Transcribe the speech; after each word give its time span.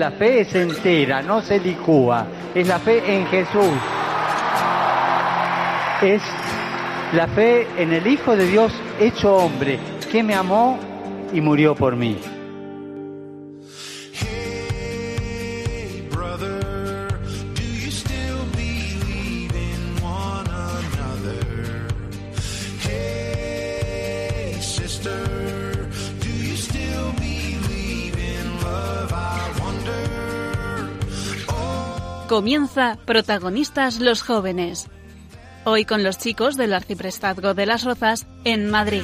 La 0.00 0.12
fe 0.12 0.40
es 0.40 0.54
entera, 0.54 1.20
no 1.20 1.42
se 1.42 1.60
licúa. 1.60 2.26
Es 2.54 2.66
la 2.66 2.78
fe 2.78 3.02
en 3.06 3.26
Jesús. 3.26 3.78
Es 6.00 6.22
la 7.12 7.26
fe 7.26 7.66
en 7.76 7.92
el 7.92 8.06
Hijo 8.06 8.34
de 8.34 8.46
Dios 8.46 8.72
hecho 8.98 9.36
hombre, 9.36 9.78
que 10.10 10.22
me 10.22 10.34
amó 10.34 10.78
y 11.34 11.42
murió 11.42 11.74
por 11.74 11.96
mí. 11.96 12.16
Comienza 32.40 32.96
Protagonistas 33.04 34.00
los 34.00 34.22
Jóvenes. 34.22 34.88
Hoy 35.64 35.84
con 35.84 36.02
los 36.02 36.16
chicos 36.16 36.56
del 36.56 36.72
Arciprestazgo 36.72 37.52
de 37.52 37.66
las 37.66 37.84
Rozas 37.84 38.26
en 38.44 38.70
Madrid. 38.70 39.02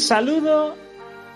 Saludo 0.00 0.76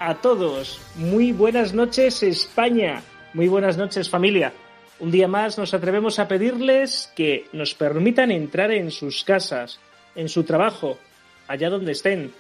a 0.01 0.17
todos. 0.17 0.81
Muy 0.97 1.33
buenas 1.33 1.75
noches 1.75 2.23
España. 2.23 3.03
Muy 3.35 3.47
buenas 3.47 3.77
noches 3.77 4.09
familia. 4.09 4.53
Un 4.99 5.11
día 5.11 5.29
más 5.29 5.59
nos 5.59 5.75
atrevemos 5.75 6.19
a 6.19 6.29
pedirles 6.29 7.13
que 7.15 7.47
nos 7.53 7.75
permitan 7.75 8.31
entrar 8.31 8.73
en 8.73 8.91
sus 8.91 9.23
casas, 9.23 9.81
en 10.15 10.29
su 10.29 10.45
trabajo, 10.45 10.99
allá 11.47 11.69
donde 11.69 11.93
estén. 11.93 12.33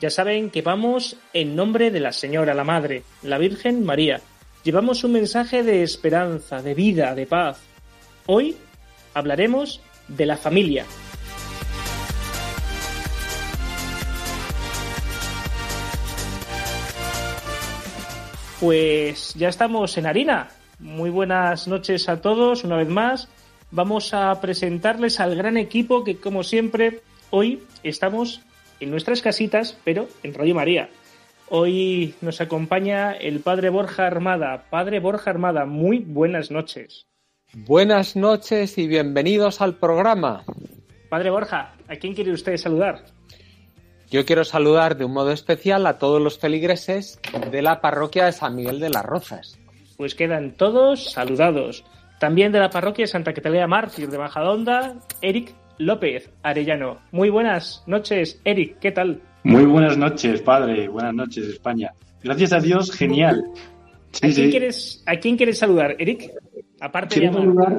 Ya 0.00 0.10
saben 0.10 0.50
que 0.50 0.62
vamos 0.62 1.16
en 1.32 1.54
nombre 1.54 1.90
de 1.90 2.00
la 2.00 2.12
Señora, 2.12 2.54
la 2.54 2.64
Madre, 2.64 3.04
la 3.22 3.38
Virgen 3.38 3.84
María. 3.84 4.20
Llevamos 4.64 5.04
un 5.04 5.12
mensaje 5.12 5.62
de 5.62 5.82
esperanza, 5.82 6.62
de 6.62 6.74
vida, 6.74 7.14
de 7.14 7.26
paz. 7.26 7.60
Hoy 8.26 8.56
hablaremos 9.14 9.80
de 10.08 10.26
la 10.26 10.36
familia. 10.36 10.84
Pues 18.60 19.32
ya 19.36 19.48
estamos 19.48 19.96
en 19.96 20.04
harina. 20.04 20.50
Muy 20.78 21.08
buenas 21.08 21.66
noches 21.66 22.10
a 22.10 22.20
todos 22.20 22.62
una 22.62 22.76
vez 22.76 22.88
más. 22.88 23.26
Vamos 23.70 24.12
a 24.12 24.38
presentarles 24.42 25.18
al 25.18 25.34
gran 25.34 25.56
equipo 25.56 26.04
que, 26.04 26.18
como 26.18 26.42
siempre, 26.42 27.00
hoy 27.30 27.62
estamos 27.82 28.42
en 28.78 28.90
nuestras 28.90 29.22
casitas, 29.22 29.78
pero 29.82 30.08
en 30.22 30.34
Radio 30.34 30.54
María. 30.54 30.90
Hoy 31.48 32.14
nos 32.20 32.42
acompaña 32.42 33.12
el 33.12 33.40
padre 33.40 33.70
Borja 33.70 34.06
Armada. 34.06 34.66
Padre 34.68 35.00
Borja 35.00 35.30
Armada, 35.30 35.64
muy 35.64 36.00
buenas 36.00 36.50
noches. 36.50 37.06
Buenas 37.54 38.14
noches 38.14 38.76
y 38.76 38.86
bienvenidos 38.86 39.62
al 39.62 39.76
programa. 39.76 40.44
Padre 41.08 41.30
Borja, 41.30 41.76
¿a 41.88 41.96
quién 41.96 42.14
quiere 42.14 42.32
usted 42.32 42.58
saludar? 42.58 43.06
Yo 44.10 44.26
quiero 44.26 44.42
saludar 44.42 44.96
de 44.96 45.04
un 45.04 45.12
modo 45.12 45.30
especial 45.30 45.86
a 45.86 45.98
todos 45.98 46.20
los 46.20 46.36
feligreses 46.36 47.20
de 47.52 47.62
la 47.62 47.80
parroquia 47.80 48.24
de 48.24 48.32
San 48.32 48.56
Miguel 48.56 48.80
de 48.80 48.90
las 48.90 49.04
Rozas. 49.04 49.56
Pues 49.96 50.16
quedan 50.16 50.56
todos 50.56 51.12
saludados. 51.12 51.84
También 52.18 52.50
de 52.50 52.58
la 52.58 52.70
parroquia 52.70 53.04
de 53.04 53.06
Santa 53.06 53.32
Catalina 53.32 53.68
Mártir 53.68 54.10
de 54.10 54.18
Majadonda, 54.18 54.96
Eric 55.22 55.54
López 55.78 56.28
Arellano. 56.42 56.98
Muy 57.12 57.30
buenas 57.30 57.84
noches, 57.86 58.40
Eric, 58.44 58.80
¿qué 58.80 58.90
tal? 58.90 59.22
Muy 59.44 59.64
buenas 59.64 59.96
noches, 59.96 60.42
padre. 60.42 60.88
Buenas 60.88 61.14
noches, 61.14 61.46
España. 61.46 61.92
Gracias 62.20 62.52
a 62.52 62.58
Dios, 62.58 62.90
genial. 62.90 63.44
¿A, 64.22 64.28
quién 64.28 64.50
Quieres, 64.50 65.04
¿A 65.06 65.16
quién 65.16 65.36
quieres 65.36 65.58
saludar, 65.58 65.94
Eric? 66.00 66.32
Aparte 66.80 67.20
de 67.20 67.32
saludar 67.32 67.78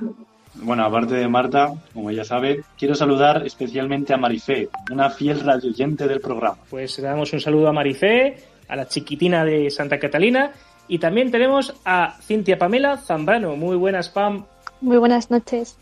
bueno, 0.56 0.86
aparte 0.86 1.16
de 1.16 1.28
Marta, 1.28 1.74
como 1.94 2.10
ella 2.10 2.24
sabe, 2.24 2.64
quiero 2.78 2.94
saludar 2.96 3.46
especialmente 3.46 4.14
a 4.14 4.18
Marifé, 4.18 4.70
una 4.92 5.10
fiel 5.10 5.40
radioyente 5.40 6.08
del 6.08 6.20
programa. 6.20 6.58
Pues 6.70 6.98
le 7.00 7.06
damos 7.06 7.32
un 7.34 7.40
saludo 7.40 7.70
a 7.70 7.74
Marifé, 7.74 8.38
a 8.68 8.76
la 8.76 8.88
chiquitina 8.88 9.46
de 9.46 9.70
Santa 9.70 10.00
Catalina 10.00 10.52
y 10.88 11.00
también 11.00 11.32
tenemos 11.32 11.74
a 11.86 12.18
Cintia 12.22 12.58
Pamela 12.58 12.98
Zambrano. 12.98 13.56
Muy 13.56 13.78
buenas, 13.78 14.10
Pam. 14.10 14.46
Muy 14.82 14.98
buenas 14.98 15.32
noches. 15.32 15.78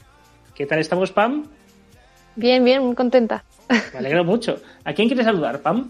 ¿Qué 0.54 0.66
tal 0.66 0.80
estamos, 0.80 1.12
Pam? 1.12 1.46
Bien, 2.36 2.64
bien, 2.64 2.84
muy 2.84 2.96
contenta. 2.96 3.44
Me 3.94 4.00
alegro 4.00 4.24
mucho. 4.24 4.62
¿A 4.84 4.94
quién 4.94 5.08
quieres 5.08 5.26
saludar, 5.26 5.62
Pam? 5.62 5.90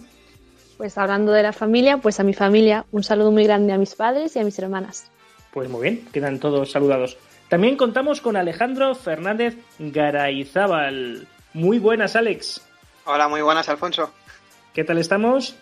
Pues 0.78 0.98
hablando 0.98 1.34
de 1.34 1.44
la 1.44 1.52
familia, 1.52 1.98
pues 1.98 2.20
a 2.22 2.24
mi 2.24 2.34
familia, 2.34 2.86
un 2.92 3.04
saludo 3.04 3.32
muy 3.32 3.44
grande 3.44 3.74
a 3.74 3.78
mis 3.78 3.96
padres 3.96 4.36
y 4.36 4.40
a 4.40 4.44
mis 4.44 4.58
hermanas. 4.60 5.12
Pues 5.52 5.70
muy 5.70 5.82
bien, 5.82 6.06
quedan 6.14 6.40
todos 6.40 6.72
saludados. 6.72 7.18
También 7.50 7.78
contamos 7.78 8.22
con 8.22 8.38
Alejandro 8.38 8.94
Fernández 8.94 9.56
Garayzábal. 9.80 11.28
Muy 11.54 11.80
buenas, 11.80 12.16
Alex. 12.16 12.62
Hola, 13.06 13.28
muy 13.28 13.42
buenas, 13.42 13.68
Alfonso. 13.70 14.14
¿Qué 14.72 14.84
tal 14.84 15.00
estamos? 15.00 15.56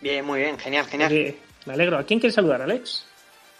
Bien, 0.00 0.24
muy 0.24 0.40
bien, 0.40 0.58
genial, 0.58 0.86
genial. 0.86 1.36
me 1.66 1.72
alegro. 1.74 1.98
¿A 1.98 2.04
quién 2.04 2.20
quieres 2.20 2.34
saludar, 2.34 2.62
Alex? 2.62 3.04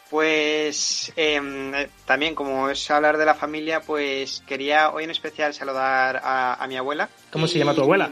Pues 0.09 1.13
em, 1.17 1.75
eh, 1.75 1.91
también, 2.07 2.35
como 2.35 2.71
es 2.71 2.91
hablar 2.91 3.19
de 3.19 3.27
la 3.27 3.35
familia, 3.35 3.83
pues 3.83 4.43
quería 4.47 4.91
hoy 4.91 5.05
en 5.05 5.11
especial 5.11 5.53
saludar 5.53 6.23
a, 6.25 6.65
mi 6.69 6.79
abuela. 6.79 7.11
¿Cómo 7.31 7.47
se 7.47 7.59
llama 7.59 7.75
tu 7.75 7.83
abuela? 7.83 8.11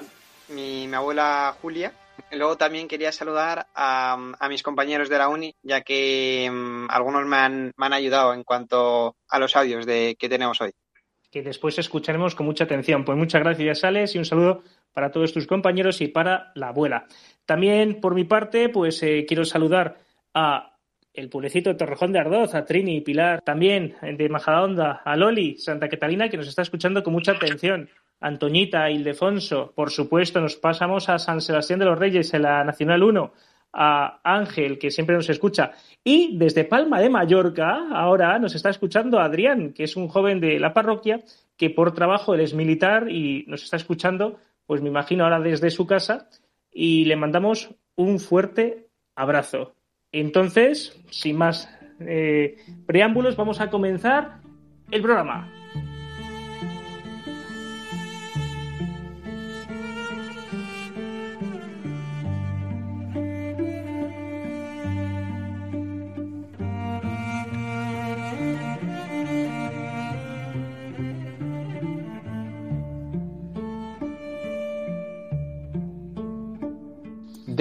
mi 0.49 0.93
abuela 0.93 1.57
Julia, 1.63 1.91
Luego 2.35 2.57
también 2.57 2.89
quería 2.89 3.13
saludar 3.13 3.67
a, 3.75 4.17
mis 4.49 4.63
compañeros 4.63 5.09
de 5.09 5.19
la 5.19 5.29
uni, 5.29 5.55
ya 5.63 5.83
que 5.83 6.51
mm, 6.53 6.87
algunos 6.91 7.27
me 7.27 7.37
han, 7.37 7.73
ayudado 7.77 8.35
en 8.35 8.45
cuanto 8.45 9.17
a 9.29 9.39
los 9.39 9.57
audios 9.57 9.87
de, 9.87 10.17
que 10.19 10.29
tenemos 10.29 10.61
hoy. 10.61 10.73
Que 11.31 11.43
después 11.43 11.79
escucharemos 11.79 12.35
con 12.35 12.47
mucha 12.47 12.65
atención. 12.65 13.05
Pues 13.05 13.19
muchas 13.19 13.43
gracias, 13.43 13.85
Alex, 13.85 14.15
y 14.15 14.19
un 14.19 14.25
saludo 14.25 14.63
para 14.93 15.11
todos 15.11 15.33
tus 15.33 15.47
compañeros 15.47 16.01
y 16.01 16.09
para 16.09 16.53
la 16.55 16.69
abuela. 16.69 17.07
También, 17.45 18.01
por 18.01 18.15
mi 18.15 18.25
parte, 18.25 18.69
pues 18.69 19.03
eh, 19.03 19.25
quiero 19.27 19.45
saludar 19.45 19.99
a 20.33 20.75
el 21.13 21.29
pueblecito 21.29 21.71
de 21.71 21.77
Torrejón 21.77 22.13
de 22.13 22.19
Ardoz, 22.19 22.55
a 22.55 22.65
Trini 22.65 22.97
y 22.97 23.01
Pilar, 23.01 23.41
también 23.43 23.95
de 24.03 24.29
Majadahonda, 24.29 25.03
a 25.05 25.17
Loli, 25.17 25.57
Santa 25.59 25.89
Catalina, 25.89 26.29
que 26.29 26.37
nos 26.37 26.49
está 26.49 26.63
escuchando 26.63 27.03
con 27.05 27.13
mucha 27.13 27.33
atención. 27.33 27.89
Antoñita, 28.25 28.91
Ildefonso, 28.91 29.73
por 29.75 29.91
supuesto, 29.91 30.41
nos 30.41 30.57
pasamos 30.57 31.11
a 31.11 31.19
San 31.19 31.43
Sebastián 31.43 31.79
de 31.79 31.85
los 31.85 31.99
Reyes 31.99 32.33
en 32.33 32.43
la 32.43 32.65
Nacional 32.65 33.03
1, 33.03 33.33
a 33.75 34.21
Ángel, 34.25 34.79
que 34.79 34.91
siempre 34.91 35.15
nos 35.15 35.29
escucha, 35.29 35.73
y 36.03 36.39
desde 36.39 36.65
Palma 36.65 37.01
de 37.01 37.11
Mallorca, 37.11 37.89
ahora 37.93 38.39
nos 38.39 38.55
está 38.55 38.71
escuchando 38.71 39.21
Adrián, 39.21 39.75
que 39.75 39.85
es 39.85 39.95
un 39.95 40.09
joven 40.09 40.41
de 40.41 40.59
la 40.59 40.73
parroquia, 40.73 41.23
que 41.59 41.69
por 41.69 41.93
trabajo 41.93 42.35
él 42.35 42.41
es 42.41 42.55
militar 42.55 43.11
y 43.11 43.45
nos 43.47 43.63
está 43.63 43.77
escuchando, 43.77 44.39
pues 44.65 44.81
me 44.81 44.89
imagino 44.89 45.25
ahora 45.25 45.41
desde 45.41 45.71
su 45.71 45.87
casa, 45.87 46.31
y 46.73 47.05
le 47.05 47.17
mandamos 47.17 47.75
un 47.95 48.21
fuerte 48.21 48.89
abrazo. 49.15 49.75
Entonces, 50.13 50.99
sin 51.11 51.37
más 51.37 51.69
eh, 52.01 52.57
preámbulos, 52.87 53.37
vamos 53.37 53.61
a 53.61 53.69
comenzar 53.69 54.41
el 54.91 55.03
programa. 55.03 55.64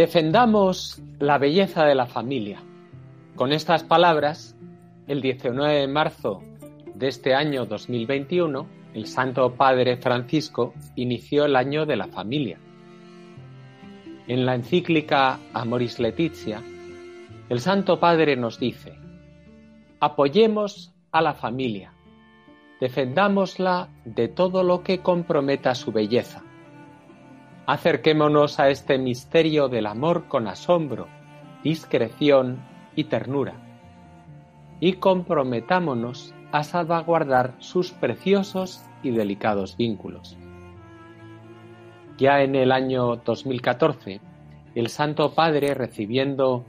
Defendamos 0.04 1.02
la 1.20 1.38
belleza 1.38 1.86
de 1.86 1.96
la 1.96 2.06
familia. 2.06 2.60
Con 3.38 3.54
estas 3.54 3.86
palabras, 3.86 4.54
el 5.08 5.22
19 5.22 5.76
de 5.76 5.88
marzo 5.88 6.44
de 6.94 7.08
este 7.08 7.34
año 7.34 7.66
2021, 7.66 8.68
el 8.96 9.08
Santo 9.08 9.54
Padre 9.56 9.96
Francisco 9.96 10.74
inició 10.98 11.46
el 11.46 11.56
año 11.56 11.86
de 11.86 11.96
la 11.96 12.08
familia. 12.08 12.60
En 14.28 14.46
la 14.46 14.56
encíclica 14.56 15.40
Amoris 15.54 15.98
Laetitia, 16.00 16.62
el 17.48 17.62
Santo 17.62 17.98
Padre 17.98 18.36
nos 18.36 18.60
dice, 18.60 18.96
Apoyemos 20.02 20.94
a 21.14 21.22
la 21.22 21.34
familia. 21.34 21.94
Defendámosla 22.82 23.88
de 24.04 24.28
todo 24.28 24.64
lo 24.64 24.84
que 24.84 25.00
comprometa 25.00 25.74
su 25.74 25.94
belleza. 25.94 26.44
Acerquémonos 27.66 28.60
a 28.60 28.70
este 28.70 28.98
misterio 28.98 29.70
del 29.70 29.86
amor 29.86 30.28
con 30.28 30.48
asombro, 30.48 31.08
discreción 31.64 32.62
y 32.94 33.06
ternura. 33.06 33.54
Y 34.82 34.94
comprometámonos 34.94 36.34
a 36.52 36.64
salvaguardar 36.64 37.56
sus 37.60 37.92
preciosos 37.92 38.84
y 39.02 39.12
delicados 39.12 39.78
vínculos. 39.78 40.38
Ya 42.18 42.42
en 42.42 42.56
el 42.56 42.74
año 42.74 43.16
2014, 43.16 44.20
el 44.76 44.90
Santo 44.90 45.34
Padre, 45.34 45.74
recibiendo 45.74 46.66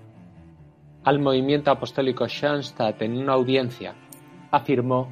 al 1.03 1.19
movimiento 1.19 1.73
apostólico 1.73 2.29
Schoenstatt 2.29 3.03
en 3.03 3.19
una 3.19 3.33
audiencia, 3.33 3.95
afirmó 4.53 5.09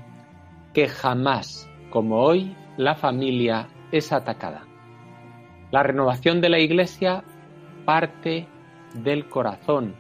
que 0.73 0.87
jamás, 0.87 1.69
como 1.91 2.23
hoy, 2.23 2.57
la 2.77 2.95
familia 2.95 3.69
es 3.91 4.13
atacada. 4.13 4.72
La 5.73 5.83
renovación 5.83 6.43
de 6.43 6.51
la 6.51 6.59
Iglesia 6.59 7.25
parte 7.87 8.47
del 8.93 9.27
corazón. 9.27 9.95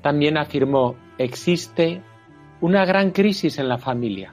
También 0.00 0.38
afirmó, 0.38 0.96
existe 1.18 2.02
una 2.62 2.86
gran 2.86 3.10
crisis 3.10 3.58
en 3.58 3.68
la 3.68 3.76
familia. 3.76 4.32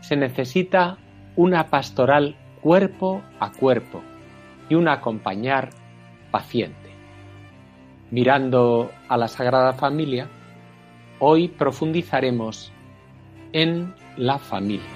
Se 0.00 0.16
necesita 0.16 0.98
una 1.36 1.68
pastoral 1.68 2.36
cuerpo 2.60 3.22
a 3.38 3.52
cuerpo 3.52 4.02
y 4.68 4.74
un 4.74 4.88
acompañar 4.88 5.70
paciente. 6.32 6.90
Mirando 8.10 8.90
a 9.08 9.16
la 9.16 9.28
Sagrada 9.28 9.72
Familia, 9.72 10.28
hoy 11.20 11.46
profundizaremos 11.46 12.72
en 13.52 13.94
la 14.16 14.38
familia. 14.38 14.95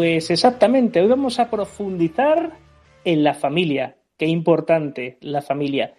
Pues 0.00 0.30
exactamente, 0.30 0.98
hoy 1.02 1.08
vamos 1.08 1.38
a 1.40 1.50
profundizar 1.50 2.56
en 3.04 3.22
la 3.22 3.34
familia. 3.34 3.98
Qué 4.16 4.24
importante 4.24 5.18
la 5.20 5.42
familia. 5.42 5.92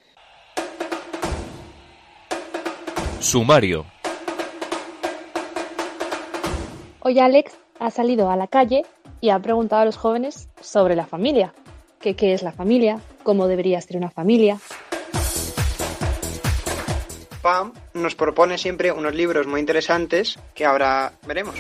Sumario. 3.20 3.86
Hoy 7.02 7.20
Alex 7.20 7.56
ha 7.78 7.92
salido 7.92 8.32
a 8.32 8.36
la 8.36 8.48
calle 8.48 8.86
y 9.20 9.30
ha 9.30 9.38
preguntado 9.38 9.84
a 9.84 9.86
los 9.86 9.98
jóvenes 9.98 10.50
sobre 10.62 10.96
la 10.96 11.06
familia. 11.06 11.54
¿Qué, 12.00 12.16
qué 12.16 12.34
es 12.34 12.42
la 12.42 12.54
familia? 12.54 13.00
¿Cómo 13.22 13.46
debería 13.46 13.80
ser 13.82 13.98
una 13.98 14.10
familia? 14.10 14.58
Pam 17.44 17.74
nos 17.94 18.16
propone 18.16 18.58
siempre 18.58 18.92
unos 18.92 19.14
libros 19.14 19.46
muy 19.46 19.60
interesantes 19.60 20.40
que 20.56 20.66
ahora 20.66 21.14
veremos. 21.28 21.54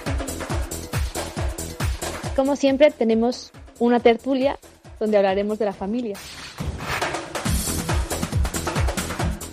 Como 2.36 2.56
siempre, 2.56 2.92
tenemos 2.92 3.52
una 3.80 4.00
tertulia 4.00 4.58
donde 5.00 5.18
hablaremos 5.18 5.60
de 5.60 5.66
la 5.66 5.74
familia. 5.74 6.16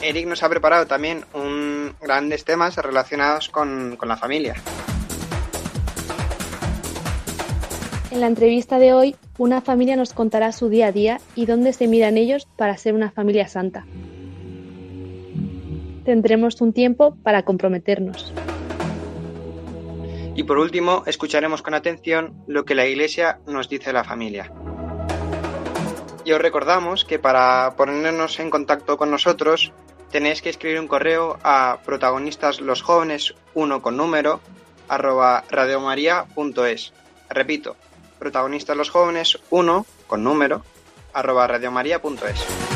Eric 0.00 0.26
nos 0.26 0.42
ha 0.42 0.48
preparado 0.48 0.86
también 0.86 1.24
un 1.34 1.94
grandes 2.00 2.44
temas 2.44 2.76
relacionados 2.76 3.48
con, 3.48 3.96
con 3.96 4.08
la 4.08 4.16
familia. 4.16 4.54
En 8.10 8.20
la 8.20 8.26
entrevista 8.26 8.78
de 8.78 8.92
hoy, 8.92 9.16
una 9.36 9.60
familia 9.60 9.96
nos 9.96 10.14
contará 10.14 10.52
su 10.52 10.68
día 10.68 10.86
a 10.86 10.92
día 10.92 11.20
y 11.34 11.46
dónde 11.46 11.72
se 11.72 11.88
miran 11.88 12.16
ellos 12.16 12.46
para 12.56 12.76
ser 12.76 12.94
una 12.94 13.10
familia 13.10 13.48
santa. 13.48 13.84
Tendremos 16.04 16.60
un 16.60 16.72
tiempo 16.72 17.16
para 17.22 17.42
comprometernos. 17.42 18.32
Y 20.38 20.44
por 20.44 20.58
último, 20.58 21.02
escucharemos 21.04 21.62
con 21.62 21.74
atención 21.74 22.44
lo 22.46 22.64
que 22.64 22.76
la 22.76 22.86
Iglesia 22.86 23.40
nos 23.48 23.68
dice 23.68 23.86
de 23.86 23.92
la 23.92 24.04
familia. 24.04 24.52
Y 26.24 26.30
os 26.30 26.40
recordamos 26.40 27.04
que 27.04 27.18
para 27.18 27.74
ponernos 27.76 28.38
en 28.38 28.48
contacto 28.48 28.96
con 28.96 29.10
nosotros 29.10 29.72
tenéis 30.12 30.40
que 30.40 30.50
escribir 30.50 30.78
un 30.78 30.86
correo 30.86 31.40
a 31.42 31.80
protagonistas 31.84 32.60
los 32.60 32.82
jóvenes 32.82 33.34
1 33.54 33.82
con 33.82 33.96
número 33.96 34.38
arroba 34.86 35.42
radiomaria.es. 35.50 36.92
Repito, 37.30 37.74
protagonistas 38.20 38.76
los 38.76 38.90
jóvenes 38.90 39.40
1 39.50 39.86
con 40.06 40.22
número 40.22 40.62
arroba 41.14 41.48
radiomaria.es. 41.48 42.67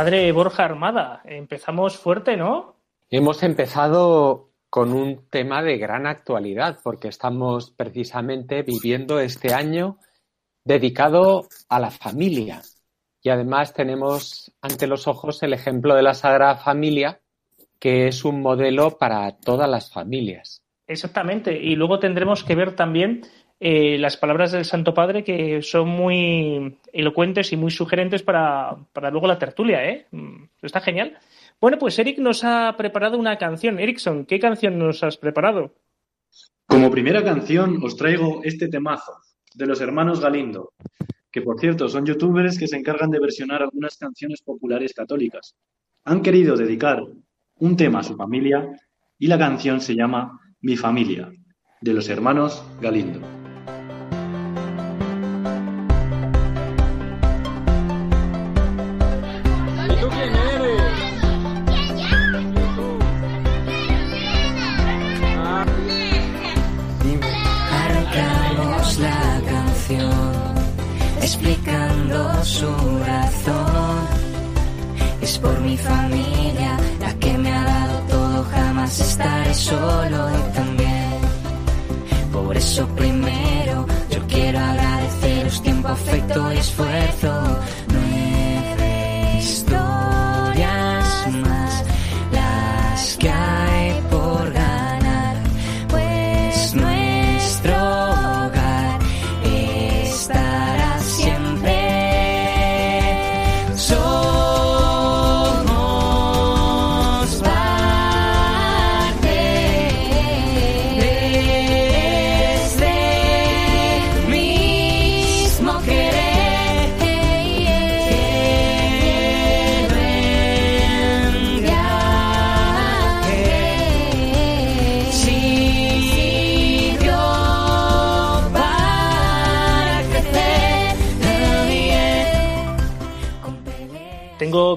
Padre 0.00 0.32
Borja 0.32 0.64
Armada, 0.64 1.20
empezamos 1.26 1.98
fuerte, 1.98 2.34
¿no? 2.34 2.76
Hemos 3.10 3.42
empezado 3.42 4.48
con 4.70 4.94
un 4.94 5.28
tema 5.28 5.62
de 5.62 5.76
gran 5.76 6.06
actualidad 6.06 6.78
porque 6.82 7.08
estamos 7.08 7.70
precisamente 7.72 8.62
viviendo 8.62 9.20
este 9.20 9.52
año 9.52 9.98
dedicado 10.64 11.48
a 11.68 11.78
la 11.78 11.90
familia. 11.90 12.62
Y 13.20 13.28
además 13.28 13.74
tenemos 13.74 14.50
ante 14.62 14.86
los 14.86 15.06
ojos 15.06 15.42
el 15.42 15.52
ejemplo 15.52 15.94
de 15.94 16.02
la 16.02 16.14
Sagrada 16.14 16.56
Familia, 16.56 17.20
que 17.78 18.08
es 18.08 18.24
un 18.24 18.40
modelo 18.40 18.96
para 18.96 19.30
todas 19.36 19.68
las 19.68 19.92
familias. 19.92 20.62
Exactamente. 20.86 21.60
Y 21.60 21.76
luego 21.76 21.98
tendremos 21.98 22.42
que 22.42 22.54
ver 22.54 22.74
también 22.74 23.20
eh, 23.62 23.98
las 23.98 24.16
palabras 24.16 24.52
del 24.52 24.64
Santo 24.64 24.94
Padre 24.94 25.22
que 25.22 25.60
son 25.60 25.86
muy 25.88 26.78
elocuentes 26.94 27.52
y 27.52 27.58
muy 27.58 27.70
sugerentes 27.70 28.22
para, 28.22 28.74
para 28.94 29.10
luego 29.10 29.26
la 29.26 29.38
tertulia, 29.38 29.86
¿eh? 29.86 30.06
Mm, 30.10 30.44
está 30.62 30.80
genial. 30.80 31.18
Bueno, 31.60 31.78
pues 31.78 31.98
Eric 31.98 32.18
nos 32.18 32.42
ha 32.42 32.74
preparado 32.78 33.18
una 33.18 33.36
canción. 33.36 33.78
Erickson, 33.78 34.24
¿qué 34.24 34.38
canción 34.38 34.78
nos 34.78 35.04
has 35.04 35.18
preparado? 35.18 35.74
Como 36.66 36.90
primera 36.90 37.22
canción 37.22 37.80
os 37.82 37.96
traigo 37.96 38.40
este 38.44 38.68
temazo 38.68 39.12
de 39.54 39.66
los 39.66 39.80
hermanos 39.82 40.20
Galindo, 40.20 40.72
que 41.30 41.42
por 41.42 41.60
cierto 41.60 41.88
son 41.88 42.06
youtubers 42.06 42.58
que 42.58 42.68
se 42.68 42.76
encargan 42.76 43.10
de 43.10 43.20
versionar 43.20 43.62
algunas 43.62 43.98
canciones 43.98 44.40
populares 44.40 44.94
católicas. 44.94 45.54
Han 46.04 46.22
querido 46.22 46.56
dedicar 46.56 47.02
un 47.58 47.76
tema 47.76 47.98
a 47.98 48.04
su 48.04 48.16
familia 48.16 48.66
y 49.18 49.26
la 49.26 49.36
canción 49.36 49.82
se 49.82 49.94
llama 49.94 50.40
Mi 50.62 50.76
familia, 50.76 51.30
de 51.82 51.92
los 51.92 52.08
hermanos 52.08 52.64
Galindo. 52.80 53.39
Es 75.30 75.38
por 75.38 75.60
mi 75.60 75.76
familia 75.76 76.76
la 76.98 77.14
que 77.20 77.38
me 77.38 77.52
ha 77.52 77.62
dado 77.62 77.98
todo, 78.08 78.44
jamás 78.50 78.98
estaré 78.98 79.54
solo 79.54 80.18
y 80.28 80.54
también. 80.56 81.18
Por 82.32 82.56
eso 82.56 82.84
primero 82.96 83.86
yo 84.10 84.26
quiero 84.26 84.58
agradeceros 84.58 85.62
tiempo, 85.62 85.86
afecto 85.86 86.52
y 86.52 86.56
esfuerzo. 86.56 87.60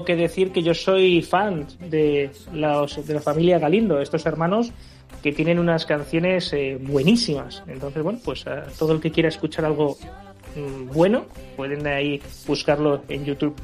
Que 0.04 0.16
decir 0.16 0.52
que 0.52 0.62
yo 0.62 0.74
soy 0.74 1.22
fan 1.22 1.66
de, 1.80 2.30
los, 2.52 3.06
de 3.06 3.14
la 3.14 3.20
familia 3.20 3.58
Galindo, 3.58 4.00
estos 4.00 4.24
hermanos 4.26 4.72
que 5.22 5.32
tienen 5.32 5.58
unas 5.58 5.86
canciones 5.86 6.52
eh, 6.52 6.78
buenísimas. 6.80 7.62
Entonces, 7.66 8.02
bueno, 8.02 8.18
pues 8.22 8.46
a 8.46 8.64
todo 8.78 8.92
el 8.92 9.00
que 9.00 9.10
quiera 9.10 9.30
escuchar 9.30 9.64
algo 9.64 9.96
mm, 10.54 10.92
bueno, 10.92 11.24
pueden 11.56 11.86
ahí 11.86 12.20
buscarlo 12.46 13.02
en 13.08 13.24
YouTube. 13.24 13.54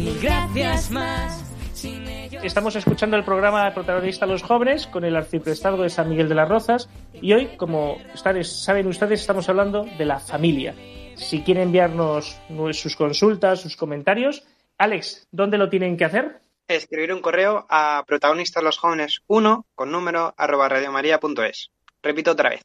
Mil 0.00 0.18
gracias 0.20 0.90
más. 0.90 1.44
Sin 1.74 2.06
ellos. 2.06 2.42
Estamos 2.42 2.74
escuchando 2.74 3.16
el 3.16 3.24
programa 3.24 3.72
Protagonista 3.74 4.26
Los 4.26 4.42
Jóvenes 4.42 4.86
con 4.86 5.04
el 5.04 5.14
arciprestazgo 5.14 5.82
de 5.82 5.90
San 5.90 6.08
Miguel 6.08 6.28
de 6.28 6.34
las 6.34 6.48
Rozas 6.48 6.88
y 7.12 7.32
hoy, 7.32 7.56
como 7.56 7.96
ustedes 8.14 8.50
saben 8.50 8.86
ustedes, 8.86 9.20
estamos 9.20 9.48
hablando 9.48 9.84
de 9.84 10.04
la 10.04 10.18
familia. 10.18 10.74
Si 11.16 11.42
quieren 11.42 11.64
enviarnos 11.64 12.38
sus 12.72 12.96
consultas, 12.96 13.60
sus 13.60 13.76
comentarios, 13.76 14.42
Alex, 14.78 15.28
¿dónde 15.30 15.58
lo 15.58 15.68
tienen 15.68 15.96
que 15.96 16.06
hacer? 16.06 16.40
Escribir 16.66 17.12
un 17.12 17.20
correo 17.20 17.66
a 17.68 18.04
protagonistas 18.06 18.62
los 18.62 18.78
jóvenes 18.78 19.22
1 19.26 19.66
con 19.74 19.92
número 19.92 20.34
arroba 20.36 20.68
radiomaria.es. 20.68 21.70
Repito 22.02 22.30
otra 22.32 22.50
vez. 22.50 22.62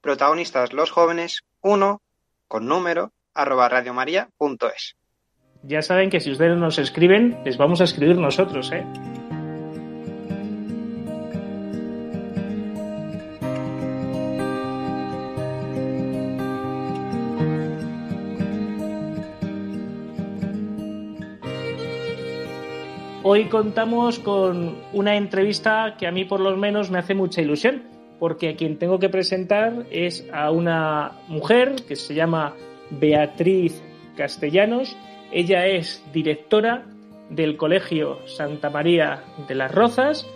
Protagonistas 0.00 0.72
los 0.72 0.90
jóvenes 0.90 1.42
1 1.60 2.00
con 2.46 2.66
número 2.66 3.12
arroba 3.34 3.68
radiomaria.es. 3.68 4.96
Ya 5.62 5.82
saben 5.82 6.08
que 6.08 6.20
si 6.20 6.30
ustedes 6.30 6.56
nos 6.56 6.78
escriben, 6.78 7.38
les 7.44 7.56
vamos 7.56 7.80
a 7.80 7.84
escribir 7.84 8.16
nosotros, 8.16 8.70
¿eh? 8.72 8.84
Hoy 23.30 23.44
contamos 23.50 24.18
con 24.20 24.76
una 24.94 25.16
entrevista 25.16 25.96
que 25.98 26.06
a 26.06 26.10
mí 26.10 26.24
por 26.24 26.40
lo 26.40 26.56
menos 26.56 26.90
me 26.90 26.98
hace 26.98 27.14
mucha 27.14 27.42
ilusión, 27.42 27.82
porque 28.18 28.48
a 28.48 28.56
quien 28.56 28.78
tengo 28.78 28.98
que 28.98 29.10
presentar 29.10 29.84
es 29.90 30.26
a 30.32 30.50
una 30.50 31.12
mujer 31.26 31.76
que 31.86 31.94
se 31.94 32.14
llama 32.14 32.54
Beatriz 32.88 33.82
Castellanos. 34.16 34.96
Ella 35.30 35.66
es 35.66 36.02
directora 36.12 36.84
del 37.30 37.56
Colegio 37.56 38.18
Santa 38.26 38.70
María 38.70 39.22
de 39.46 39.54
las 39.54 39.72
Rozas, 39.74 40.26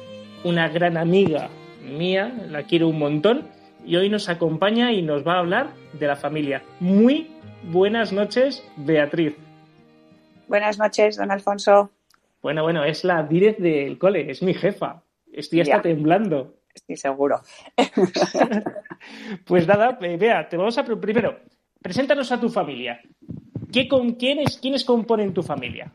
una 0.45 0.69
gran 0.69 0.97
amiga 0.97 1.49
mía, 1.83 2.33
la 2.49 2.65
quiero 2.65 2.89
un 2.89 2.99
montón, 2.99 3.49
y 3.85 3.97
hoy 3.97 4.09
nos 4.09 4.29
acompaña 4.29 4.93
y 4.93 5.03
nos 5.03 5.27
va 5.27 5.35
a 5.35 5.39
hablar 5.39 5.71
de 5.99 6.07
la 6.07 6.17
familia. 6.17 6.63
Muy 6.81 7.31
buenas 7.65 8.13
noches, 8.13 8.63
Beatriz. 8.77 9.35
Buenas 10.47 10.79
noches, 10.79 11.17
don 11.17 11.31
Alfonso. 11.31 11.91
Bueno, 12.43 12.63
bueno, 12.63 12.85
es 12.85 13.05
la 13.05 13.23
direct 13.23 13.61
del 13.61 13.99
cole, 13.99 14.31
es 14.31 14.43
mi 14.43 14.53
jefa. 14.55 15.03
Estoy 15.33 15.63
hasta 15.63 15.77
Ya. 15.77 15.83
temblando. 15.83 16.55
Estoy 16.75 16.97
seguro. 16.97 17.41
Pues 19.45 19.67
nada, 19.67 19.99
eh, 20.01 20.17
Bea, 20.17 20.49
te 20.49 20.57
vamos 20.57 20.79
a 20.79 20.85
primero, 20.85 21.41
preséntanos 21.83 22.31
a 22.31 22.39
tu 22.39 22.49
familia. 22.49 23.01
¿Qué 23.73 23.89
con 23.89 24.13
quiénes, 24.17 24.59
quiénes 24.59 24.85
componen 24.85 25.33
tu 25.33 25.43
familia? 25.43 25.91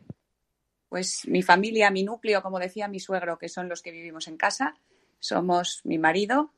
Pues 0.89 1.27
mi 1.27 1.43
familia, 1.43 1.91
mi 1.91 2.03
núcleo, 2.03 2.41
como 2.41 2.57
decía 2.57 2.88
mi 2.88 3.00
suegro, 3.00 3.38
que 3.38 3.50
son 3.50 3.69
los 3.69 3.84
que 3.84 3.91
vivimos 3.91 4.27
en 4.27 4.36
casa, 4.36 4.75
somos 5.19 5.81
mi 5.84 6.00
marido, 6.00 6.51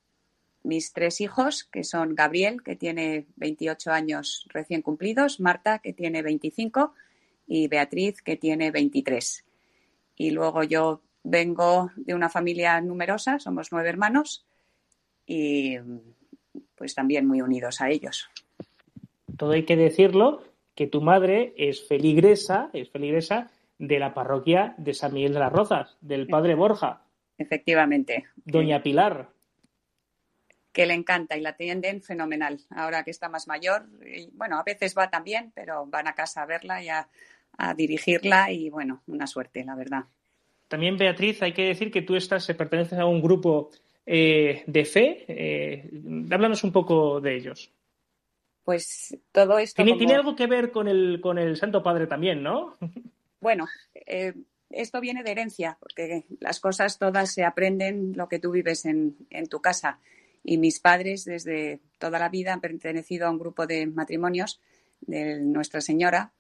mis 0.63 0.93
tres 0.93 1.19
hijos, 1.19 1.65
que 1.65 1.83
son 1.83 2.15
Gabriel, 2.15 2.63
que 2.63 2.77
tiene 2.77 3.25
28 3.35 3.91
años 3.91 4.45
recién 4.49 4.81
cumplidos, 4.81 5.41
Marta, 5.41 5.79
que 5.79 5.91
tiene 5.91 6.21
25, 6.21 6.93
y 7.47 7.67
Beatriz, 7.67 8.21
que 8.21 8.37
tiene 8.37 8.71
23. 8.71 9.43
Y 10.15 10.31
luego 10.31 10.63
yo 10.63 11.01
vengo 11.23 11.91
de 11.97 12.13
una 12.13 12.29
familia 12.29 12.79
numerosa, 12.79 13.39
somos 13.39 13.73
nueve 13.73 13.89
hermanos, 13.89 14.45
y 15.25 15.75
pues 16.75 16.95
también 16.95 17.27
muy 17.27 17.41
unidos 17.41 17.81
a 17.81 17.89
ellos. 17.89 18.29
Todo 19.35 19.51
hay 19.51 19.65
que 19.65 19.75
decirlo 19.75 20.48
que 20.79 20.87
tu 20.87 21.01
madre 21.01 21.53
es 21.57 21.85
feligresa, 21.85 22.69
es 22.71 22.89
feligresa 22.89 23.51
de 23.77 23.99
la 23.99 24.13
parroquia 24.13 24.75
de 24.77 24.93
San 24.93 25.13
Miguel 25.13 25.33
de 25.33 25.39
las 25.39 25.51
Rozas, 25.51 25.97
del 25.99 26.25
padre 26.25 26.55
Borja, 26.55 27.01
Efectivamente. 27.37 28.27
doña 28.45 28.81
Pilar. 28.81 29.27
que 30.71 30.85
le 30.85 30.93
encanta 30.93 31.35
y 31.35 31.41
la 31.41 31.49
atienden 31.49 32.01
fenomenal. 32.01 32.61
Ahora 32.69 33.03
que 33.03 33.11
está 33.11 33.27
más 33.27 33.45
mayor, 33.45 33.87
y, 34.05 34.29
bueno, 34.31 34.57
a 34.57 34.63
veces 34.63 34.95
va 34.97 35.09
también, 35.09 35.51
pero 35.53 35.85
van 35.85 36.07
a 36.07 36.15
casa 36.15 36.43
a 36.43 36.45
verla 36.45 36.81
y 36.81 36.87
a, 36.87 37.09
a 37.57 37.73
dirigirla 37.73 38.49
y 38.49 38.69
bueno, 38.69 39.01
una 39.07 39.27
suerte, 39.27 39.65
la 39.65 39.75
verdad. 39.75 40.03
También, 40.69 40.95
Beatriz, 40.97 41.41
hay 41.41 41.51
que 41.51 41.63
decir 41.67 41.91
que 41.91 42.03
tú 42.03 42.15
estás, 42.15 42.49
eh, 42.49 42.55
perteneces 42.55 42.97
a 42.99 43.05
un 43.05 43.21
grupo 43.21 43.69
eh, 44.05 44.63
de 44.65 44.85
fe. 44.85 45.25
eh, 45.27 45.89
háblanos 46.31 46.63
un 46.63 46.71
poco 46.71 47.19
de 47.19 47.35
ellos. 47.35 47.69
Pues 48.69 49.17
todo 49.31 49.57
esto. 49.57 49.77
Tiene, 49.77 49.93
como- 49.93 49.97
tiene 49.97 50.13
algo 50.13 50.35
que 50.35 50.45
ver 50.45 50.69
con 50.69 50.87
el, 50.87 51.19
con 51.21 51.39
el 51.39 51.57
Santo 51.57 51.81
Padre 51.81 52.05
también, 52.05 52.43
¿no? 52.43 52.75
Bueno, 53.41 53.67
eh, 53.95 54.35
esto 54.69 55.01
viene 55.01 55.23
de 55.23 55.31
herencia, 55.31 55.75
porque 55.79 56.25
las 56.39 56.59
cosas 56.59 56.99
todas 56.99 57.33
se 57.33 57.43
aprenden 57.45 58.13
lo 58.15 58.29
que 58.29 58.37
tú 58.37 58.51
vives 58.51 58.85
en, 58.85 59.15
en 59.31 59.47
tu 59.47 59.59
casa. 59.59 59.97
Y 60.43 60.59
mis 60.59 60.79
padres, 60.79 61.25
desde 61.25 61.79
toda 61.97 62.19
la 62.19 62.29
vida, 62.29 62.53
han 62.53 62.61
pertenecido 62.61 63.25
a 63.25 63.31
un 63.31 63.39
grupo 63.39 63.65
de 63.65 63.87
matrimonios 63.87 64.61
de 65.01 65.39
Nuestra 65.39 65.81
Señora. 65.81 66.31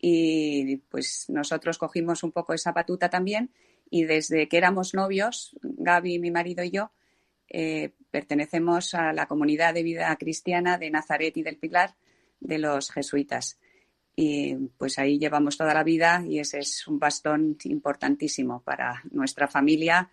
Y 0.00 0.76
pues 0.88 1.24
nosotros 1.30 1.78
cogimos 1.78 2.22
un 2.22 2.30
poco 2.30 2.52
esa 2.54 2.70
batuta 2.70 3.10
también. 3.10 3.50
Y 3.90 4.04
desde 4.04 4.46
que 4.46 4.56
éramos 4.56 4.94
novios, 4.94 5.58
Gaby, 5.62 6.20
mi 6.20 6.30
marido 6.30 6.62
y 6.62 6.70
yo, 6.70 6.92
eh, 7.52 7.90
pertenecemos 8.10 8.94
a 8.94 9.12
la 9.12 9.26
comunidad 9.26 9.74
de 9.74 9.82
vida 9.82 10.16
cristiana 10.16 10.78
de 10.78 10.90
Nazaret 10.90 11.36
y 11.36 11.42
del 11.42 11.58
Pilar 11.58 11.94
de 12.40 12.58
los 12.58 12.90
jesuitas 12.90 13.58
y 14.16 14.54
pues 14.76 14.98
ahí 14.98 15.18
llevamos 15.18 15.56
toda 15.56 15.72
la 15.74 15.84
vida 15.84 16.22
y 16.26 16.38
ese 16.38 16.58
es 16.58 16.86
un 16.86 16.98
bastón 16.98 17.56
importantísimo 17.64 18.60
para 18.60 19.02
nuestra 19.10 19.48
familia 19.48 20.10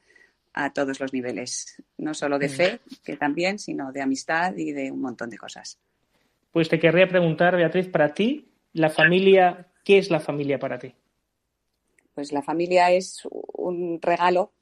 a 0.54 0.72
todos 0.72 1.00
los 1.00 1.14
niveles, 1.14 1.82
no 1.98 2.14
solo 2.14 2.40
de 2.40 2.48
Mm. 2.48 2.52
fe, 2.52 2.80
que 3.04 3.18
también, 3.18 3.60
sino 3.60 3.92
de 3.92 4.02
amistad 4.02 4.56
y 4.56 4.72
de 4.72 4.92
un 4.92 5.02
montón 5.02 5.30
de 5.30 5.38
cosas. 5.38 5.78
Pues 6.52 6.70
te 6.70 6.80
querría 6.80 7.08
preguntar, 7.08 7.56
Beatriz, 7.56 7.88
para 7.88 8.14
ti, 8.14 8.50
la 8.74 8.90
familia, 8.90 9.68
¿qué 9.84 9.98
es 10.00 10.10
la 10.10 10.20
familia 10.20 10.58
para 10.58 10.80
ti? 10.80 10.94
Pues 12.16 12.32
la 12.32 12.42
familia 12.42 12.92
es 12.92 13.22
un 13.54 14.02
regalo 14.02 14.54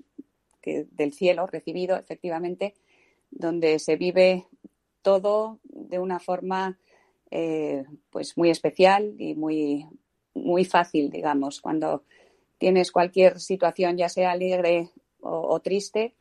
del 0.92 1.14
cielo 1.14 1.48
recibido, 1.48 1.98
efectivamente, 1.98 2.76
donde 3.30 3.80
se 3.80 3.96
vive 3.96 4.48
todo 5.02 5.60
de 5.64 6.00
una 6.00 6.20
forma 6.20 6.80
eh, 7.32 7.84
pues 8.10 8.38
muy 8.38 8.50
especial 8.50 9.16
y 9.20 9.36
muy, 9.36 9.86
muy 10.34 10.66
fácil, 10.66 11.10
digamos. 11.10 11.62
Cuando 11.62 12.04
tienes 12.58 12.92
cualquier 12.92 13.40
situación, 13.40 13.98
ya 13.98 14.10
sea 14.10 14.32
alegre 14.32 14.90
o, 15.22 15.54
o 15.54 15.60
triste, 15.60 16.16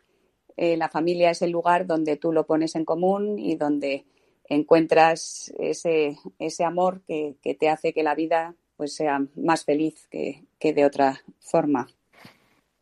eh, 0.56 0.76
la 0.76 0.88
familia 0.88 1.30
es 1.30 1.42
el 1.42 1.50
lugar 1.50 1.86
donde 1.86 2.16
tú 2.16 2.32
lo 2.32 2.46
pones 2.46 2.74
en 2.76 2.84
común 2.84 3.38
y 3.38 3.56
donde 3.56 4.06
encuentras 4.48 5.52
ese, 5.58 6.16
ese 6.38 6.64
amor 6.64 7.02
que, 7.06 7.36
que 7.42 7.54
te 7.54 7.68
hace 7.68 7.92
que 7.92 8.02
la 8.02 8.14
vida 8.14 8.54
pues 8.76 8.94
sea 8.94 9.24
más 9.36 9.64
feliz 9.64 10.06
que, 10.08 10.44
que 10.58 10.72
de 10.72 10.84
otra 10.84 11.20
forma. 11.40 11.88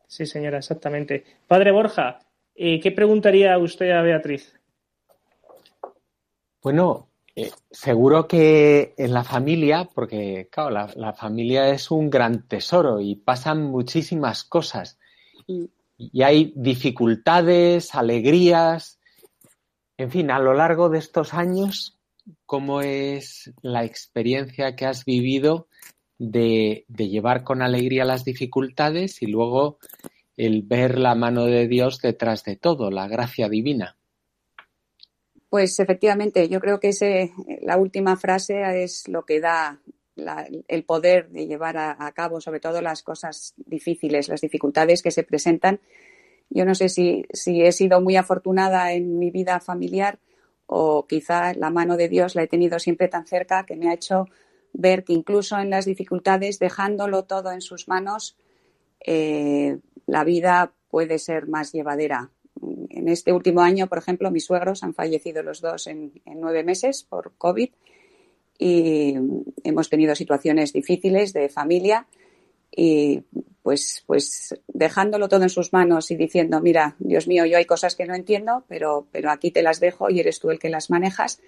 Sí, 0.07 0.25
señora, 0.25 0.59
exactamente. 0.59 1.23
Padre 1.47 1.71
Borja, 1.71 2.19
eh, 2.55 2.79
¿qué 2.79 2.91
preguntaría 2.91 3.57
usted 3.57 3.91
a 3.91 4.01
Beatriz? 4.01 4.53
Bueno, 6.61 7.09
eh, 7.35 7.51
seguro 7.69 8.27
que 8.27 8.93
en 8.97 9.13
la 9.13 9.23
familia, 9.23 9.87
porque 9.93 10.47
claro, 10.51 10.69
la, 10.69 10.89
la 10.95 11.13
familia 11.13 11.69
es 11.69 11.91
un 11.91 12.09
gran 12.09 12.47
tesoro 12.47 12.99
y 13.01 13.15
pasan 13.15 13.63
muchísimas 13.63 14.43
cosas. 14.43 14.97
Mm. 15.47 15.65
Y 15.97 16.23
hay 16.23 16.53
dificultades, 16.55 17.95
alegrías. 17.95 18.99
En 19.97 20.11
fin, 20.11 20.31
a 20.31 20.39
lo 20.39 20.53
largo 20.53 20.89
de 20.89 20.99
estos 20.99 21.33
años, 21.33 21.99
cómo 22.45 22.81
es 22.81 23.53
la 23.61 23.83
experiencia 23.83 24.75
que 24.75 24.85
has 24.85 25.05
vivido 25.05 25.67
de, 26.17 26.85
llevar 26.87 27.43
con 27.43 27.61
alegría 27.61 28.05
las 28.05 28.23
dificultades 28.23 29.21
y 29.21 29.27
luego 29.27 29.79
el 30.37 30.63
ver 30.63 30.99
la 30.99 31.15
mano 31.15 31.45
de 31.45 31.67
Dios 31.67 31.99
detrás 32.01 32.43
de 32.43 32.55
todo, 32.55 32.91
la 32.91 33.07
gracia 33.07 33.49
divina. 33.49 33.97
Pues 35.49 35.79
efectivamente, 35.79 36.49
yo 36.49 36.59
creo 36.59 36.79
que 36.79 36.89
ese, 36.89 37.31
la 37.61 37.77
última 37.77 38.17
frase 38.17 38.83
es 38.83 39.07
lo 39.07 39.23
que 39.23 39.39
da 39.39 39.79
el 40.67 40.83
poder 40.83 41.29
de 41.29 41.47
llevar 41.47 41.77
a, 41.77 41.95
a 41.99 42.11
cabo, 42.13 42.41
sobre 42.41 42.59
todo 42.59 42.81
las 42.81 43.03
cosas 43.03 43.53
difíciles, 43.57 44.27
las 44.27 44.41
dificultades 44.41 45.01
que 45.01 45.11
se 45.11 45.23
presentan. 45.23 45.79
Yo 46.49 46.65
no 46.65 46.75
sé 46.75 46.89
si, 46.89 47.25
si 47.33 47.61
he 47.61 47.71
sido 47.71 48.01
muy 48.01 48.15
afortunada 48.15 48.93
en 48.93 49.17
mi 49.17 49.31
vida 49.31 49.59
familiar 49.59 50.19
o 50.67 51.05
quizá 51.07 51.53
la 51.53 51.69
mano 51.69 51.97
de 51.97 52.09
Dios 52.09 52.35
la 52.35 52.43
he 52.43 52.47
tenido 52.47 52.79
siempre 52.79 53.07
tan 53.07 53.25
cerca 53.25 53.65
que 53.65 53.75
me 53.75 53.89
ha 53.89 53.93
hecho 53.93 54.27
ver 54.77 55.03
que 55.03 55.13
incluso 55.13 55.57
en 55.57 55.69
las 55.69 55.85
dificultades, 55.85 56.59
dejándolo 56.59 57.23
todo 57.23 57.51
en 57.51 57.61
sus 57.61 57.87
manos, 57.87 58.37
eh, 59.05 59.77
la 60.05 60.23
vida 60.23 60.73
puede 60.89 61.19
ser 61.19 61.47
más 61.47 61.71
llevadera. 61.71 62.29
En 62.89 63.07
este 63.09 63.33
último 63.33 63.61
año, 63.61 63.87
por 63.87 63.97
ejemplo, 63.97 64.31
mis 64.31 64.45
suegros 64.45 64.83
han 64.83 64.93
fallecido 64.93 65.43
los 65.43 65.61
dos 65.61 65.87
en, 65.87 66.13
en 66.25 66.39
nueve 66.39 66.63
meses 66.63 67.03
por 67.03 67.33
COVID 67.37 67.69
y 68.57 69.15
hemos 69.63 69.89
tenido 69.89 70.15
situaciones 70.15 70.71
difíciles 70.71 71.33
de 71.33 71.49
familia 71.49 72.07
y 72.71 73.23
pues, 73.61 74.03
pues 74.05 74.55
dejándolo 74.67 75.27
todo 75.27 75.43
en 75.43 75.49
sus 75.49 75.73
manos 75.73 76.11
y 76.11 76.15
diciendo, 76.15 76.61
mira, 76.61 76.95
Dios 76.99 77.27
mío, 77.27 77.45
yo 77.45 77.57
hay 77.57 77.65
cosas 77.65 77.95
que 77.95 78.05
no 78.05 78.15
entiendo, 78.15 78.63
pero, 78.67 79.07
pero 79.11 79.31
aquí 79.31 79.51
te 79.51 79.63
las 79.63 79.79
dejo 79.79 80.09
y 80.09 80.19
eres 80.19 80.39
tú 80.39 80.51
el 80.51 80.59
que 80.59 80.69
las 80.69 80.89
manejas, 80.89 81.41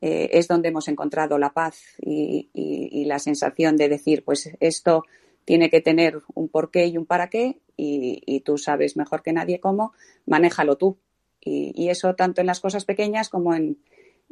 eh, 0.00 0.28
es 0.32 0.48
donde 0.48 0.68
hemos 0.68 0.88
encontrado 0.88 1.38
la 1.38 1.52
paz 1.52 1.80
y, 2.00 2.48
y- 2.52 2.88
y 2.92 3.04
la 3.06 3.18
sensación 3.18 3.76
de 3.76 3.88
decir, 3.88 4.24
pues 4.24 4.50
esto 4.60 5.04
tiene 5.44 5.70
que 5.70 5.80
tener 5.80 6.20
un 6.34 6.48
porqué 6.48 6.86
y 6.86 6.96
un 6.98 7.06
para 7.06 7.30
qué 7.30 7.58
y, 7.76 8.20
y 8.26 8.40
tú 8.40 8.58
sabes 8.58 8.96
mejor 8.96 9.22
que 9.22 9.32
nadie 9.32 9.60
cómo, 9.60 9.92
manéjalo 10.26 10.76
tú. 10.76 10.98
Y, 11.40 11.88
eso 11.90 12.14
tanto 12.16 12.40
en 12.40 12.48
las 12.48 12.58
cosas 12.58 12.84
pequeñas 12.84 13.28
como 13.28 13.54
en, 13.54 13.78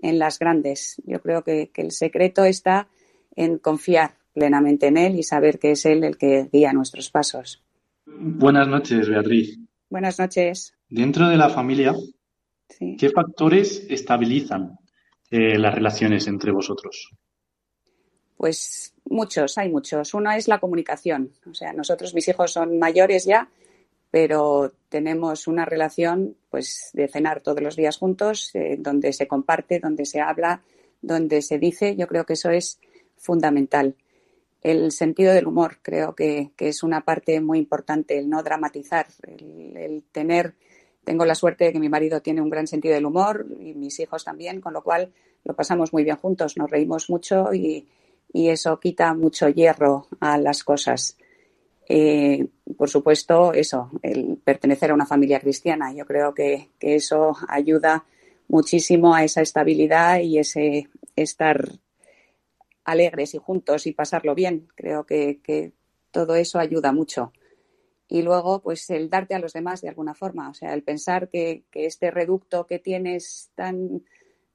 en 0.02 0.18
las 0.18 0.40
grandes. 0.40 1.00
Yo 1.06 1.20
creo 1.22 1.44
que, 1.44 1.70
que 1.70 1.82
el 1.82 1.92
secreto 1.92 2.44
está 2.44 2.88
en 3.36 3.58
confiar 3.58 4.16
plenamente 4.32 4.88
en 4.88 4.96
Él 4.96 5.14
y 5.16 5.22
saber 5.22 5.60
que 5.60 5.70
es 5.70 5.86
Él 5.86 6.02
el 6.02 6.18
que 6.18 6.48
guía 6.52 6.72
nuestros 6.72 7.10
pasos. 7.10 7.62
Buenas 8.04 8.66
noches, 8.66 9.08
Beatriz. 9.08 9.56
Buenas 9.88 10.18
noches. 10.18 10.74
Dentro 10.88 11.28
de 11.28 11.36
la 11.36 11.48
familia, 11.50 11.94
Sí. 12.68 12.96
¿qué 12.98 13.10
factores 13.10 13.86
estabilizan 13.88 14.76
eh, 15.36 15.58
las 15.58 15.74
relaciones 15.74 16.28
entre 16.28 16.52
vosotros? 16.52 17.10
Pues 18.36 18.94
muchos, 19.06 19.58
hay 19.58 19.68
muchos. 19.68 20.14
Uno 20.14 20.30
es 20.30 20.46
la 20.46 20.60
comunicación. 20.60 21.32
O 21.50 21.54
sea, 21.54 21.72
nosotros, 21.72 22.14
mis 22.14 22.28
hijos 22.28 22.52
son 22.52 22.78
mayores 22.78 23.24
ya, 23.24 23.48
pero 24.12 24.72
tenemos 24.88 25.48
una 25.48 25.64
relación 25.64 26.36
pues 26.50 26.90
de 26.92 27.08
cenar 27.08 27.40
todos 27.40 27.60
los 27.60 27.74
días 27.74 27.96
juntos, 27.96 28.54
eh, 28.54 28.76
donde 28.78 29.12
se 29.12 29.26
comparte, 29.26 29.80
donde 29.80 30.06
se 30.06 30.20
habla, 30.20 30.62
donde 31.02 31.42
se 31.42 31.58
dice. 31.58 31.96
Yo 31.96 32.06
creo 32.06 32.24
que 32.24 32.34
eso 32.34 32.50
es 32.50 32.78
fundamental. 33.16 33.96
El 34.62 34.92
sentido 34.92 35.34
del 35.34 35.48
humor 35.48 35.78
creo 35.82 36.14
que, 36.14 36.52
que 36.56 36.68
es 36.68 36.84
una 36.84 37.00
parte 37.00 37.40
muy 37.40 37.58
importante, 37.58 38.18
el 38.18 38.30
no 38.30 38.40
dramatizar, 38.44 39.08
el, 39.26 39.76
el 39.76 40.04
tener, 40.12 40.54
tengo 41.04 41.24
la 41.24 41.34
suerte 41.34 41.64
de 41.64 41.72
que 41.72 41.80
mi 41.80 41.88
marido 41.88 42.20
tiene 42.20 42.40
un 42.40 42.50
gran 42.50 42.66
sentido 42.66 42.94
del 42.94 43.06
humor 43.06 43.46
y 43.60 43.74
mis 43.74 43.98
hijos 44.00 44.24
también, 44.24 44.60
con 44.60 44.72
lo 44.72 44.82
cual 44.82 45.12
lo 45.44 45.54
pasamos 45.54 45.92
muy 45.92 46.04
bien 46.04 46.16
juntos, 46.16 46.56
nos 46.56 46.70
reímos 46.70 47.10
mucho 47.10 47.52
y, 47.52 47.86
eso 48.36 48.80
quita 48.80 49.14
mucho 49.14 49.48
hierro 49.48 50.08
a 50.18 50.36
las 50.38 50.64
cosas. 50.64 51.16
Eh, 51.88 52.44
por 52.76 52.90
supuesto, 52.90 53.52
eso, 53.52 53.92
el 54.02 54.38
pertenecer 54.42 54.90
a 54.90 54.94
una 54.94 55.06
familia 55.06 55.38
cristiana. 55.38 55.92
Yo 55.92 56.04
creo 56.04 56.34
que, 56.34 56.70
eso 56.80 57.36
ayuda 57.46 58.04
muchísimo 58.48 59.14
a 59.14 59.22
esa 59.22 59.40
estabilidad 59.40 60.18
y 60.18 60.38
ese 60.38 60.88
estar 61.14 61.78
alegres 62.82 63.34
y 63.34 63.38
juntos 63.38 63.86
y 63.86 63.92
pasarlo 63.92 64.34
bien. 64.34 64.66
Creo 64.74 65.06
que 65.06 65.72
todo 66.10 66.34
eso 66.34 66.58
ayuda 66.58 66.90
mucho. 66.90 67.32
Y 68.08 68.22
luego, 68.22 68.60
pues 68.60 68.90
el 68.90 69.08
darte 69.08 69.34
a 69.34 69.38
los 69.38 69.52
demás 69.52 69.80
de 69.80 69.88
alguna 69.88 70.14
forma, 70.14 70.50
o 70.50 70.54
sea, 70.54 70.74
el 70.74 70.82
pensar 70.82 71.28
que, 71.28 71.64
este 71.72 72.10
reducto 72.10 72.66
que 72.66 72.78
tienes 72.78 73.50
tan 73.54 74.04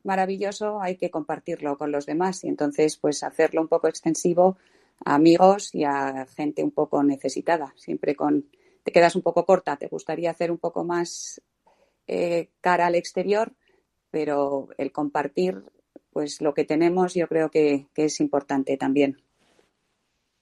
maravilloso 0.04 0.82
hay 0.82 0.98
que 0.98 1.10
compartirlo 1.10 1.78
con 1.78 1.92
los 1.92 2.06
demás 2.06 2.44
y 2.44 2.48
entonces, 2.48 2.98
pues 2.98 3.24
hacerlo 3.24 3.62
un 3.62 3.68
poco 3.68 3.88
extensivo 3.88 4.58
a 5.04 5.16
amigos 5.16 5.74
y 5.74 5.84
a 5.84 6.28
gente 6.36 6.64
un 6.64 6.72
poco 6.72 7.04
necesitada. 7.04 7.74
Siempre 7.76 8.16
con, 8.16 8.50
te 8.84 8.92
quedas 8.92 9.16
un 9.16 9.24
poco 9.24 9.46
corta, 9.46 9.78
te 9.78 9.88
gustaría 9.88 10.32
hacer 10.32 10.52
un 10.52 10.58
poco 10.58 10.84
más 10.84 11.42
eh, 12.08 12.50
cara 12.62 12.88
al 12.88 12.96
exterior, 12.96 13.54
pero 14.12 14.70
el 14.78 14.92
compartir 14.92 15.64
pues 16.12 16.42
lo 16.42 16.54
que 16.54 16.66
tenemos 16.66 17.14
yo 17.14 17.28
creo 17.28 17.50
que 17.52 17.88
es 17.96 18.20
importante 18.20 18.78
también. 18.78 19.18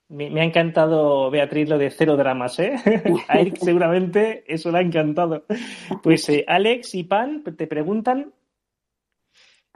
Me, 0.10 0.30
me 0.30 0.42
ha 0.42 0.44
encantado, 0.46 1.30
Beatriz, 1.30 1.68
lo 1.68 1.78
de 1.78 1.92
cero 1.92 2.16
dramas, 2.16 2.60
¿eh? 2.60 2.76
A 3.28 3.40
Eric 3.40 3.58
seguramente 3.58 4.44
eso 4.48 4.72
le 4.72 4.78
ha 4.78 4.82
encantado. 4.82 5.46
Pues 6.02 6.30
eh, 6.30 6.46
Alex 6.48 6.96
y 6.96 7.04
Pan 7.04 7.44
te 7.44 7.68
preguntan. 7.68 8.34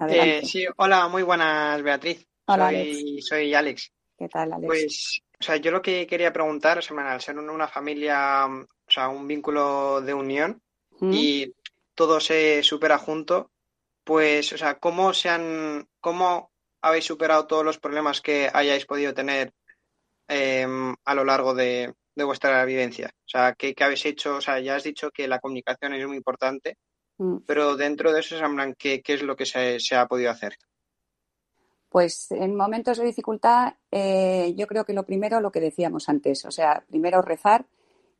Eh, 0.07 0.41
sí, 0.43 0.65
hola, 0.77 1.07
muy 1.09 1.23
buenas, 1.23 1.81
Beatriz. 1.83 2.25
Hola, 2.45 2.69
soy, 2.69 3.21
soy 3.21 3.53
Alex. 3.53 3.91
¿Qué 4.17 4.29
tal, 4.29 4.53
Alex? 4.53 4.67
Pues, 4.67 5.21
o 5.39 5.43
sea, 5.43 5.57
yo 5.57 5.71
lo 5.71 5.81
que 5.81 6.07
quería 6.07 6.31
preguntar, 6.31 6.77
o 6.77 6.81
sea, 6.81 7.11
al 7.11 7.21
ser 7.21 7.37
una 7.37 7.51
una 7.51 7.67
familia, 7.67 8.45
o 8.47 8.91
sea, 8.91 9.09
un 9.09 9.27
vínculo 9.27 10.01
de 10.01 10.13
unión 10.13 10.61
¿Mm? 10.99 11.11
y 11.13 11.53
todo 11.93 12.19
se 12.19 12.63
supera 12.63 12.97
junto, 12.97 13.51
pues, 14.03 14.53
o 14.53 14.57
sea, 14.57 14.75
¿cómo 14.79 15.13
se 15.13 15.29
han, 15.29 15.87
cómo 15.99 16.51
habéis 16.81 17.05
superado 17.05 17.45
todos 17.47 17.65
los 17.65 17.77
problemas 17.77 18.21
que 18.21 18.49
hayáis 18.51 18.85
podido 18.85 19.13
tener 19.13 19.53
em, 20.31 20.95
a 21.05 21.15
lo 21.15 21.23
largo 21.25 21.53
de, 21.53 21.93
de 22.15 22.23
vuestra 22.23 22.63
vivencia? 22.65 23.11
O 23.13 23.29
sea, 23.29 23.53
¿qué, 23.53 23.73
qué 23.75 23.83
habéis 23.83 24.05
hecho? 24.05 24.35
O 24.37 24.41
sea, 24.41 24.59
ya 24.59 24.75
has 24.75 24.83
dicho 24.83 25.11
que 25.11 25.27
la 25.27 25.39
comunicación 25.39 25.93
es 25.93 26.07
muy 26.07 26.17
importante, 26.17 26.77
Mm. 27.21 27.43
pero 27.45 27.75
dentro 27.77 28.11
de 28.11 28.21
eso, 28.21 28.35
Samran, 28.37 28.73
¿qué, 28.73 29.03
qué 29.03 29.13
es 29.13 29.21
lo 29.21 29.35
que 29.35 29.45
se, 29.45 29.79
se 29.79 29.95
ha 29.95 30.07
podido 30.07 30.31
hacer? 30.31 30.55
Pues 31.89 32.31
en 32.31 32.55
momentos 32.55 32.97
de 32.97 33.05
dificultad, 33.05 33.75
eh, 33.91 34.53
yo 34.55 34.65
creo 34.65 34.85
que 34.85 34.93
lo 34.93 35.05
primero, 35.05 35.39
lo 35.39 35.51
que 35.51 35.59
decíamos 35.59 36.09
antes, 36.09 36.45
o 36.45 36.51
sea, 36.51 36.83
primero 36.89 37.21
rezar 37.21 37.65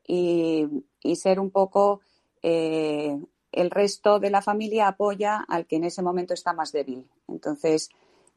y, 0.06 0.67
y 1.02 1.15
ser 1.15 1.39
un 1.39 1.50
poco, 1.50 2.02
eh, 2.43 3.17
el 3.52 3.71
resto 3.71 4.19
de 4.19 4.30
la 4.30 4.41
familia 4.43 4.88
apoya 4.88 5.45
al 5.47 5.65
que 5.65 5.78
en 5.78 5.86
ese 5.86 6.04
momento 6.04 6.34
está 6.36 6.54
más 6.54 6.71
débil. 6.71 7.10
Entonces, 7.28 7.89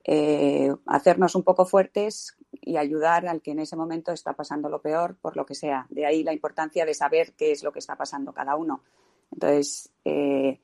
eh, 0.04 0.72
hacernos 0.86 1.34
un 1.34 1.42
poco 1.42 1.66
fuertes 1.66 2.36
y 2.66 2.78
ayudar 2.78 3.26
al 3.26 3.42
que 3.42 3.50
en 3.50 3.58
ese 3.58 3.76
momento 3.76 4.12
está 4.12 4.32
pasando 4.32 4.68
lo 4.68 4.80
peor, 4.80 5.16
por 5.20 5.36
lo 5.36 5.44
que 5.44 5.54
sea. 5.54 5.86
De 5.90 6.06
ahí 6.06 6.22
la 6.22 6.32
importancia 6.32 6.86
de 6.86 6.94
saber 6.94 7.34
qué 7.34 7.52
es 7.52 7.62
lo 7.62 7.72
que 7.72 7.78
está 7.78 7.96
pasando 7.96 8.32
cada 8.32 8.56
uno. 8.56 8.82
Entonces, 9.30 9.90
eh, 10.04 10.60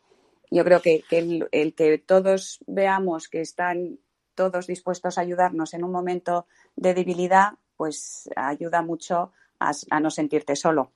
yo 0.51 0.65
creo 0.65 0.81
que, 0.81 1.05
el, 1.11 1.75
que 1.75 1.99
todos 1.99 2.61
veamos 2.67 3.29
que 3.29 3.43
están 3.43 3.99
todos 4.35 4.67
dispuestos 4.67 5.19
a 5.19 5.21
ayudarnos 5.21 5.75
en 5.75 5.85
un 5.85 5.93
momento 5.93 6.47
de 6.75 6.95
debilidad, 6.95 7.53
pues 7.77 8.31
ayuda 8.35 8.81
mucho 8.81 9.33
a, 9.59 10.01
no 10.01 10.11
sentirte 10.11 10.57
solo. 10.57 10.93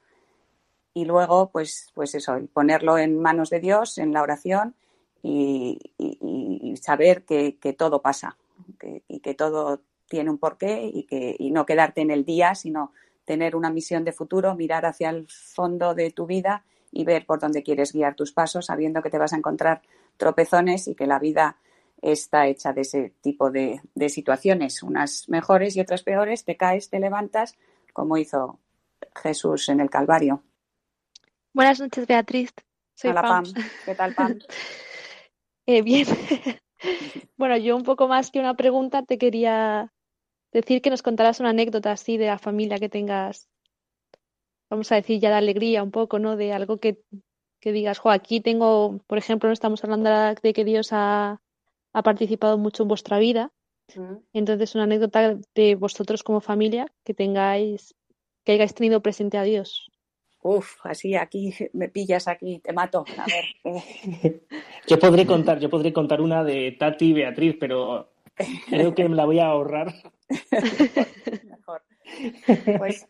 Y 0.94 1.04
luego, 1.04 1.50
pues, 1.50 1.90
pues 1.94 2.14
eso, 2.14 2.40
ponerlo 2.52 2.96
en 2.96 3.20
manos 3.20 3.50
de 3.50 3.60
Dios, 3.60 3.98
en 3.98 4.12
la 4.12 4.22
oración 4.22 4.74
y, 5.22 5.78
saber 6.80 7.24
que, 7.24 7.76
todo 7.76 8.00
pasa 8.00 8.36
y 9.08 9.20
que 9.20 9.34
todo 9.34 9.80
tiene 10.08 10.30
un 10.30 10.38
porqué 10.38 10.90
y, 10.92 11.04
que, 11.04 11.36
y 11.38 11.50
no 11.50 11.66
quedarte 11.66 12.00
en 12.00 12.10
el 12.10 12.24
día, 12.24 12.54
sino 12.54 12.92
tener 13.24 13.56
una 13.56 13.70
misión 13.70 14.04
de 14.04 14.12
futuro, 14.12 14.54
mirar 14.54 14.86
hacia 14.86 15.10
el 15.10 15.26
fondo 15.28 15.94
de 15.94 16.10
tu 16.10 16.26
vida 16.26 16.64
y 16.92 17.04
ver 17.04 17.26
por 17.26 17.40
dónde 17.40 17.62
quieres 17.62 17.92
guiar 17.92 18.14
tus 18.14 18.32
pasos, 18.32 18.66
sabiendo 18.66 19.02
que 19.02 19.10
te 19.10 19.18
vas 19.18 19.32
a 19.32 19.36
encontrar 19.36 19.82
tropezones 20.16 20.86
y 20.88 20.94
que 20.94 21.06
la 21.06 21.18
vida 21.18 21.56
está 22.00 22.46
hecha 22.46 22.72
de 22.72 22.82
ese 22.82 23.14
tipo 23.20 23.50
de, 23.50 23.80
de 23.94 24.08
situaciones, 24.08 24.82
unas 24.82 25.28
mejores 25.28 25.74
y 25.76 25.80
otras 25.80 26.02
peores, 26.02 26.44
te 26.44 26.56
caes, 26.56 26.90
te 26.90 27.00
levantas, 27.00 27.56
como 27.92 28.18
hizo 28.18 28.58
Jesús 29.14 29.68
en 29.70 29.80
el 29.80 29.90
Calvario. 29.90 30.42
Buenas 31.54 31.80
noches, 31.80 32.06
Beatriz. 32.06 32.52
Soy 32.94 33.10
Hola, 33.10 33.22
Pam. 33.22 33.44
Pam. 33.44 33.54
¿Qué 33.84 33.94
tal, 33.94 34.14
Pam? 34.14 34.38
Eh, 35.66 35.80
bien. 35.80 36.06
Bueno, 37.37 37.57
yo 37.57 37.77
un 37.77 37.83
poco 37.83 38.09
más 38.09 38.31
que 38.31 38.40
una 38.40 38.55
pregunta 38.55 39.03
te 39.03 39.18
quería 39.18 39.92
decir 40.53 40.81
que 40.83 40.90
nos 40.90 41.03
contaras 41.03 41.40
una 41.40 41.51
anécdota 41.51 41.92
así 41.92 42.16
de 42.16 42.27
la 42.27 42.38
familia 42.38 42.79
que 42.79 42.88
tengas, 42.88 43.49
vamos 44.70 44.90
a 44.92 44.97
decir 44.97 45.20
ya 45.20 45.31
de 45.31 45.37
alegría 45.37 45.83
un 45.83 45.90
poco, 45.90 46.18
¿no? 46.18 46.37
De 46.37 46.53
algo 46.53 46.79
que, 46.79 47.03
que 47.61 47.73
digas, 47.73 47.99
jo, 47.99 48.11
aquí 48.11 48.40
tengo, 48.40 49.01
por 49.07 49.18
ejemplo, 49.18 49.49
no 49.49 49.53
estamos 49.53 49.83
hablando 49.83 50.11
de 50.11 50.53
que 50.53 50.64
Dios 50.64 50.88
ha, 50.92 51.40
ha 51.92 52.03
participado 52.03 52.57
mucho 52.59 52.85
en 52.85 52.88
vuestra 52.88 53.18
vida. 53.18 53.53
Mm. 53.94 54.16
Entonces, 54.33 54.75
una 54.75 54.85
anécdota 54.85 55.38
de 55.55 55.75
vosotros 55.75 56.23
como 56.23 56.40
familia 56.40 56.87
que 57.05 57.14
tengáis, 57.14 57.94
que 58.44 58.53
hayáis 58.53 58.75
tenido 58.75 59.03
presente 59.03 59.38
a 59.38 59.42
Dios. 59.42 59.90
Uf, 60.46 60.76
así 60.83 61.14
aquí 61.14 61.54
me 61.72 61.88
pillas 61.88 62.28
aquí, 62.28 62.59
te 62.59 62.74
mato. 62.74 63.02
A 63.16 63.24
ver. 63.24 63.44
eh, 63.64 64.42
Yo 64.87 64.98
podré 64.98 65.24
contar, 65.24 65.59
yo 65.59 65.70
podré 65.70 65.90
contar 65.90 66.20
una 66.20 66.44
de 66.44 66.72
Tati 66.72 67.07
y 67.07 67.12
Beatriz, 67.14 67.57
pero 67.59 68.11
creo 68.68 68.94
que 68.94 69.09
me 69.09 69.16
la 69.16 69.24
voy 69.24 69.38
a 69.38 69.46
ahorrar. 69.46 69.94
mejor. 71.44 71.83
Pues, 72.76 73.07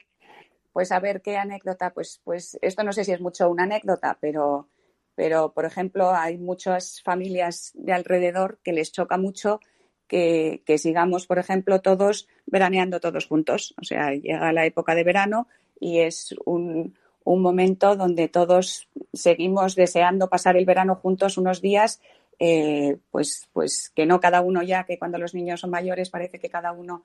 pues 0.72 0.92
a 0.92 1.00
ver 1.00 1.22
qué 1.22 1.36
anécdota, 1.36 1.92
pues, 1.92 2.20
pues 2.22 2.56
esto 2.62 2.84
no 2.84 2.92
sé 2.92 3.02
si 3.02 3.10
es 3.10 3.20
mucho 3.20 3.50
una 3.50 3.64
anécdota, 3.64 4.16
pero, 4.20 4.68
pero 5.16 5.52
por 5.52 5.64
ejemplo 5.64 6.14
hay 6.14 6.38
muchas 6.38 7.02
familias 7.02 7.72
de 7.74 7.94
alrededor 7.94 8.60
que 8.62 8.72
les 8.72 8.92
choca 8.92 9.18
mucho 9.18 9.58
que, 10.06 10.62
que 10.64 10.78
sigamos, 10.78 11.26
por 11.26 11.40
ejemplo, 11.40 11.80
todos 11.80 12.28
veraneando 12.46 13.00
todos 13.00 13.26
juntos. 13.26 13.74
O 13.82 13.84
sea, 13.84 14.12
llega 14.12 14.52
la 14.52 14.66
época 14.66 14.94
de 14.94 15.02
verano 15.02 15.48
y 15.80 15.98
es 15.98 16.32
un, 16.44 16.94
un 17.24 17.42
momento 17.42 17.96
donde 17.96 18.28
todos 18.28 18.88
seguimos 19.12 19.74
deseando 19.74 20.28
pasar 20.28 20.56
el 20.56 20.66
verano 20.66 20.94
juntos 20.96 21.38
unos 21.38 21.60
días, 21.60 22.00
eh, 22.38 22.98
pues, 23.10 23.48
pues 23.52 23.90
que 23.94 24.06
no 24.06 24.20
cada 24.20 24.40
uno 24.42 24.62
ya, 24.62 24.84
que 24.84 24.98
cuando 24.98 25.18
los 25.18 25.34
niños 25.34 25.60
son 25.60 25.70
mayores 25.70 26.10
parece 26.10 26.38
que 26.38 26.50
cada 26.50 26.72
uno 26.72 27.02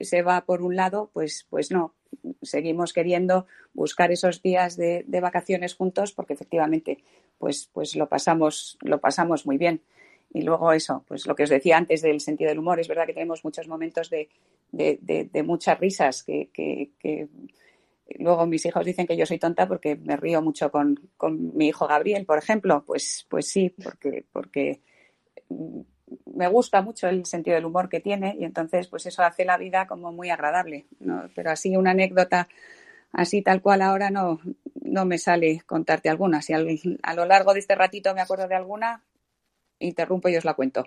se 0.00 0.22
va 0.22 0.44
por 0.44 0.62
un 0.62 0.74
lado, 0.76 1.10
pues, 1.12 1.46
pues 1.48 1.70
no, 1.70 1.94
seguimos 2.42 2.92
queriendo 2.92 3.46
buscar 3.72 4.10
esos 4.10 4.42
días 4.42 4.76
de, 4.76 5.04
de 5.06 5.20
vacaciones 5.20 5.74
juntos 5.74 6.12
porque 6.12 6.32
efectivamente 6.34 6.98
pues, 7.38 7.68
pues 7.72 7.94
lo, 7.96 8.08
pasamos, 8.08 8.78
lo 8.82 8.98
pasamos 9.00 9.46
muy 9.46 9.58
bien. 9.58 9.80
Y 10.34 10.42
luego 10.42 10.72
eso, 10.72 11.04
pues 11.06 11.26
lo 11.26 11.34
que 11.34 11.42
os 11.42 11.50
decía 11.50 11.76
antes 11.76 12.00
del 12.00 12.20
sentido 12.20 12.48
del 12.48 12.58
humor, 12.58 12.80
es 12.80 12.88
verdad 12.88 13.06
que 13.06 13.12
tenemos 13.12 13.44
muchos 13.44 13.68
momentos 13.68 14.08
de, 14.08 14.28
de, 14.70 14.98
de- 15.30 15.42
muchas 15.42 15.78
risas 15.78 16.22
que- 16.22 16.48
que 16.52 17.28
luego 18.18 18.46
mis 18.46 18.64
hijos 18.66 18.84
dicen 18.84 19.06
que 19.06 19.16
yo 19.16 19.26
soy 19.26 19.38
tonta 19.38 19.66
porque 19.66 19.96
me 19.96 20.16
río 20.16 20.42
mucho 20.42 20.70
con, 20.70 20.98
con 21.16 21.56
mi 21.56 21.68
hijo 21.68 21.86
Gabriel, 21.86 22.24
por 22.26 22.38
ejemplo. 22.38 22.84
Pues, 22.86 23.26
pues 23.28 23.48
sí, 23.48 23.74
porque, 23.82 24.24
porque 24.32 24.80
mm, 25.48 25.80
me 26.34 26.48
gusta 26.48 26.82
mucho 26.82 27.08
el 27.08 27.24
sentido 27.26 27.54
del 27.56 27.64
humor 27.64 27.88
que 27.88 28.00
tiene 28.00 28.36
y 28.38 28.44
entonces 28.44 28.88
pues 28.88 29.06
eso 29.06 29.22
hace 29.22 29.44
la 29.44 29.56
vida 29.58 29.86
como 29.86 30.12
muy 30.12 30.30
agradable. 30.30 30.86
¿no? 31.00 31.28
Pero 31.34 31.50
así 31.50 31.76
una 31.76 31.92
anécdota 31.92 32.48
así 33.12 33.42
tal 33.42 33.60
cual 33.60 33.82
ahora 33.82 34.10
no, 34.10 34.40
no 34.82 35.04
me 35.04 35.18
sale 35.18 35.62
contarte 35.66 36.08
alguna. 36.08 36.42
Si 36.42 36.52
al- 36.52 36.98
a 37.02 37.14
lo 37.14 37.24
largo 37.26 37.52
de 37.52 37.60
este 37.60 37.74
ratito 37.74 38.14
me 38.14 38.20
acuerdo 38.20 38.48
de 38.48 38.54
alguna, 38.54 39.02
interrumpo 39.78 40.28
y 40.28 40.36
os 40.36 40.44
la 40.44 40.54
cuento. 40.54 40.86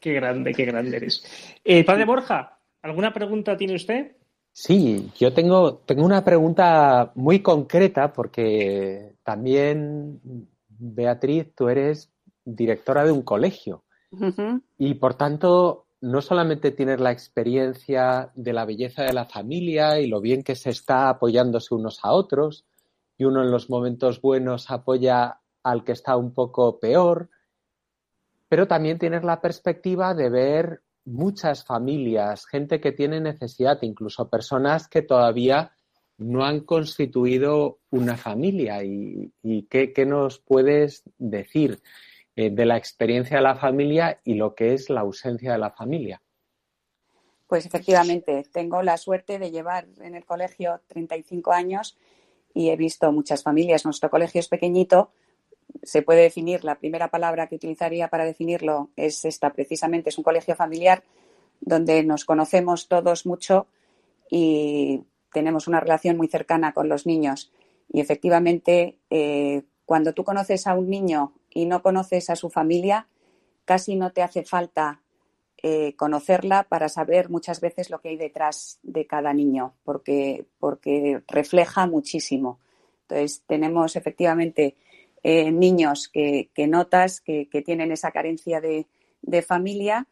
Qué 0.00 0.14
grande, 0.14 0.54
qué 0.54 0.64
grande 0.64 0.96
eres. 0.96 1.22
Eh, 1.64 1.84
padre 1.84 2.06
Borja, 2.06 2.58
¿alguna 2.82 3.12
pregunta 3.12 3.56
tiene 3.56 3.74
usted? 3.74 4.16
Sí, 4.52 5.10
yo 5.16 5.32
tengo, 5.32 5.76
tengo 5.86 6.04
una 6.04 6.24
pregunta 6.24 7.12
muy 7.14 7.40
concreta 7.40 8.12
porque 8.12 9.16
también, 9.22 10.20
Beatriz, 10.68 11.54
tú 11.54 11.68
eres 11.68 12.10
directora 12.44 13.04
de 13.04 13.12
un 13.12 13.22
colegio. 13.22 13.84
Y 14.76 14.94
por 14.94 15.14
tanto 15.14 15.86
no 16.00 16.20
solamente 16.20 16.72
tienes 16.72 16.98
la 17.00 17.12
experiencia 17.12 18.32
de 18.34 18.52
la 18.52 18.64
belleza 18.64 19.04
de 19.04 19.12
la 19.12 19.26
familia 19.26 20.00
y 20.00 20.08
lo 20.08 20.20
bien 20.20 20.42
que 20.42 20.56
se 20.56 20.70
está 20.70 21.08
apoyándose 21.08 21.74
unos 21.74 22.00
a 22.02 22.12
otros 22.12 22.64
y 23.18 23.24
uno 23.24 23.42
en 23.42 23.50
los 23.50 23.68
momentos 23.68 24.20
buenos 24.20 24.70
apoya 24.70 25.40
al 25.62 25.84
que 25.84 25.92
está 25.92 26.16
un 26.16 26.32
poco 26.32 26.80
peor, 26.80 27.28
pero 28.48 28.66
también 28.66 28.98
tienes 28.98 29.24
la 29.24 29.40
perspectiva 29.40 30.14
de 30.14 30.30
ver 30.30 30.82
muchas 31.04 31.64
familias, 31.64 32.46
gente 32.46 32.80
que 32.80 32.92
tiene 32.92 33.20
necesidad, 33.20 33.78
incluso 33.82 34.28
personas 34.28 34.88
que 34.88 35.02
todavía 35.02 35.72
no 36.18 36.44
han 36.44 36.60
constituido 36.60 37.80
una 37.90 38.16
familia. 38.16 38.84
¿Y, 38.84 39.32
qué, 39.70 39.92
qué 39.92 40.06
nos 40.06 40.38
puedes 40.38 41.02
decir 41.18 41.82
eh, 42.36 42.50
de 42.50 42.66
la 42.66 42.76
experiencia 42.76 43.38
de 43.38 43.42
la 43.42 43.56
familia 43.56 44.20
y 44.24 44.34
lo 44.34 44.54
que 44.54 44.74
es 44.74 44.90
la 44.90 45.00
ausencia 45.00 45.52
de 45.52 45.58
la 45.58 45.70
familia? 45.70 46.22
Pues 47.46 47.66
efectivamente, 47.66 48.46
tengo 48.52 48.82
la 48.82 48.96
suerte 48.96 49.38
de 49.38 49.50
llevar 49.50 49.88
en 50.00 50.14
el 50.14 50.24
colegio 50.24 50.82
35 50.86 51.52
años 51.52 51.98
y 52.54 52.68
he 52.68 52.76
visto 52.76 53.10
muchas 53.10 53.42
familias. 53.42 53.84
Nuestro 53.84 54.10
colegio 54.10 54.38
es 54.38 54.48
pequeñito. 54.48 55.10
Se 55.82 56.02
puede 56.02 56.22
definir, 56.22 56.64
la 56.64 56.78
primera 56.78 57.08
palabra 57.08 57.46
que 57.46 57.56
utilizaría 57.56 58.08
para 58.08 58.24
definirlo 58.24 58.90
es 58.96 59.24
esta, 59.24 59.52
precisamente, 59.52 60.10
es 60.10 60.18
un 60.18 60.24
colegio 60.24 60.54
familiar 60.54 61.02
donde 61.60 62.02
nos 62.04 62.24
conocemos 62.24 62.88
todos 62.88 63.26
mucho 63.26 63.66
y 64.30 65.04
tenemos 65.32 65.68
una 65.68 65.80
relación 65.80 66.16
muy 66.16 66.28
cercana 66.28 66.72
con 66.72 66.88
los 66.88 67.06
niños. 67.06 67.52
Y 67.92 68.00
efectivamente, 68.00 68.98
eh, 69.10 69.62
cuando 69.84 70.12
tú 70.14 70.24
conoces 70.24 70.66
a 70.66 70.74
un 70.74 70.88
niño 70.88 71.34
y 71.50 71.66
no 71.66 71.82
conoces 71.82 72.30
a 72.30 72.36
su 72.36 72.50
familia, 72.50 73.08
casi 73.64 73.96
no 73.96 74.12
te 74.12 74.22
hace 74.22 74.44
falta 74.44 75.02
eh, 75.62 75.94
conocerla 75.96 76.62
para 76.64 76.88
saber 76.88 77.28
muchas 77.28 77.60
veces 77.60 77.90
lo 77.90 78.00
que 78.00 78.10
hay 78.10 78.16
detrás 78.16 78.78
de 78.82 79.06
cada 79.06 79.34
niño, 79.34 79.74
porque, 79.84 80.46
porque 80.58 81.22
refleja 81.28 81.86
muchísimo. 81.86 82.60
Entonces, 83.02 83.42
tenemos 83.46 83.96
efectivamente 83.96 84.76
eh, 85.22 85.50
niños 85.50 86.08
que, 86.08 86.50
notas 86.68 87.20
que, 87.20 87.48
que 87.48 87.62
tienen 87.62 87.92
esa 87.92 88.10
carencia 88.10 88.60
de, 88.60 88.86
de 89.22 89.42
familia 89.42 90.06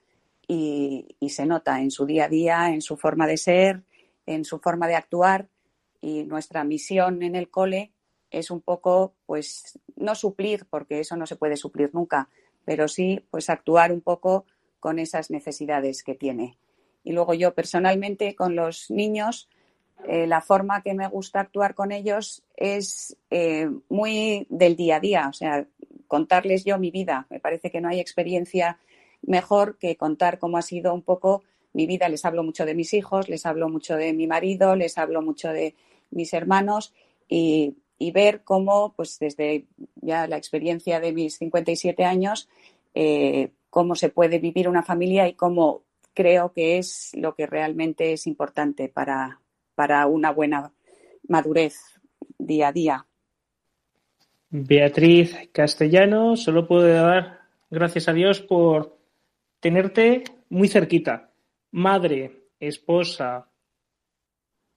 y, 0.47 1.17
y 1.21 1.31
se 1.31 1.47
nota 1.47 1.81
en 1.81 1.91
su 1.91 2.07
día 2.07 2.25
a 2.25 2.29
día, 2.29 2.69
en 2.71 2.83
su 2.83 2.97
forma 2.97 3.27
de 3.27 3.37
ser, 3.37 3.85
en 4.27 4.45
su 4.45 4.59
forma 4.59 4.87
de 4.87 4.95
actuar. 4.95 5.49
Y 6.01 6.25
nuestra 6.25 6.65
misión 6.65 7.23
en 7.23 7.35
el 7.35 7.51
cole 7.51 7.93
es 8.31 8.51
un 8.51 8.61
poco, 8.61 9.15
pues, 9.27 9.79
no 9.97 10.15
suplir, 10.15 10.67
porque 10.69 11.01
eso 11.01 11.17
no 11.17 11.27
se 11.27 11.37
puede 11.37 11.57
suplir 11.57 11.91
nunca, 11.93 12.29
pero 12.65 12.87
sí, 12.87 13.25
pues, 13.31 13.51
actuar 13.51 13.93
un 13.93 14.01
poco 14.01 14.45
con 14.81 14.99
esas 14.99 15.31
necesidades 15.31 16.03
que 16.03 16.15
tiene. 16.15 16.59
Y 17.03 17.13
luego 17.13 17.35
yo 17.35 17.55
personalmente 17.55 18.37
con 18.37 18.55
los 18.55 18.91
niños, 18.91 19.49
eh, 20.07 20.27
la 20.27 20.41
forma 20.41 20.83
que 20.83 20.95
me 20.95 21.09
gusta 21.09 21.41
actuar 21.41 21.75
con 21.75 21.93
ellos 21.93 22.43
es 22.57 23.17
eh, 23.31 23.69
muy 23.89 24.47
del 24.49 24.77
día 24.77 24.97
a 24.97 25.01
día, 25.01 25.29
o 25.29 25.33
sea, 25.33 25.67
contarles 26.07 26.65
yo 26.65 26.79
mi 26.79 26.91
vida. 26.91 27.27
Me 27.31 27.41
parece 27.41 27.71
que 27.71 27.81
no 27.81 27.89
hay 27.89 28.01
experiencia 28.01 28.79
mejor 29.23 29.77
que 29.79 29.97
contar 29.97 30.39
cómo 30.39 30.57
ha 30.57 30.63
sido 30.63 30.95
un 30.95 31.03
poco 31.03 31.43
mi 31.73 31.87
vida. 31.87 32.09
Les 32.09 32.25
hablo 32.25 32.43
mucho 32.43 32.65
de 32.65 32.75
mis 32.75 32.95
hijos, 32.95 33.29
les 33.29 33.45
hablo 33.45 33.69
mucho 33.69 33.97
de 33.97 34.13
mi 34.13 34.27
marido, 34.27 34.77
les 34.77 34.99
hablo 34.99 35.21
mucho 35.21 35.49
de 35.49 35.75
mis 36.11 36.33
hermanos 36.33 36.95
y, 37.29 37.77
ver 38.13 38.43
cómo, 38.45 38.95
pues 38.95 39.19
desde 39.19 39.67
ya 39.97 40.27
la 40.29 40.37
experiencia 40.37 41.01
de 41.01 41.13
mis 41.13 41.37
57 41.39 42.05
años, 42.05 42.49
eh, 42.95 43.51
cómo 43.71 43.97
se 43.97 44.09
puede 44.09 44.39
vivir 44.39 44.69
una 44.69 44.83
familia 44.83 45.29
y 45.29 45.35
cómo 45.35 45.83
creo 46.15 46.53
que 46.53 46.79
es 46.79 47.11
lo 47.15 47.35
que 47.35 47.47
realmente 47.47 48.13
es 48.13 48.27
importante 48.27 48.89
para, 48.89 49.41
para 49.79 50.09
una 50.09 50.33
buena 50.33 50.73
madurez 51.29 51.77
día 52.37 52.67
a 52.67 52.73
día. 52.73 53.07
Beatriz 54.51 55.37
Castellano, 55.53 56.37
solo 56.37 56.67
puedo 56.67 56.89
dar 56.89 57.43
gracias 57.71 58.09
a 58.09 58.13
Dios 58.13 58.41
por 58.41 58.99
tenerte 59.61 60.25
muy 60.49 60.67
cerquita. 60.67 61.31
Madre, 61.71 62.49
esposa, 62.59 63.51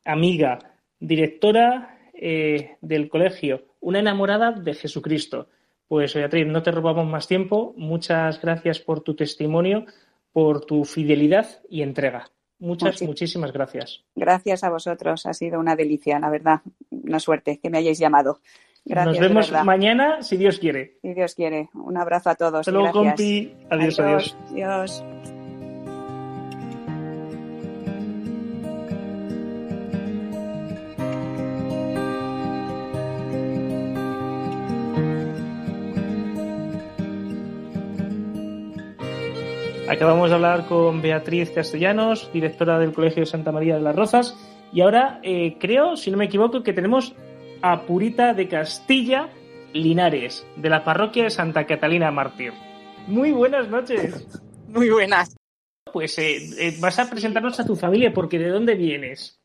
amiga, 0.06 0.60
directora 1.00 1.98
eh, 2.14 2.78
del 2.82 3.10
colegio, 3.10 3.66
una 3.80 4.02
enamorada 4.02 4.52
de 4.52 4.76
Jesucristo. 4.76 5.48
Pues 5.88 6.14
Beatriz, 6.14 6.46
no 6.46 6.62
te 6.62 6.70
robamos 6.70 7.08
más 7.08 7.28
tiempo. 7.28 7.74
Muchas 7.76 8.40
gracias 8.40 8.80
por 8.80 9.02
tu 9.02 9.16
testimonio, 9.16 9.84
por 10.32 10.64
tu 10.64 10.86
fidelidad 10.86 11.48
y 11.70 11.82
entrega. 11.82 12.30
Muchas, 12.62 12.96
Muchi- 13.02 13.08
muchísimas 13.08 13.52
gracias. 13.52 14.04
Gracias 14.16 14.64
a 14.64 14.70
vosotros, 14.70 15.26
ha 15.26 15.34
sido 15.34 15.60
una 15.60 15.76
delicia, 15.76 16.20
la 16.20 16.30
verdad. 16.30 16.62
Una 16.92 17.20
suerte 17.20 17.60
que 17.62 17.70
me 17.70 17.80
hayáis 17.80 18.00
llamado. 18.00 18.40
Gracias, 18.86 19.20
Nos 19.20 19.20
vemos 19.20 19.52
mañana, 19.66 20.22
si 20.24 20.38
Dios 20.38 20.58
quiere. 20.60 20.98
Si 21.02 21.14
Dios 21.14 21.36
quiere. 21.36 21.70
Un 21.74 21.98
abrazo 21.98 22.30
a 22.30 22.36
todos. 22.36 22.60
Hasta 22.62 22.72
luego, 22.72 22.92
compi. 22.94 23.54
Adiós, 23.70 24.00
adiós. 24.00 24.38
Adiós. 24.52 25.04
Acabamos 40.02 40.30
de 40.30 40.36
hablar 40.36 40.66
con 40.66 41.00
Beatriz 41.00 41.52
Castellanos, 41.52 42.32
directora 42.34 42.80
del 42.80 42.92
Colegio 42.92 43.20
de 43.20 43.28
Santa 43.28 43.52
María 43.52 43.76
de 43.76 43.82
las 43.82 43.96
Rozas, 43.96 44.36
y 44.74 44.82
ahora 44.82 45.20
eh, 45.22 45.58
creo, 45.60 45.96
si 45.96 46.10
no 46.10 46.18
me 46.18 46.26
equivoco, 46.26 46.64
que 46.64 46.74
tenemos 46.74 47.14
a 47.62 47.86
Purita 47.86 48.34
de 48.34 48.48
Castilla 48.48 49.30
Linares, 49.74 50.44
de 50.56 50.70
la 50.72 50.84
parroquia 50.84 51.26
de 51.26 51.30
Santa 51.30 51.68
Catalina 51.68 52.10
Mártir. 52.10 52.52
Muy 53.06 53.32
buenas 53.32 53.70
noches. 53.70 54.26
Muy 54.70 54.90
buenas. 54.90 55.36
Pues 55.94 56.18
eh, 56.18 56.50
eh, 56.58 56.78
vas 56.80 56.98
a 56.98 57.08
presentarnos 57.08 57.60
a 57.60 57.66
tu 57.68 57.76
familia, 57.76 58.12
porque 58.12 58.40
¿de 58.40 58.50
dónde 58.50 58.74
vienes? 58.74 59.40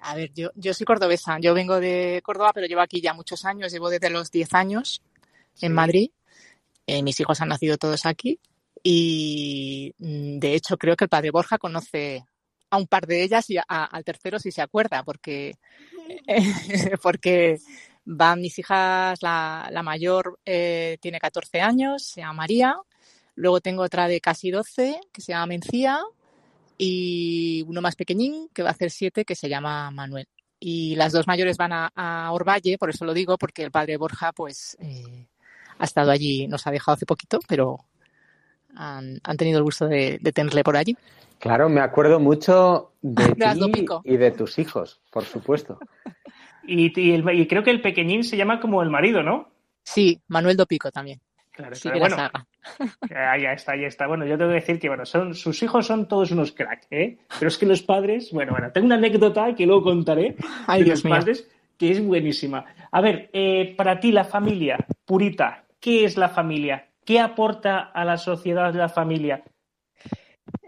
A 0.00 0.14
ver, 0.14 0.30
yo, 0.34 0.50
yo 0.56 0.74
soy 0.74 0.84
cordobesa. 0.84 1.38
Yo 1.40 1.54
vengo 1.54 1.80
de 1.80 2.20
Córdoba, 2.22 2.52
pero 2.52 2.66
llevo 2.66 2.82
aquí 2.82 3.00
ya 3.00 3.14
muchos 3.14 3.46
años. 3.46 3.72
Llevo 3.72 3.88
desde 3.88 4.10
los 4.10 4.30
10 4.30 4.52
años 4.52 5.00
en 5.62 5.72
Madrid. 5.72 6.10
Mis 6.86 7.18
hijos 7.18 7.40
han 7.40 7.48
nacido 7.48 7.78
todos 7.78 8.04
aquí. 8.04 8.38
Y 8.88 9.92
mm, 9.98 10.38
de 10.38 10.54
hecho, 10.54 10.76
creo 10.78 10.94
que 10.96 11.04
el 11.04 11.08
padre 11.08 11.32
Borja 11.32 11.58
conoce 11.58 12.24
a 12.70 12.76
un 12.78 12.86
par 12.86 13.04
de 13.06 13.22
ellas 13.24 13.50
y 13.50 13.56
a- 13.58 13.62
al 13.66 14.04
tercero 14.04 14.38
si 14.38 14.52
se 14.52 14.62
acuerda, 14.62 15.02
porque, 15.02 15.54
porque 17.02 17.58
van 18.04 18.40
mis 18.40 18.58
hijas, 18.60 19.20
la, 19.22 19.68
la 19.72 19.82
mayor 19.82 20.38
eh, 20.46 20.98
tiene 21.00 21.18
14 21.18 21.60
años, 21.60 22.04
se 22.04 22.20
llama 22.20 22.34
María. 22.34 22.76
Luego 23.34 23.60
tengo 23.60 23.82
otra 23.82 24.06
de 24.08 24.20
casi 24.20 24.52
12, 24.52 25.00
que 25.12 25.20
se 25.20 25.32
llama 25.32 25.46
Mencía. 25.46 26.00
Y 26.78 27.64
uno 27.66 27.80
más 27.82 27.96
pequeñín, 27.96 28.48
que 28.54 28.62
va 28.62 28.68
a 28.70 28.72
hacer 28.72 28.90
7, 28.90 29.24
que 29.24 29.34
se 29.34 29.48
llama 29.48 29.90
Manuel. 29.90 30.28
Y 30.60 30.94
las 30.96 31.12
dos 31.12 31.26
mayores 31.26 31.56
van 31.56 31.72
a, 31.72 32.30
Orvalle, 32.32 32.78
por 32.78 32.90
eso 32.90 33.04
lo 33.04 33.14
digo, 33.14 33.36
porque 33.38 33.64
el 33.64 33.70
padre 33.72 33.96
Borja, 33.96 34.32
pues, 34.32 34.76
eh, 34.80 35.26
ha 35.78 35.84
estado 35.84 36.10
allí, 36.12 36.46
nos 36.48 36.66
ha 36.66 36.70
dejado 36.70 36.94
hace 36.96 37.06
poquito, 37.06 37.40
pero 37.48 37.78
han, 38.76 39.18
han 39.24 39.36
tenido 39.36 39.58
el 39.58 39.64
gusto 39.64 39.86
de, 39.88 40.18
de 40.20 40.32
tenerle 40.32 40.62
por 40.62 40.76
allí. 40.76 40.96
Claro, 41.38 41.68
me 41.68 41.80
acuerdo 41.80 42.18
mucho 42.20 42.92
de 43.02 43.34
ti 43.34 43.84
y 44.04 44.16
de 44.16 44.30
tus 44.30 44.58
hijos, 44.58 45.00
por 45.10 45.24
supuesto. 45.24 45.78
Y, 46.68 47.00
y 47.00 47.12
el- 47.12 47.30
y 47.38 47.46
creo 47.46 47.62
que 47.62 47.70
el 47.70 47.80
pequeñín 47.80 48.24
se 48.24 48.36
llama 48.36 48.58
como 48.58 48.82
el 48.82 48.90
marido, 48.90 49.22
¿no? 49.22 49.48
Sí, 49.84 50.20
Manuel 50.26 50.56
Dopico 50.56 50.90
también. 50.90 51.20
Claro, 51.52 51.76
Sigue 51.76 52.00
claro. 52.00 52.16
la 52.16 52.16
Bueno, 52.16 52.16
saga. 52.16 52.46
Ah, 53.14 53.38
ya 53.38 53.52
está, 53.52 53.76
ya 53.76 53.86
está. 53.86 54.08
Bueno, 54.08 54.26
yo 54.26 54.36
tengo 54.36 54.50
que 54.50 54.56
decir 54.56 54.80
que 54.80 54.88
bueno, 54.88 55.06
son, 55.06 55.32
sus 55.34 55.62
hijos 55.62 55.86
son 55.86 56.08
todos 56.08 56.32
unos 56.32 56.50
crack, 56.50 56.88
¿eh? 56.90 57.18
Pero 57.38 57.48
es 57.48 57.56
que 57.56 57.66
los 57.66 57.82
padres, 57.82 58.32
bueno, 58.32 58.50
bueno, 58.50 58.72
tengo 58.72 58.86
una 58.86 58.96
anécdota 58.96 59.54
que 59.54 59.64
luego 59.64 59.84
contaré 59.84 60.34
Ay, 60.66 60.80
de 60.80 60.84
Dios 60.86 60.98
los 60.98 61.04
mío. 61.04 61.14
padres 61.16 61.48
que 61.78 61.92
es 61.92 62.04
buenísima. 62.04 62.64
A 62.90 63.00
ver, 63.00 63.30
eh, 63.32 63.74
para 63.76 64.00
ti 64.00 64.10
la 64.10 64.24
familia, 64.24 64.76
Purita, 65.04 65.64
¿qué 65.78 66.04
es 66.04 66.16
la 66.16 66.28
familia? 66.30 66.84
¿Qué 67.06 67.20
aporta 67.20 67.78
a 67.78 68.04
la 68.04 68.18
sociedad 68.18 68.74
la 68.74 68.90
familia? 68.90 69.44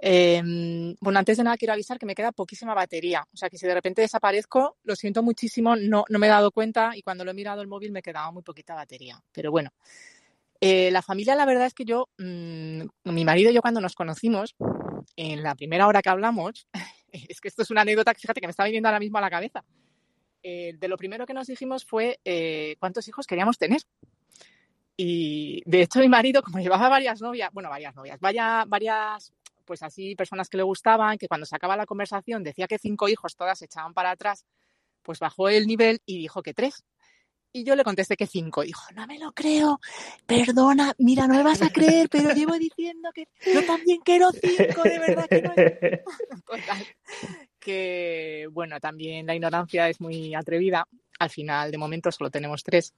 Eh, 0.01 0.95
bueno, 1.01 1.19
antes 1.19 1.37
de 1.37 1.45
nada 1.45 1.57
quiero 1.57 1.75
avisar 1.75 1.99
que 1.99 2.07
me 2.07 2.15
queda 2.15 2.33
poquísima 2.33 2.75
batería. 2.75 3.27
O 3.35 3.37
sea 3.37 3.51
que 3.51 3.59
si 3.59 3.67
de 3.67 3.75
repente 3.75 4.03
desaparezco, 4.03 4.77
lo 4.85 4.97
siento 4.97 5.23
muchísimo, 5.23 5.77
no, 5.77 6.05
no 6.09 6.19
me 6.21 6.29
he 6.29 6.31
dado 6.31 6.53
cuenta 6.53 6.93
y 6.97 7.03
cuando 7.03 7.25
lo 7.25 7.33
he 7.33 7.35
mirado 7.35 7.63
el 7.63 7.69
móvil 7.69 7.93
me 7.93 8.03
quedaba 8.03 8.31
muy 8.33 8.43
poquita 8.45 8.75
batería. 8.75 9.21
Pero 9.33 9.51
bueno, 9.51 9.71
Eh, 10.61 10.91
la 10.91 11.03
familia, 11.03 11.37
la 11.37 11.47
verdad 11.47 11.67
es 11.67 11.75
que 11.75 11.85
yo, 11.85 12.09
mm, 12.19 12.83
mi 13.05 13.25
marido 13.25 13.51
y 13.51 13.55
yo 13.55 13.63
cuando 13.63 13.81
nos 13.81 13.95
conocimos, 13.95 14.57
en 15.17 15.43
la 15.43 15.55
primera 15.55 15.87
hora 15.87 16.03
que 16.03 16.11
hablamos, 16.11 16.69
es 17.13 17.41
que 17.41 17.49
esto 17.49 17.63
es 17.63 17.71
una 17.71 17.83
anécdota 17.83 18.13
que 18.15 18.21
fíjate 18.21 18.41
que 18.41 18.47
me 18.49 18.51
está 18.53 18.65
viniendo 18.65 18.89
ahora 18.89 19.01
mismo 19.01 19.19
a 19.19 19.21
la 19.23 19.31
cabeza. 19.31 19.65
Eh, 20.43 20.75
de 20.79 20.89
lo 20.89 20.97
primero 20.97 21.27
que 21.27 21.35
nos 21.35 21.47
dijimos 21.49 21.85
fue 21.85 22.21
eh, 22.25 22.77
cuántos 22.81 23.07
hijos 23.09 23.27
queríamos 23.27 23.59
tener. 23.59 23.83
Y 25.01 25.63
de 25.65 25.83
hecho 25.83 26.01
mi 26.01 26.09
marido, 26.09 26.43
como 26.43 26.59
llevaba 26.59 26.89
varias 26.89 27.23
novias, 27.23 27.51
bueno, 27.53 27.71
varias 27.71 27.95
novias, 27.95 28.19
vaya, 28.19 28.65
varias, 28.67 29.33
pues 29.65 29.81
así, 29.85 30.17
personas 30.17 30.49
que 30.49 30.57
le 30.57 30.65
gustaban, 30.65 31.19
que 31.19 31.29
cuando 31.29 31.47
se 31.47 31.55
acaba 31.55 31.77
la 31.77 31.87
conversación 31.87 32.43
decía 32.43 32.67
que 32.67 32.81
cinco 32.81 33.09
hijos 33.09 33.37
todas 33.37 33.61
se 33.61 33.67
echaban 33.67 33.95
para 33.95 34.11
atrás, 34.11 34.45
pues 35.03 35.21
bajó 35.21 35.49
el 35.51 35.69
nivel 35.69 36.01
y 36.05 36.19
dijo 36.19 36.43
que 36.43 36.53
tres. 36.53 36.85
Y 37.53 37.63
yo 37.63 37.77
le 37.77 37.85
contesté 37.85 38.17
que 38.17 38.27
cinco. 38.27 38.63
Dijo, 38.63 38.83
no 38.93 39.07
me 39.07 39.21
lo 39.21 39.31
creo, 39.33 39.81
perdona, 40.27 40.93
mira, 40.99 41.29
no 41.29 41.35
me 41.35 41.45
vas 41.45 41.63
a 41.63 41.71
creer, 41.71 42.09
pero 42.11 42.35
llevo 42.35 42.59
diciendo 42.59 43.11
que 43.15 43.29
yo 43.55 43.65
también 43.65 44.01
quiero 44.05 44.31
cinco, 44.33 44.83
de 44.83 44.99
verdad 44.99 45.29
que 45.29 45.43
no. 45.43 45.55
Total, 46.45 46.87
que 47.61 48.49
bueno, 48.51 48.81
también 48.81 49.27
la 49.27 49.37
ignorancia 49.37 49.89
es 49.89 50.01
muy 50.01 50.35
atrevida. 50.35 50.89
Al 51.21 51.31
final, 51.31 51.71
de 51.71 51.79
momento, 51.79 52.11
solo 52.11 52.31
tenemos 52.31 52.65
tres. 52.65 52.95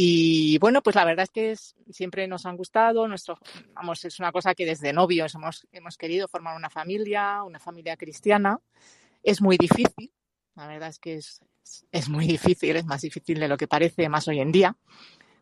Y 0.00 0.58
bueno, 0.58 0.80
pues 0.80 0.94
la 0.94 1.04
verdad 1.04 1.24
es 1.24 1.30
que 1.30 1.50
es- 1.50 1.74
siempre 1.90 2.28
nos 2.28 2.46
han 2.46 2.56
gustado. 2.56 3.08
Nuestro, 3.08 3.36
vamos, 3.74 4.04
es 4.04 4.20
una 4.20 4.30
cosa 4.30 4.54
que 4.54 4.64
desde 4.64 4.92
novios 4.92 5.34
hemos, 5.34 5.66
hemos 5.72 5.96
querido 5.96 6.28
formar 6.28 6.56
una 6.56 6.70
familia, 6.70 7.42
una 7.42 7.58
familia 7.58 7.96
cristiana. 7.96 8.60
Es 9.24 9.42
muy 9.42 9.56
difícil, 9.58 10.12
la 10.54 10.68
verdad 10.68 10.90
es 10.90 11.00
que 11.00 11.14
es, 11.16 11.40
es 11.90 12.08
muy 12.08 12.28
difícil, 12.28 12.76
es 12.76 12.84
más 12.84 13.00
difícil 13.02 13.40
de 13.40 13.48
lo 13.48 13.56
que 13.56 13.66
parece, 13.66 14.08
más 14.08 14.28
hoy 14.28 14.38
en 14.38 14.52
día, 14.52 14.76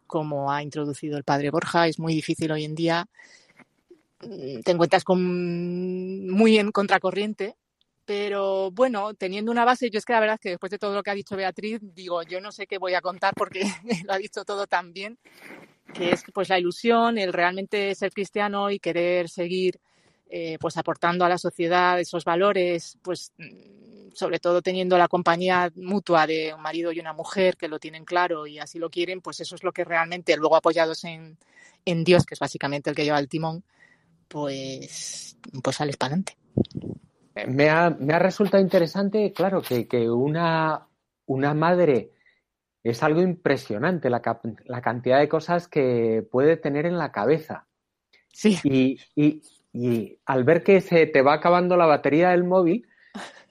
como 0.06 0.50
ha 0.50 0.62
introducido 0.62 1.18
el 1.18 1.24
padre 1.24 1.50
Borja, 1.50 1.86
es 1.86 1.98
muy 1.98 2.14
difícil 2.14 2.50
hoy 2.50 2.64
en 2.64 2.74
día. 2.74 3.06
Mm, 4.22 4.60
Te 4.62 4.70
encuentras 4.70 5.04
con 5.04 6.30
muy 6.30 6.58
en 6.58 6.72
contracorriente, 6.72 7.56
pero 8.06 8.70
bueno, 8.70 9.14
teniendo 9.14 9.50
una 9.50 9.64
base, 9.64 9.90
yo 9.90 9.98
es 9.98 10.04
que 10.04 10.12
la 10.12 10.20
verdad 10.20 10.34
es 10.34 10.40
que 10.40 10.50
después 10.50 10.70
de 10.70 10.78
todo 10.78 10.94
lo 10.94 11.02
que 11.02 11.10
ha 11.10 11.14
dicho 11.14 11.36
Beatriz, 11.36 11.80
digo, 11.82 12.22
yo 12.22 12.40
no 12.40 12.52
sé 12.52 12.68
qué 12.68 12.78
voy 12.78 12.94
a 12.94 13.00
contar 13.00 13.34
porque 13.34 13.62
lo 14.06 14.12
ha 14.12 14.18
dicho 14.18 14.44
todo 14.44 14.68
tan 14.68 14.92
bien, 14.92 15.18
que 15.92 16.12
es 16.12 16.22
pues 16.32 16.48
la 16.48 16.58
ilusión, 16.58 17.18
el 17.18 17.32
realmente 17.32 17.94
ser 17.96 18.12
cristiano 18.12 18.70
y 18.70 18.78
querer 18.78 19.28
seguir 19.28 19.80
eh, 20.30 20.56
pues 20.60 20.76
aportando 20.76 21.24
a 21.24 21.28
la 21.28 21.36
sociedad 21.36 21.98
esos 21.98 22.24
valores, 22.24 22.96
pues 23.02 23.32
mm, 23.38 24.12
sobre 24.14 24.38
todo 24.38 24.62
teniendo 24.62 24.96
la 24.98 25.08
compañía 25.08 25.72
mutua 25.74 26.28
de 26.28 26.54
un 26.54 26.62
marido 26.62 26.92
y 26.92 27.00
una 27.00 27.12
mujer 27.12 27.56
que 27.56 27.68
lo 27.68 27.80
tienen 27.80 28.04
claro 28.04 28.46
y 28.46 28.60
así 28.60 28.78
lo 28.78 28.88
quieren, 28.88 29.20
pues 29.20 29.40
eso 29.40 29.56
es 29.56 29.64
lo 29.64 29.72
que 29.72 29.84
realmente, 29.84 30.36
luego 30.36 30.54
apoyados 30.54 31.02
en, 31.04 31.38
en 31.84 32.04
Dios, 32.04 32.24
que 32.24 32.34
es 32.34 32.40
básicamente 32.40 32.88
el 32.88 32.96
que 32.96 33.04
lleva 33.04 33.18
el 33.18 33.28
timón, 33.28 33.64
pues, 34.28 35.36
pues 35.62 35.76
sales 35.76 35.96
para 35.96 36.14
adelante. 36.14 36.36
Me 37.46 37.68
ha, 37.68 37.90
me 37.90 38.14
ha 38.14 38.18
resultado 38.18 38.62
interesante, 38.62 39.32
claro, 39.32 39.60
que, 39.62 39.86
que 39.86 40.08
una, 40.10 40.86
una 41.26 41.52
madre 41.54 42.12
es 42.82 43.02
algo 43.02 43.20
impresionante, 43.20 44.08
la, 44.10 44.22
la 44.64 44.80
cantidad 44.80 45.18
de 45.18 45.28
cosas 45.28 45.68
que 45.68 46.26
puede 46.30 46.56
tener 46.56 46.86
en 46.86 46.96
la 46.98 47.12
cabeza. 47.12 47.66
Sí. 48.32 48.58
Y, 48.64 48.98
y- 49.14 49.42
y 49.78 50.18
al 50.24 50.44
ver 50.44 50.62
que 50.62 50.80
se 50.80 51.06
te 51.06 51.20
va 51.20 51.34
acabando 51.34 51.76
la 51.76 51.84
batería 51.84 52.30
del 52.30 52.44
móvil, 52.44 52.88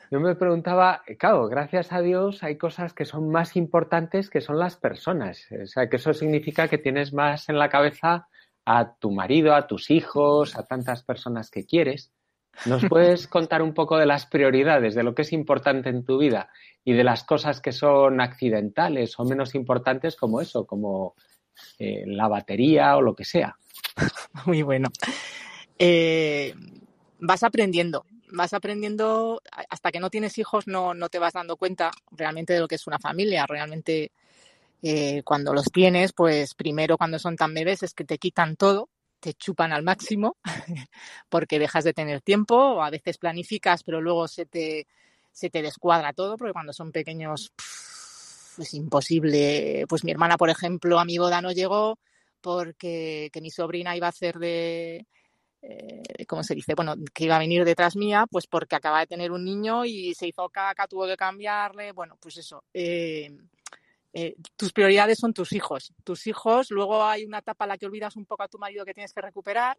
yo 0.09 0.19
me 0.19 0.33
preguntaba, 0.33 1.03
claro, 1.19 1.47
gracias 1.47 1.91
a 1.91 2.01
Dios 2.01 2.41
hay 2.41 2.57
cosas 2.57 2.93
que 2.93 3.05
son 3.05 3.29
más 3.29 3.55
importantes 3.55 4.31
que 4.31 4.41
son 4.41 4.57
las 4.57 4.75
personas. 4.75 5.45
O 5.51 5.67
sea, 5.67 5.87
que 5.87 5.97
eso 5.97 6.15
significa 6.15 6.67
que 6.67 6.79
tienes 6.79 7.13
más 7.13 7.47
en 7.49 7.59
la 7.59 7.69
cabeza 7.69 8.27
a 8.65 8.95
tu 8.95 9.11
marido, 9.11 9.53
a 9.53 9.67
tus 9.67 9.91
hijos, 9.91 10.57
a 10.57 10.65
tantas 10.65 11.03
personas 11.03 11.51
que 11.51 11.67
quieres. 11.67 12.11
¿Nos 12.65 12.85
puedes 12.85 13.27
contar 13.27 13.61
un 13.61 13.73
poco 13.73 13.97
de 13.97 14.05
las 14.05 14.25
prioridades, 14.25 14.95
de 14.95 15.03
lo 15.03 15.13
que 15.13 15.23
es 15.23 15.33
importante 15.33 15.89
en 15.89 16.03
tu 16.05 16.17
vida 16.17 16.49
y 16.83 16.93
de 16.93 17.03
las 17.03 17.23
cosas 17.23 17.61
que 17.61 17.71
son 17.71 18.21
accidentales 18.21 19.19
o 19.19 19.25
menos 19.25 19.55
importantes 19.55 20.15
como 20.15 20.41
eso, 20.41 20.65
como 20.65 21.15
eh, 21.79 22.03
la 22.07 22.27
batería 22.27 22.95
o 22.97 23.01
lo 23.01 23.15
que 23.15 23.25
sea? 23.25 23.57
Muy 24.45 24.61
bueno. 24.61 24.89
Eh, 25.77 26.53
vas 27.19 27.43
aprendiendo, 27.43 28.05
vas 28.31 28.53
aprendiendo 28.53 29.41
hasta 29.69 29.91
que 29.91 29.99
no 29.99 30.09
tienes 30.09 30.37
hijos, 30.37 30.67
no, 30.67 30.93
no 30.93 31.09
te 31.09 31.19
vas 31.19 31.33
dando 31.33 31.57
cuenta 31.57 31.91
realmente 32.11 32.53
de 32.53 32.59
lo 32.59 32.67
que 32.67 32.75
es 32.75 32.87
una 32.87 32.99
familia. 32.99 33.45
Realmente, 33.45 34.11
eh, 34.81 35.21
cuando 35.23 35.53
los 35.53 35.65
tienes, 35.65 36.13
pues 36.13 36.53
primero 36.53 36.97
cuando 36.97 37.19
son 37.19 37.35
tan 37.35 37.53
bebés 37.53 37.83
es 37.83 37.93
que 37.93 38.05
te 38.05 38.17
quitan 38.17 38.55
todo, 38.55 38.89
te 39.25 39.33
chupan 39.33 39.73
al 39.73 39.81
máximo, 39.81 40.37
porque 41.29 41.57
dejas 41.57 41.83
de 41.83 41.93
tener 41.93 42.21
tiempo, 42.21 42.55
o 42.55 42.83
a 42.83 42.91
veces 42.91 43.17
planificas, 43.17 43.83
pero 43.83 43.99
luego 43.99 44.27
se 44.27 44.45
te, 44.45 44.85
se 45.31 45.49
te 45.49 45.63
descuadra 45.63 46.13
todo, 46.13 46.37
porque 46.37 46.53
cuando 46.53 46.73
son 46.73 46.91
pequeños 46.91 47.51
es 48.59 48.73
imposible. 48.75 49.85
Pues 49.89 50.03
mi 50.03 50.11
hermana, 50.11 50.37
por 50.37 50.51
ejemplo, 50.51 50.99
a 50.99 51.05
mi 51.05 51.17
boda 51.17 51.41
no 51.41 51.51
llegó 51.51 51.97
porque 52.39 53.31
que 53.33 53.41
mi 53.41 53.49
sobrina 53.49 53.97
iba 53.97 54.05
a 54.05 54.11
hacer 54.11 54.37
de, 54.37 55.07
eh, 55.63 56.25
¿cómo 56.27 56.43
se 56.43 56.53
dice? 56.53 56.75
Bueno, 56.75 56.93
que 57.11 57.23
iba 57.23 57.35
a 57.35 57.39
venir 57.39 57.65
detrás 57.65 57.95
mía, 57.95 58.27
pues 58.29 58.45
porque 58.45 58.75
acaba 58.75 58.99
de 58.99 59.07
tener 59.07 59.31
un 59.31 59.43
niño 59.43 59.85
y 59.85 60.13
se 60.13 60.27
hizo 60.27 60.47
caca, 60.49 60.85
tuvo 60.87 61.07
que 61.07 61.17
cambiarle, 61.17 61.93
bueno, 61.93 62.15
pues 62.21 62.37
eso. 62.37 62.63
eh, 62.75 63.35
eh, 64.17 64.33
tus 64.55 64.71
prioridades 64.71 65.19
son 65.19 65.33
tus 65.33 65.51
hijos. 65.51 65.93
Tus 66.05 66.25
hijos, 66.25 66.71
luego 66.71 67.03
hay 67.03 67.25
una 67.25 67.39
etapa 67.39 67.65
en 67.65 67.69
la 67.69 67.77
que 67.77 67.85
olvidas 67.85 68.15
un 68.15 68.25
poco 68.25 68.43
a 68.43 68.47
tu 68.47 68.57
marido 68.57 68.85
que 68.85 68.93
tienes 68.93 69.11
que 69.11 69.19
recuperar. 69.19 69.77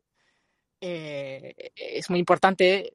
Eh, 0.79 1.55
es 1.75 2.11
muy 2.11 2.19
importante. 2.19 2.93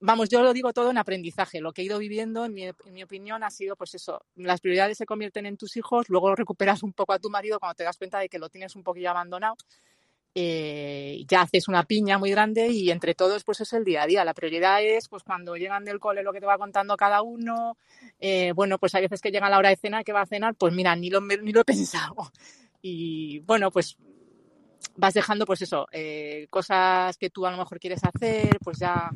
Vamos, 0.00 0.30
yo 0.30 0.42
lo 0.42 0.54
digo 0.54 0.72
todo 0.72 0.90
en 0.90 0.96
aprendizaje. 0.96 1.60
Lo 1.60 1.74
que 1.74 1.82
he 1.82 1.84
ido 1.84 1.98
viviendo, 1.98 2.46
en 2.46 2.54
mi, 2.54 2.64
en 2.64 2.74
mi 2.90 3.02
opinión, 3.02 3.44
ha 3.44 3.50
sido 3.50 3.76
pues 3.76 3.94
eso. 3.94 4.24
Las 4.34 4.62
prioridades 4.62 4.96
se 4.96 5.04
convierten 5.04 5.44
en 5.44 5.58
tus 5.58 5.76
hijos, 5.76 6.08
luego 6.08 6.34
recuperas 6.34 6.82
un 6.82 6.94
poco 6.94 7.12
a 7.12 7.18
tu 7.18 7.28
marido 7.28 7.60
cuando 7.60 7.74
te 7.74 7.84
das 7.84 7.98
cuenta 7.98 8.20
de 8.20 8.30
que 8.30 8.38
lo 8.38 8.48
tienes 8.48 8.74
un 8.74 8.82
poquillo 8.82 9.10
abandonado 9.10 9.56
eh, 10.34 11.24
ya 11.28 11.42
haces 11.42 11.68
una 11.68 11.84
piña 11.84 12.18
muy 12.18 12.30
grande 12.30 12.68
y 12.68 12.90
entre 12.90 13.14
todos 13.14 13.44
pues 13.44 13.60
es 13.60 13.72
el 13.72 13.84
día 13.84 14.02
a 14.02 14.06
día. 14.06 14.24
La 14.24 14.34
prioridad 14.34 14.82
es 14.82 15.08
pues 15.08 15.22
cuando 15.22 15.56
llegan 15.56 15.84
del 15.84 16.00
cole 16.00 16.22
lo 16.22 16.32
que 16.32 16.40
te 16.40 16.46
va 16.46 16.58
contando 16.58 16.96
cada 16.96 17.22
uno. 17.22 17.76
Eh, 18.18 18.52
bueno, 18.54 18.78
pues 18.78 18.94
hay 18.94 19.02
veces 19.02 19.20
que 19.20 19.30
llega 19.30 19.50
la 19.50 19.58
hora 19.58 19.68
de 19.68 19.76
cena 19.76 20.04
que 20.04 20.12
va 20.12 20.22
a 20.22 20.26
cenar, 20.26 20.54
pues 20.54 20.72
mira, 20.72 20.96
ni 20.96 21.10
lo, 21.10 21.20
ni 21.20 21.52
lo 21.52 21.60
he 21.60 21.64
pensado. 21.66 22.32
Y 22.80 23.40
bueno, 23.40 23.70
pues 23.70 23.96
vas 24.96 25.14
dejando, 25.14 25.46
pues 25.46 25.62
eso, 25.62 25.86
eh, 25.92 26.46
cosas 26.50 27.16
que 27.16 27.30
tú 27.30 27.46
a 27.46 27.50
lo 27.50 27.56
mejor 27.58 27.78
quieres 27.78 28.00
hacer, 28.02 28.58
pues 28.62 28.78
ya 28.78 29.10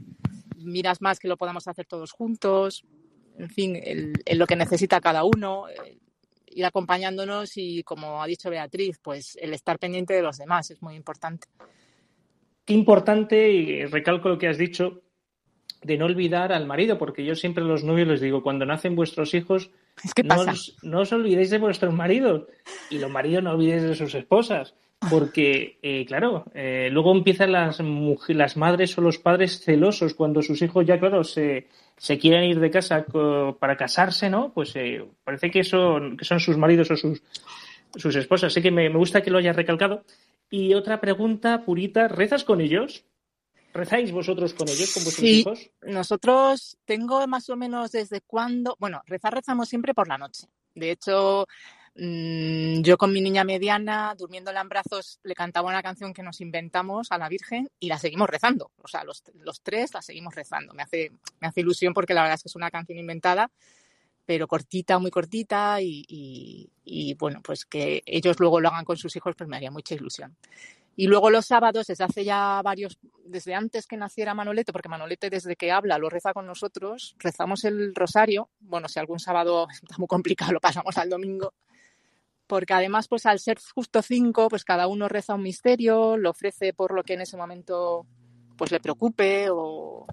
miras 0.57 1.01
más 1.01 1.19
que 1.19 1.29
lo 1.29 1.37
podamos 1.37 1.67
hacer 1.69 1.87
todos 1.87 2.13
juntos, 2.13 2.85
en 3.39 3.51
fin, 3.51 3.77
el, 3.83 4.15
el 4.25 4.39
lo 4.39 4.47
que 4.47 4.57
necesita 4.57 5.01
cada 5.01 5.25
uno, 5.25 5.67
ir 6.57 6.65
acompañándonos 6.65 7.57
y, 7.57 7.83
como 7.83 8.23
ha 8.23 8.27
dicho 8.27 8.49
Beatriz, 8.49 8.99
pues 9.03 9.37
el 9.41 9.53
estar 9.53 9.79
pendiente 9.79 10.15
de 10.15 10.23
los 10.23 10.39
demás 10.39 10.71
es 10.71 10.81
muy 10.83 10.95
importante. 10.95 11.49
Qué 12.65 12.73
importante, 12.73 13.51
y 13.53 13.85
recalco 13.85 14.31
lo 14.31 14.39
que 14.39 14.49
has 14.49 14.57
dicho, 14.57 15.03
de 15.83 15.99
no 15.99 16.07
olvidar 16.07 16.53
al 16.53 16.67
marido, 16.67 16.97
porque 16.97 17.27
yo 17.27 17.35
siempre 17.35 17.63
a 17.63 17.67
los 17.67 17.85
novios 17.85 18.09
les 18.09 18.23
digo, 18.23 18.43
cuando 18.43 18.65
nacen 18.65 18.97
vuestros 18.97 19.35
hijos, 19.35 19.71
no 20.25 20.41
os, 20.41 20.77
no 20.83 21.01
os 21.01 21.13
olvidéis 21.13 21.51
de 21.51 21.59
vuestros 21.59 21.93
maridos 21.93 22.47
y 22.89 22.99
los 22.99 23.11
maridos 23.11 23.45
no 23.45 23.51
olvidéis 23.51 23.83
de 23.83 23.95
sus 23.95 24.15
esposas, 24.15 24.75
porque, 25.11 25.79
eh, 25.83 26.07
claro, 26.07 26.47
eh, 26.55 26.89
luego 26.91 27.13
empiezan 27.13 27.53
las, 27.53 27.81
las 28.29 28.57
madres 28.57 28.97
o 28.97 29.03
los 29.03 29.19
padres 29.19 29.61
celosos 29.63 30.15
cuando 30.15 30.41
sus 30.41 30.63
hijos 30.63 30.87
ya, 30.87 30.99
claro, 30.99 31.23
se, 31.23 31.69
se 31.97 32.19
quieren 32.19 32.45
ir 32.45 32.61
de 32.61 32.71
casa 32.71 33.05
para 33.59 33.77
casarse, 33.77 34.29
¿no? 34.31 34.53
Pues 34.53 34.75
eh, 34.77 35.05
parece 35.25 35.51
que 35.51 35.65
son, 35.65 36.17
que 36.17 36.25
son 36.25 36.41
sus 36.41 36.57
maridos 36.57 36.91
o 36.91 36.97
sus, 36.97 37.23
sus 37.95 38.15
esposas. 38.17 38.53
Así 38.53 38.63
que 38.63 38.71
me, 38.71 38.89
me 38.91 38.99
gusta 38.99 39.23
que 39.23 39.31
lo 39.31 39.39
hayas 39.39 39.57
recalcado. 39.57 40.05
Y 40.51 40.75
otra 40.75 41.01
pregunta, 41.01 41.65
Purita, 41.65 42.09
¿rezas 42.09 42.45
con 42.45 42.61
ellos? 42.61 43.05
¿Rezáis 43.73 44.11
vosotros 44.13 44.55
con 44.55 44.69
ellos, 44.69 44.93
con 44.95 45.05
vuestros 45.05 45.29
Sí, 45.29 45.41
hijos? 45.41 45.71
nosotros 45.83 46.79
tengo 46.85 47.27
más 47.27 47.51
o 47.51 47.57
menos 47.57 47.93
desde 47.93 48.21
cuándo, 48.23 48.77
bueno, 48.79 49.03
rezar 49.07 49.35
rezamos 49.35 49.69
siempre 49.69 49.93
por 49.93 50.09
la 50.09 50.17
noche. 50.17 50.47
De 50.75 50.91
hecho, 50.93 51.47
yo 51.99 52.99
con 52.99 53.13
mi 53.13 53.21
niña 53.21 53.45
mediana, 53.45 54.15
durmiéndola 54.19 54.61
en 54.61 54.69
brazos, 54.69 55.19
le 55.23 55.35
cantaba 55.35 55.69
una 55.69 55.83
canción 55.83 56.13
que 56.13 56.23
nos 56.23 56.41
inventamos 56.41 57.11
a 57.11 57.19
la 57.19 57.29
Virgen 57.29 57.69
y 57.81 57.89
la 57.89 57.99
seguimos 57.99 58.29
rezando. 58.29 58.71
O 58.83 58.89
sea, 58.89 59.03
los, 59.05 59.23
los 59.41 59.63
tres 59.63 59.95
la 59.95 60.03
seguimos 60.03 60.35
rezando. 60.35 60.75
Me 60.75 60.83
hace, 60.83 61.11
me 61.41 61.49
hace 61.49 61.61
ilusión 61.61 61.95
porque 61.95 62.15
la 62.15 62.23
verdad 62.23 62.35
es 62.37 62.43
que 62.43 62.49
es 62.49 62.57
una 62.57 62.71
canción 62.71 62.99
inventada, 62.99 63.51
pero 64.27 64.49
cortita, 64.49 64.99
muy 64.99 65.11
cortita 65.11 65.81
y, 65.81 66.05
y- 66.09 66.71
y, 66.85 67.15
bueno, 67.15 67.41
pues 67.43 67.65
que 67.67 68.03
ellos 68.07 68.39
luego 68.41 68.61
lo 68.61 68.69
hagan 68.69 68.85
con 68.85 68.97
sus 68.97 69.17
hijos, 69.17 69.35
pues 69.37 69.49
me 69.49 69.57
haría 69.57 69.71
mucha 69.73 69.95
ilusión. 69.95 70.37
Y 70.97 71.09
luego 71.09 71.31
los 71.31 71.47
sábados, 71.47 71.87
desde 71.89 72.05
hace 72.05 72.25
ya 72.25 72.61
varios, 72.65 72.99
desde 73.25 73.55
antes 73.55 73.87
que 73.87 73.97
naciera 73.99 74.35
Manolete, 74.35 74.73
porque 74.73 74.89
Manolete 74.89 75.31
desde 75.31 75.57
que 75.57 75.71
habla 75.73 75.99
lo 75.99 76.09
reza 76.11 76.33
con 76.33 76.47
nosotros, 76.47 77.17
rezamos 77.19 77.65
el 77.65 77.95
rosario. 77.95 78.49
Bueno, 78.61 78.89
si 78.89 78.99
algún 78.99 79.19
sábado 79.21 79.69
está 79.83 79.97
muy 79.99 80.07
complicado, 80.09 80.53
lo 80.53 80.61
pasamos 80.61 80.97
al 80.99 81.11
domingo. 81.11 81.55
Porque 82.47 82.75
además, 82.75 83.09
pues 83.09 83.27
al 83.27 83.41
ser 83.41 83.59
justo 83.75 84.03
cinco, 84.03 84.49
pues 84.49 84.65
cada 84.65 84.87
uno 84.87 85.09
reza 85.09 85.35
un 85.35 85.43
misterio, 85.43 86.17
lo 86.17 86.31
ofrece 86.31 86.73
por 86.73 86.95
lo 86.95 87.03
que 87.03 87.15
en 87.15 87.23
ese 87.23 87.37
momento 87.37 88.07
pues 88.57 88.73
le 88.73 88.81
preocupe 88.81 89.49
o, 89.51 90.07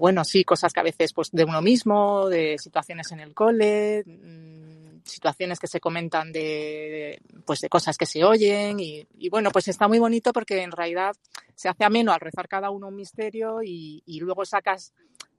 bueno, 0.00 0.24
sí, 0.24 0.44
cosas 0.44 0.72
que 0.72 0.80
a 0.80 0.84
veces 0.84 1.12
pues 1.12 1.30
de 1.30 1.44
uno 1.44 1.62
mismo, 1.62 2.28
de 2.28 2.56
situaciones 2.58 3.12
en 3.12 3.20
el 3.20 3.34
cole, 3.34 4.02
mm, 4.04 5.02
situaciones 5.04 5.58
que 5.58 5.66
se 5.66 5.80
comentan 5.80 6.32
de, 6.32 7.20
pues 7.44 7.60
de 7.60 7.68
cosas 7.68 7.96
que 7.96 8.06
se 8.06 8.24
oyen 8.24 8.80
y, 8.80 9.06
y 9.18 9.28
bueno, 9.28 9.50
pues 9.50 9.68
está 9.68 9.88
muy 9.88 9.98
bonito 9.98 10.32
porque 10.32 10.62
en 10.62 10.72
realidad 10.72 11.14
se 11.54 11.68
hace 11.68 11.84
ameno 11.84 12.12
al 12.12 12.20
rezar 12.20 12.48
cada 12.48 12.70
uno 12.70 12.88
un 12.88 12.96
misterio 12.96 13.62
y, 13.62 14.02
y 14.06 14.20
luego 14.20 14.44
sacas, 14.44 14.92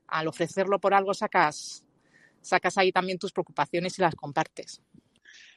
al 0.07 0.27
ofrecerlo 0.27 0.79
por 0.79 0.93
algo, 0.93 1.13
sacas, 1.13 1.83
sacas 2.41 2.77
ahí 2.77 2.91
también 2.91 3.17
tus 3.17 3.31
preocupaciones 3.31 3.97
y 3.97 4.01
las 4.01 4.15
compartes. 4.15 4.81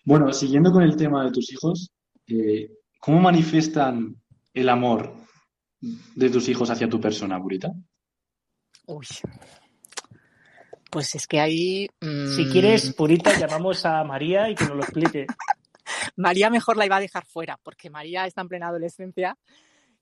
Bueno, 0.05 0.33
siguiendo 0.33 0.71
con 0.71 0.83
el 0.83 0.97
tema 0.97 1.25
de 1.25 1.33
tus 1.33 1.51
hijos, 1.53 1.91
eh, 2.27 2.71
¿cómo 3.01 3.21
manifiestan 3.21 4.17
el 4.53 4.69
amor 4.69 5.15
de 5.81 6.31
tus 6.31 6.49
hijos 6.49 6.71
hacia 6.71 6.89
tu 6.89 7.01
persona, 7.01 7.41
Purita? 7.41 7.73
Uy. 8.87 9.07
Pues 10.91 11.15
es 11.15 11.27
que 11.27 11.41
ahí. 11.41 11.89
Si 12.01 12.45
mm, 12.45 12.53
quieres, 12.53 12.93
Purita, 12.93 13.39
llamamos 13.39 13.85
a 13.87 14.05
María 14.05 14.49
y 14.51 14.55
que 14.55 14.65
nos 14.67 14.77
lo 14.77 14.83
explique. 14.83 15.27
María 16.17 16.51
mejor 16.51 16.77
la 16.77 16.87
iba 16.87 16.97
a 16.97 17.01
dejar 17.01 17.25
fuera, 17.25 17.59
porque 17.63 17.91
María 17.91 18.27
está 18.27 18.43
en 18.43 18.49
plena 18.49 18.69
adolescencia 18.69 19.37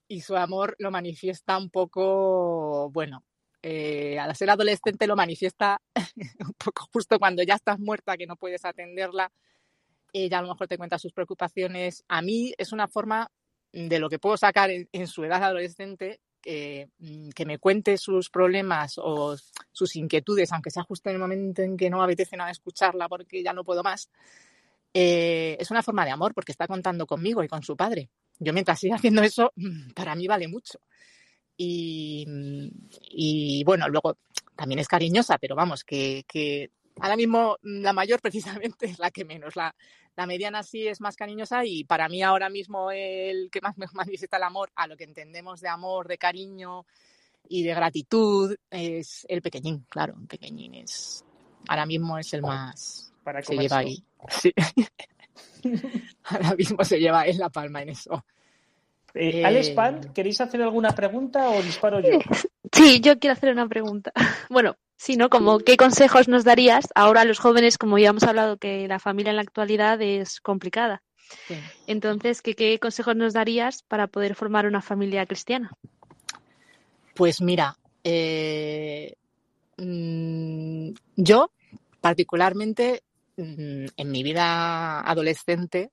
y 0.09 0.21
su 0.21 0.37
amor 0.37 0.75
lo 0.79 0.91
manifiesta 0.91 1.57
un 1.57 1.71
poco, 1.71 2.91
bueno, 2.91 3.25
eh, 3.63 4.19
al 4.19 4.35
ser 4.35 4.51
adolescente 4.51 5.07
lo 5.07 5.17
manifiesta 5.17 5.81
un 6.41 6.55
poco 6.55 6.89
justo 6.93 7.19
cuando 7.19 7.43
ya 7.43 7.55
estás 7.55 7.79
muerta, 7.79 8.17
que 8.17 8.27
no 8.27 8.37
puedes 8.37 8.65
atenderla. 8.65 9.33
Ella 10.13 10.39
a 10.39 10.43
lo 10.43 10.49
mejor 10.49 10.69
te 10.69 10.79
cuenta 10.79 10.99
sus 10.99 11.13
preocupaciones. 11.13 12.05
A 12.09 12.23
mí 12.23 12.53
es 12.59 12.73
una 12.73 12.89
forma 12.89 13.31
de 13.73 13.99
lo 13.99 14.11
que 14.11 14.19
puedo 14.19 14.37
sacar 14.37 14.71
en, 14.71 15.07
su 15.07 15.25
edad 15.25 15.43
adolescente, 15.43 16.21
mm, 16.45 17.31
que 17.31 17.47
me 17.47 17.59
cuente 17.59 17.97
sus 17.97 18.29
problemas 18.29 18.99
o 18.99 19.37
sus 19.73 19.97
inquietudes, 19.97 20.53
aunque 20.53 20.71
sea 20.71 20.83
justo 20.83 21.09
en 21.09 21.17
el 21.17 21.21
momento 21.21 21.63
en 21.63 21.77
que 21.77 21.89
no 21.89 21.99
me 21.99 22.05
apetece 22.05 22.37
nada 22.37 22.51
escucharla 22.51 23.09
porque 23.09 23.43
ya 23.43 23.53
no 23.53 23.65
puedo 23.65 23.83
más. 23.83 24.11
Eh, 24.95 25.57
es 25.59 25.71
una 25.71 25.83
forma 25.83 26.05
de 26.05 26.11
amor 26.11 26.35
porque 26.35 26.53
está 26.53 26.67
contando 26.67 27.07
conmigo 27.07 27.43
y 27.43 27.49
con 27.49 27.63
su 27.63 27.77
padre. 27.77 28.11
Yo 28.39 28.53
mientras 28.53 28.81
siga 28.81 28.97
haciendo 28.97 29.23
eso, 29.23 29.53
mm, 29.57 29.93
para 29.93 30.15
mí 30.15 30.27
vale 30.27 30.49
mucho. 30.49 30.81
Y, 31.57 32.25
mm, 32.27 32.69
y, 33.11 33.65
bueno, 33.65 33.89
luego 33.89 34.19
también 34.57 34.81
es 34.81 34.89
cariñosa, 34.89 35.39
pero 35.39 35.55
vamos, 35.55 35.85
que, 35.85 36.25
que 36.27 36.71
ahora 37.01 37.17
mismo 37.17 37.57
mm, 37.63 37.83
la 37.83 37.93
mayor 37.93 38.21
precisamente 38.23 38.87
es 38.87 38.99
la 38.99 39.11
que 39.11 39.25
menos. 39.25 39.57
La, 39.57 39.75
la 40.17 40.27
mediana 40.27 40.63
sí 40.63 40.87
es 40.87 41.01
más 41.01 41.17
cariñosa 41.17 41.65
y 41.65 41.85
para 41.85 42.09
mí 42.09 42.23
ahora 42.23 42.49
mismo 42.49 42.91
el 42.91 43.51
que 43.51 43.61
más 43.61 43.77
me 43.79 43.87
manifiesta 43.93 44.37
el 44.37 44.43
amor, 44.43 44.71
a 44.75 44.87
lo 44.87 44.97
que 44.97 45.05
entendemos 45.05 45.61
de 45.61 45.69
amor, 45.69 46.09
de 46.09 46.19
cariño 46.19 46.87
y 47.49 47.63
de 47.63 47.75
gratitud, 47.75 48.55
es 48.71 49.27
el 49.29 49.43
pequeñín, 49.43 49.85
claro, 49.89 50.15
el 50.21 50.27
pequeñín 50.27 50.75
es, 50.75 51.25
ahora 51.69 51.87
mismo 51.87 52.17
es 52.19 52.33
el 52.35 52.43
más, 52.43 53.13
Para 53.25 53.43
se 53.43 53.57
lleva 53.57 53.79
ahí. 53.79 54.03
Sí. 54.29 54.53
ahora 56.25 56.55
mismo 56.55 56.85
se 56.85 56.99
lleva 56.99 57.27
él 57.27 57.39
la 57.39 57.51
palma 57.51 57.83
en 57.83 57.91
eso. 57.91 58.25
Eh, 59.15 59.41
Eh, 59.41 59.45
Alex 59.45 59.71
Pan, 59.71 60.13
¿queréis 60.15 60.41
hacer 60.41 60.63
alguna 60.63 60.91
pregunta 60.93 61.51
o 61.51 61.63
disparo 61.63 62.01
yo? 62.01 62.19
Sí, 62.73 63.01
yo 63.01 63.19
quiero 63.19 63.33
hacer 63.35 63.53
una 63.53 63.69
pregunta. 63.69 64.13
Bueno, 64.51 64.77
sí, 64.97 65.17
¿no? 65.17 65.31
Como, 65.31 65.61
¿qué 65.61 65.77
consejos 65.77 66.29
nos 66.29 66.45
darías 66.45 66.89
ahora 66.95 67.23
a 67.23 67.25
los 67.25 67.39
jóvenes, 67.39 67.79
como 67.79 67.99
ya 67.99 68.11
hemos 68.11 68.25
hablado, 68.25 68.59
que 68.59 68.87
la 68.87 68.99
familia 68.99 69.31
en 69.31 69.37
la 69.37 69.43
actualidad 69.43 70.01
es 70.03 70.41
complicada? 70.41 71.03
Sí. 71.49 71.55
Entonces, 71.87 72.43
¿qué, 72.43 72.55
qué 72.55 72.79
consejos 72.79 73.17
nos 73.17 73.33
darías 73.33 73.83
para 73.83 74.09
poder 74.09 74.35
formar 74.35 74.67
una 74.67 74.83
familia 74.83 75.25
cristiana? 75.25 75.71
Pues 77.15 77.41
mira, 77.41 77.77
eh, 78.05 79.15
mm, 79.79 80.91
yo 81.17 81.51
particularmente 82.01 83.03
mm, 83.37 83.87
en 83.97 84.11
mi 84.11 84.23
vida 84.23 85.01
adolescente, 85.01 85.91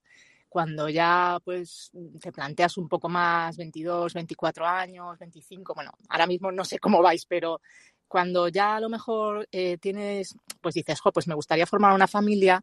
cuando 0.50 0.90
ya 0.90 1.40
pues 1.46 1.92
te 2.20 2.32
planteas 2.32 2.78
un 2.78 2.90
poco 2.90 3.08
más, 3.08 3.56
22, 3.56 4.14
24 4.14 4.66
años, 4.66 5.18
25, 5.20 5.74
bueno, 5.76 5.92
ahora 6.10 6.28
mismo 6.28 6.52
no 6.52 6.66
sé 6.66 6.80
cómo 6.80 7.02
vais, 7.02 7.26
pero 7.26 7.62
cuando 8.08 8.50
ya 8.50 8.76
a 8.76 8.80
lo 8.80 8.90
mejor 8.90 9.48
eh, 9.52 9.78
tienes, 9.78 10.36
pues 10.60 10.74
dices, 10.76 11.00
jo, 11.00 11.12
pues 11.12 11.28
me 11.28 11.36
gustaría 11.36 11.68
formar 11.68 11.94
una 11.94 12.08
familia, 12.08 12.62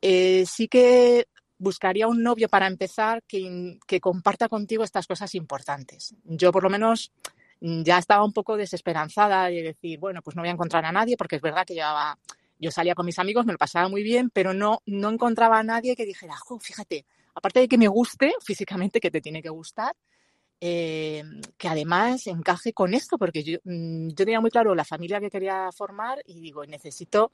eh, 0.00 0.44
sí 0.46 0.68
que 0.68 1.26
buscaría 1.58 2.06
un 2.06 2.22
novio 2.22 2.48
para 2.48 2.66
empezar 2.66 3.22
que, 3.26 3.78
que 3.86 4.00
comparta 4.00 4.48
contigo 4.48 4.84
estas 4.84 5.06
cosas 5.06 5.34
importantes. 5.34 6.14
Yo 6.24 6.52
por 6.52 6.62
lo 6.62 6.70
menos 6.70 7.12
mm, 7.60 7.82
ya 7.82 7.98
estaba 7.98 8.24
un 8.24 8.32
poco 8.32 8.56
desesperanzada 8.56 9.46
de 9.48 9.62
decir, 9.62 9.98
bueno, 9.98 10.22
pues 10.22 10.36
no 10.36 10.42
voy 10.42 10.50
a 10.50 10.52
encontrar 10.52 10.84
a 10.84 10.92
nadie, 10.92 11.16
porque 11.16 11.36
es 11.36 11.42
verdad 11.42 11.66
que 11.66 11.74
llevaba, 11.74 12.18
yo 12.60 12.70
salía 12.70 12.94
con 12.94 13.06
mis 13.06 13.18
amigos, 13.18 13.46
me 13.46 13.52
lo 13.52 13.58
pasaba 13.58 13.88
muy 13.88 14.04
bien, 14.04 14.30
pero 14.30 14.54
no, 14.54 14.82
no 14.86 15.10
encontraba 15.10 15.58
a 15.58 15.64
nadie 15.64 15.96
que 15.96 16.06
dijera, 16.06 16.36
jo, 16.36 16.60
fíjate, 16.60 17.04
aparte 17.36 17.60
de 17.60 17.68
que 17.68 17.78
me 17.78 17.88
guste 17.88 18.34
físicamente, 18.44 19.00
que 19.00 19.12
te 19.12 19.22
tiene 19.22 19.42
que 19.42 19.50
gustar, 19.50 19.94
eh, 20.60 21.22
que 21.58 21.68
además 21.68 22.26
encaje 22.26 22.72
con 22.72 22.94
esto, 22.94 23.18
porque 23.18 23.42
yo, 23.44 23.58
mm, 23.64 24.08
yo 24.10 24.14
tenía 24.16 24.40
muy 24.40 24.50
claro 24.50 24.74
la 24.74 24.84
familia 24.84 25.20
que 25.20 25.30
quería 25.30 25.70
formar 25.72 26.20
y 26.26 26.40
digo, 26.40 26.64
necesito 26.66 27.32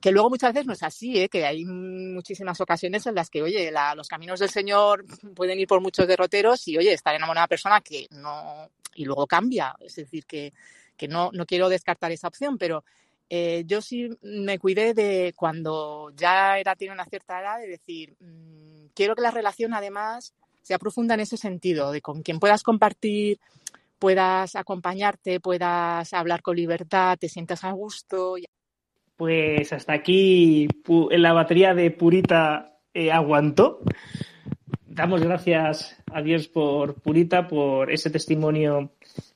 que 0.00 0.10
luego 0.12 0.28
muchas 0.30 0.52
veces 0.52 0.66
no 0.66 0.74
es 0.74 0.82
así, 0.82 1.18
¿eh? 1.18 1.28
que 1.28 1.46
hay 1.46 1.64
muchísimas 1.64 2.60
ocasiones 2.60 3.06
en 3.06 3.14
las 3.14 3.30
que, 3.30 3.42
oye, 3.42 3.70
la- 3.70 3.94
los 3.94 4.08
caminos 4.08 4.40
del 4.40 4.50
Señor 4.50 5.04
pueden 5.36 5.58
ir 5.60 5.66
por 5.68 5.80
muchos 5.80 6.06
derroteros 6.06 6.66
y, 6.68 6.76
oye, 6.76 6.92
estar 6.92 7.14
enamorada 7.14 7.42
de 7.42 7.46
una 7.46 7.48
persona 7.48 7.80
que 7.80 8.06
no, 8.10 8.70
y 8.94 9.04
luego 9.06 9.26
cambia, 9.26 9.74
es 9.80 9.96
decir, 9.96 10.26
que, 10.26 10.52
que 10.96 11.08
no, 11.08 11.30
no 11.32 11.46
quiero 11.46 11.68
descartar 11.68 12.12
esa 12.12 12.28
opción, 12.28 12.58
pero 12.58 12.84
eh, 13.30 13.64
yo 13.66 13.80
sí 13.80 14.10
me 14.22 14.58
cuidé 14.58 14.92
de 14.94 15.32
cuando 15.36 16.12
ya 16.14 16.58
era, 16.58 16.76
tiene 16.76 16.92
una 16.94 17.06
cierta 17.06 17.40
edad, 17.40 17.58
de 17.58 17.68
decir, 17.68 18.14
mm, 18.20 18.63
quiero 18.94 19.14
que 19.14 19.22
la 19.22 19.30
relación 19.30 19.74
además 19.74 20.34
sea 20.62 20.78
profunda 20.78 21.14
en 21.14 21.20
ese 21.20 21.36
sentido, 21.36 21.92
de 21.92 22.00
con 22.00 22.22
quien 22.22 22.40
puedas 22.40 22.62
compartir, 22.62 23.38
puedas 23.98 24.56
acompañarte, 24.56 25.40
puedas 25.40 26.12
hablar 26.12 26.42
con 26.42 26.56
libertad, 26.56 27.18
te 27.18 27.28
sientas 27.28 27.64
a 27.64 27.72
gusto. 27.72 28.36
Pues 29.16 29.72
hasta 29.72 29.92
aquí 29.92 30.66
pu- 30.84 31.10
la 31.16 31.32
batería 31.32 31.74
de 31.74 31.90
Purita 31.90 32.78
eh, 32.92 33.12
aguantó. 33.12 33.80
damos 34.86 35.22
gracias 35.22 35.96
a 36.12 36.22
Dios 36.22 36.48
por 36.48 36.94
Purita, 37.00 37.46
por 37.48 37.90
ese 37.92 38.10
testimonio 38.10 38.92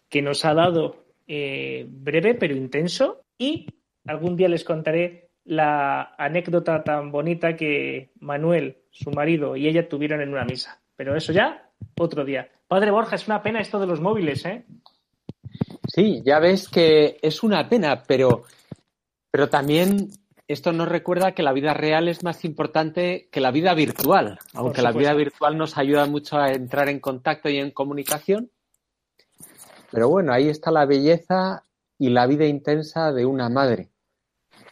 que 0.09 0.23
nos 0.23 0.45
ha 0.45 0.55
dado 0.55 1.05
eh, 1.27 1.85
breve 1.89 2.35
pero 2.35 2.57
intenso 2.57 3.23
y 3.37 3.67
algún 4.07 4.37
día 4.37 4.49
les 4.49 4.65
contaré 4.65 5.28
la 5.49 6.15
anécdota 6.19 6.85
tan 6.85 7.11
bonita 7.11 7.57
que 7.57 8.11
Manuel, 8.21 8.83
su 8.91 9.11
marido 9.11 9.57
y 9.57 9.67
ella 9.67 9.89
tuvieron 9.89 10.21
en 10.21 10.29
una 10.29 10.45
misa. 10.45 10.79
Pero 10.95 11.17
eso 11.17 11.33
ya 11.33 11.71
otro 11.99 12.25
día. 12.27 12.51
Padre 12.67 12.91
Borja, 12.91 13.17
es 13.17 13.27
una 13.27 13.43
pena 13.43 13.61
esto 13.61 13.81
de 13.81 13.87
los 13.87 14.01
móviles, 14.01 14.45
¿eh? 14.45 14.67
Sí, 15.87 16.23
ya 16.23 16.39
ves 16.39 16.69
que 16.69 17.19
es 17.23 17.43
una 17.43 17.67
pena, 17.67 18.03
pero, 18.07 18.43
pero 19.31 19.49
también 19.49 20.11
esto 20.47 20.73
nos 20.73 20.87
recuerda 20.87 21.33
que 21.33 21.43
la 21.43 21.55
vida 21.55 21.73
real 21.73 22.09
es 22.09 22.23
más 22.23 22.45
importante 22.45 23.31
que 23.33 23.41
la 23.41 23.51
vida 23.51 23.73
virtual, 23.73 24.39
aunque 24.53 24.83
la 24.83 24.93
vida 24.93 25.15
virtual 25.15 25.57
nos 25.57 25.79
ayuda 25.79 26.05
mucho 26.05 26.37
a 26.37 26.53
entrar 26.53 26.91
en 26.91 27.01
contacto 27.01 27.49
y 27.49 27.57
en 27.57 27.71
comunicación. 27.71 28.51
Pero 29.91 30.11
bueno, 30.11 30.35
ahí 30.35 30.51
está 30.51 30.71
la 30.71 30.85
belleza 30.85 31.63
y 31.99 32.11
la 32.11 32.27
vida 32.27 32.45
intensa 32.45 33.13
de 33.13 33.25
una 33.25 33.49
madre. 33.49 33.89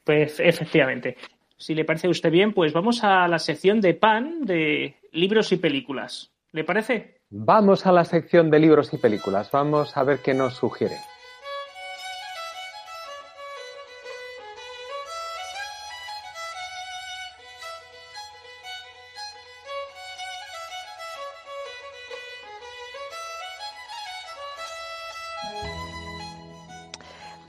Pues 0.07 0.39
efectivamente. 0.39 1.17
Si 1.57 1.75
le 1.75 1.85
parece 1.85 2.07
a 2.07 2.11
usted 2.11 2.31
bien, 2.31 2.53
pues 2.53 2.73
vamos 2.73 3.03
a 3.03 3.27
la 3.27 3.41
sección 3.41 3.81
de 3.81 3.95
pan 3.95 4.45
de 4.45 4.95
libros 5.11 5.51
y 5.51 5.57
películas. 5.57 6.31
¿Le 6.53 6.63
parece? 6.63 7.23
Vamos 7.29 7.87
a 7.87 7.93
la 7.93 8.05
sección 8.05 8.49
de 8.49 8.61
libros 8.61 8.95
y 8.95 8.99
películas. 8.99 9.51
Vamos 9.51 9.97
a 9.97 10.05
ver 10.05 10.21
qué 10.21 10.33
nos 10.33 10.55
sugiere. 10.55 10.95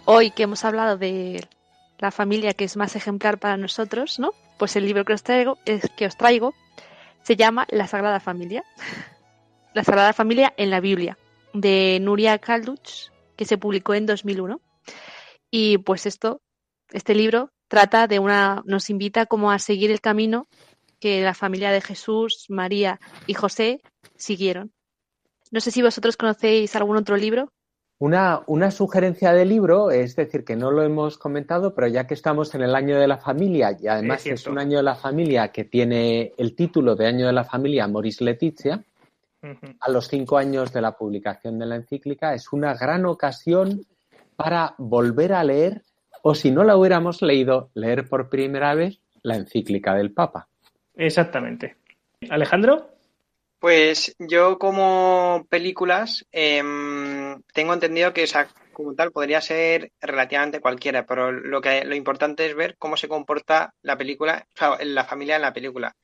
Hoy 0.06 0.32
que 0.32 0.44
hemos 0.44 0.66
hablado 0.66 0.98
de 0.98 1.46
la 2.00 2.12
familia 2.12 2.54
que 2.54 2.66
es 2.66 2.78
más 2.78 2.96
ejemplar 2.96 3.40
para 3.40 3.58
nosotros, 3.58 4.20
¿no? 4.20 4.32
Pues 4.58 4.76
el 4.76 4.86
libro 4.86 5.06
que 5.06 5.14
os 5.14 5.24
traigo, 5.24 5.58
es, 5.66 5.90
que 5.96 6.06
os 6.06 6.18
traigo 6.18 6.54
se 7.24 7.36
llama 7.36 7.68
La 7.70 7.88
Sagrada 7.88 8.20
Familia. 8.20 8.64
La 9.74 9.84
Sagrada 9.84 10.14
Familia 10.14 10.54
en 10.58 10.72
la 10.72 10.80
Biblia, 10.80 11.20
de 11.54 12.00
Nuria 12.02 12.40
Kalduch, 12.40 13.12
que 13.36 13.46
se 13.46 13.60
publicó 13.60 13.94
en 13.94 14.08
2001. 14.08 14.60
Y 15.52 15.78
pues 15.80 16.08
esto, 16.08 16.42
este 16.92 17.14
libro 17.14 17.52
trata 17.68 18.08
de 18.08 18.18
una, 18.18 18.64
nos 18.66 18.90
invita 18.90 19.28
como 19.28 19.52
a 19.52 19.60
seguir 19.60 19.92
el 19.92 20.02
camino 20.02 20.48
que 21.00 21.22
la 21.22 21.36
familia 21.36 21.72
de 21.72 21.82
Jesús, 21.82 22.46
María 22.50 23.00
y 23.28 23.36
José 23.36 23.82
siguieron. 24.16 24.74
No 25.52 25.60
sé 25.60 25.70
si 25.70 25.84
vosotros 25.84 26.18
conocéis 26.18 26.76
algún 26.76 26.98
otro 26.98 27.16
libro 27.18 27.54
una, 28.00 28.42
una, 28.46 28.70
sugerencia 28.70 29.34
de 29.34 29.46
libro, 29.46 29.90
es 29.90 30.16
decir, 30.16 30.46
que 30.46 30.56
no 30.56 30.72
lo 30.72 30.84
hemos 30.84 31.18
comentado, 31.18 31.74
pero 31.74 31.88
ya 31.88 32.06
que 32.06 32.14
estamos 32.14 32.54
en 32.54 32.62
el 32.62 32.76
año 32.76 33.00
de 33.00 33.08
la 33.08 33.18
familia 33.18 33.76
y 33.80 33.88
además 33.88 34.26
es, 34.28 34.46
un 34.46 34.60
año 34.60 34.78
de 34.78 34.84
la 34.84 34.96
familia 34.96 35.52
que 35.52 35.64
tiene 35.64 36.34
el 36.38 36.56
título 36.56 36.96
de 36.96 37.08
año 37.08 37.26
de 37.26 37.34
la 37.34 37.44
familia 37.44 37.88
Moris 37.88 38.22
Letizia, 38.22 38.84
uh 39.42 39.48
-huh. 39.48 39.78
a 39.80 39.90
los 39.90 40.08
cinco 40.08 40.38
años 40.38 40.72
de 40.72 40.82
la 40.82 40.92
publicación 40.92 41.58
de 41.58 41.66
la 41.66 41.76
encíclica, 41.76 42.34
es 42.36 42.54
una 42.54 42.76
gran 42.76 43.06
ocasión 43.06 43.86
para 44.36 44.76
volver 44.78 45.34
a 45.34 45.44
leer, 45.44 45.82
o 46.22 46.36
si 46.36 46.52
no 46.52 46.64
la 46.64 46.78
hubiéramos 46.78 47.24
leído, 47.24 47.72
leer 47.74 48.08
por 48.08 48.30
primera 48.30 48.76
vez 48.76 49.00
la 49.24 49.36
encíclica 49.36 49.96
del 49.96 50.14
Papa. 50.14 50.48
Exactamente. 50.96 51.78
Alejandro. 52.30 52.90
Pues 53.60 54.16
yo 54.20 54.60
como 54.60 55.48
películas 55.50 56.28
eh, 56.32 56.62
tengo 57.54 57.74
entendido 57.74 58.14
que 58.14 58.24
o 58.24 58.28
sea, 58.28 58.48
como 58.74 58.94
tal 58.96 59.12
podría 59.12 59.42
ser 59.42 59.92
relativamente 60.02 60.60
cualquiera, 60.60 61.06
pero 61.06 61.32
lo 61.32 61.62
que 61.62 61.84
lo 61.86 61.96
importante 61.96 62.46
es 62.46 62.56
ver 62.56 62.76
cómo 62.78 62.98
se 62.98 63.08
comporta 63.08 63.74
la 63.82 63.98
película, 63.98 64.46
o 64.56 64.58
sea, 64.58 64.78
la 64.86 65.06
familia 65.06 65.36
en 65.38 65.42
la 65.44 65.54
película. 65.54 65.96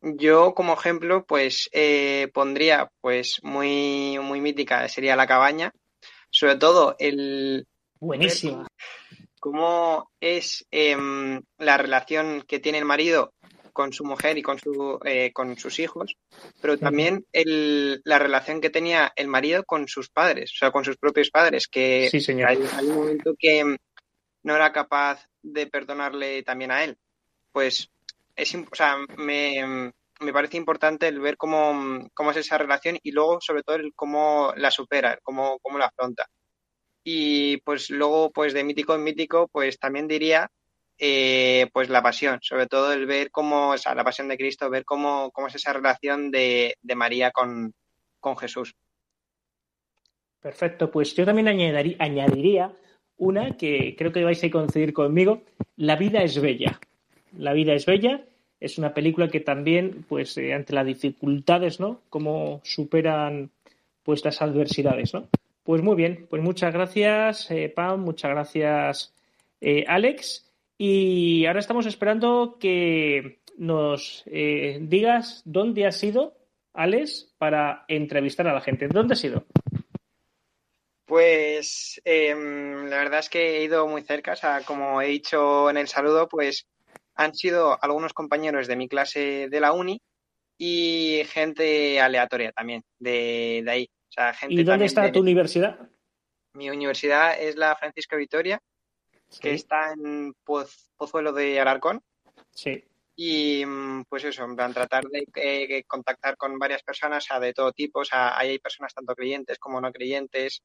Yo 0.00 0.54
como 0.54 0.74
ejemplo 0.74 1.24
pues 1.26 1.68
eh, 1.72 2.28
pondría 2.32 2.90
pues 3.00 3.38
muy 3.42 4.18
muy 4.20 4.40
mítica 4.40 4.88
sería 4.88 5.16
la 5.16 5.26
cabaña, 5.26 5.72
sobre 6.30 6.56
todo 6.56 6.94
el 6.98 7.66
buenísimo 8.00 8.66
cómo 9.38 10.10
es 10.20 10.66
eh, 10.70 10.96
la 11.58 11.76
relación 11.76 12.44
que 12.46 12.58
tiene 12.58 12.78
el 12.78 12.84
marido 12.84 13.32
con 13.78 13.92
su 13.92 14.04
mujer 14.04 14.36
y 14.36 14.42
con, 14.42 14.58
su, 14.58 14.98
eh, 15.04 15.30
con 15.32 15.56
sus 15.56 15.78
hijos, 15.78 16.16
pero 16.60 16.76
también 16.78 17.24
el, 17.32 18.02
la 18.02 18.18
relación 18.18 18.60
que 18.60 18.70
tenía 18.70 19.12
el 19.14 19.28
marido 19.28 19.62
con 19.62 19.86
sus 19.86 20.08
padres, 20.08 20.50
o 20.52 20.56
sea, 20.58 20.72
con 20.72 20.84
sus 20.84 20.96
propios 20.96 21.30
padres, 21.30 21.68
que 21.68 22.08
sí, 22.10 22.20
señor. 22.20 22.48
Hay, 22.48 22.58
hay, 22.76 22.86
un 22.86 22.96
momento 22.96 23.36
que 23.38 23.76
no 24.42 24.56
era 24.56 24.72
capaz 24.72 25.24
de 25.42 25.68
perdonarle 25.68 26.42
también 26.42 26.72
a 26.72 26.82
él. 26.82 26.98
Pues 27.52 27.88
es, 28.34 28.52
o 28.56 28.74
sea, 28.74 28.96
me, 29.16 29.92
me 30.18 30.32
parece 30.32 30.56
importante 30.56 31.06
el 31.06 31.20
ver 31.20 31.36
cómo, 31.36 32.08
cómo, 32.14 32.32
es 32.32 32.38
esa 32.38 32.58
relación 32.58 32.98
y 33.00 33.12
luego, 33.12 33.40
sobre 33.40 33.62
todo, 33.62 33.76
el 33.76 33.92
cómo 33.94 34.54
la 34.56 34.72
supera, 34.72 35.20
cómo, 35.22 35.60
cómo 35.62 35.78
la 35.78 35.86
afronta. 35.86 36.26
Y 37.04 37.58
pues 37.58 37.90
luego, 37.90 38.32
pues 38.32 38.54
de 38.54 38.64
mítico 38.64 38.96
en 38.96 39.04
mítico, 39.04 39.46
pues 39.46 39.78
también 39.78 40.08
diría 40.08 40.50
eh, 40.98 41.68
pues 41.72 41.88
la 41.88 42.02
pasión, 42.02 42.40
sobre 42.42 42.66
todo 42.66 42.92
el 42.92 43.06
ver 43.06 43.30
cómo, 43.30 43.70
o 43.70 43.78
sea, 43.78 43.94
la 43.94 44.02
pasión 44.02 44.26
de 44.26 44.36
Cristo, 44.36 44.68
ver 44.68 44.84
cómo, 44.84 45.30
cómo 45.30 45.46
es 45.46 45.54
esa 45.54 45.72
relación 45.72 46.32
de, 46.32 46.76
de 46.82 46.94
María 46.96 47.30
con, 47.30 47.72
con, 48.18 48.36
Jesús. 48.36 48.74
Perfecto, 50.40 50.90
pues 50.90 51.14
yo 51.14 51.24
también 51.24 51.46
añadiría, 51.46 51.96
añadiría 52.00 52.72
una 53.16 53.56
que 53.56 53.94
creo 53.96 54.12
que 54.12 54.24
vais 54.24 54.42
a 54.42 54.50
coincidir 54.50 54.92
conmigo, 54.92 55.42
La 55.76 55.96
vida 55.96 56.22
es 56.22 56.40
bella. 56.40 56.80
La 57.36 57.52
vida 57.52 57.74
es 57.74 57.86
bella 57.86 58.24
es 58.58 58.76
una 58.76 58.92
película 58.92 59.28
que 59.28 59.38
también, 59.38 60.04
pues, 60.08 60.36
eh, 60.36 60.52
ante 60.52 60.72
las 60.72 60.84
dificultades, 60.84 61.78
¿no? 61.78 62.00
Cómo 62.08 62.60
superan, 62.64 63.50
pues, 64.02 64.24
las 64.24 64.42
adversidades, 64.42 65.14
¿no? 65.14 65.28
Pues 65.62 65.82
muy 65.82 65.94
bien, 65.94 66.26
pues 66.28 66.42
muchas 66.42 66.72
gracias, 66.72 67.50
eh, 67.50 67.68
Pam, 67.68 68.00
muchas 68.00 68.30
gracias, 68.30 69.12
Alex. 69.86 70.47
Y 70.78 71.44
ahora 71.46 71.58
estamos 71.58 71.86
esperando 71.86 72.56
que 72.60 73.40
nos 73.56 74.22
eh, 74.26 74.78
digas 74.80 75.42
dónde 75.44 75.84
has 75.86 76.02
ido, 76.04 76.38
Alex, 76.72 77.34
para 77.36 77.84
entrevistar 77.88 78.46
a 78.46 78.54
la 78.54 78.60
gente. 78.60 78.86
¿Dónde 78.86 79.14
has 79.14 79.24
ido? 79.24 79.44
Pues 81.04 82.00
eh, 82.04 82.32
la 82.34 82.96
verdad 82.98 83.18
es 83.18 83.28
que 83.28 83.58
he 83.58 83.64
ido 83.64 83.88
muy 83.88 84.02
cerca, 84.02 84.32
o 84.32 84.36
sea, 84.36 84.60
como 84.64 85.02
he 85.02 85.08
dicho 85.08 85.68
en 85.68 85.78
el 85.78 85.88
saludo, 85.88 86.28
pues 86.28 86.68
han 87.16 87.34
sido 87.34 87.76
algunos 87.82 88.12
compañeros 88.12 88.68
de 88.68 88.76
mi 88.76 88.88
clase 88.88 89.48
de 89.50 89.60
la 89.60 89.72
uni 89.72 90.00
y 90.56 91.22
gente 91.26 92.00
aleatoria 92.00 92.52
también 92.52 92.84
de, 93.00 93.62
de 93.64 93.70
ahí. 93.70 93.90
O 94.10 94.12
sea, 94.12 94.32
gente 94.32 94.54
¿Y 94.54 94.64
dónde 94.64 94.84
está 94.84 95.02
de... 95.02 95.10
tu 95.12 95.20
universidad? 95.20 95.78
Mi 96.52 96.70
universidad 96.70 97.40
es 97.40 97.56
la 97.56 97.74
Francisca 97.74 98.16
Vitoria, 98.16 98.60
sí. 99.28 99.40
que 99.40 99.54
está 99.54 99.92
en 99.92 100.34
Poz, 100.44 100.90
Pozuelo 100.96 101.32
de 101.32 101.60
Alarcón. 101.60 102.02
Sí. 102.50 102.84
Y 103.20 103.64
pues 104.08 104.22
eso, 104.24 104.44
en 104.44 104.54
plan, 104.54 104.72
tratar 104.72 105.04
de 105.06 105.26
eh, 105.34 105.82
contactar 105.84 106.36
con 106.36 106.56
varias 106.56 106.84
personas, 106.84 107.24
o 107.24 107.26
sea, 107.26 107.40
de 107.40 107.52
todo 107.52 107.72
tipo, 107.72 108.00
o 108.00 108.04
sea, 108.04 108.38
ahí 108.38 108.50
hay 108.50 108.58
personas 108.60 108.94
tanto 108.94 109.14
creyentes 109.16 109.58
como 109.58 109.80
no 109.80 109.92
creyentes, 109.92 110.62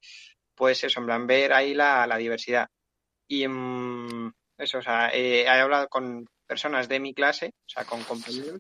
pues 0.54 0.84
eso, 0.84 1.00
en 1.00 1.08
plan, 1.08 1.26
ver 1.26 1.52
ahí 1.52 1.74
la, 1.74 2.06
la 2.06 2.18
diversidad. 2.18 2.68
Y 3.28 3.48
um, 3.48 4.32
eso, 4.56 4.78
o 4.78 4.82
sea, 4.84 5.10
eh, 5.10 5.42
he 5.42 5.50
hablado 5.50 5.88
con 5.90 6.28
personas 6.46 6.88
de 6.88 7.00
mi 7.00 7.16
clase, 7.16 7.48
o 7.48 7.70
sea, 7.70 7.86
con 7.86 8.04
compañeros, 8.04 8.60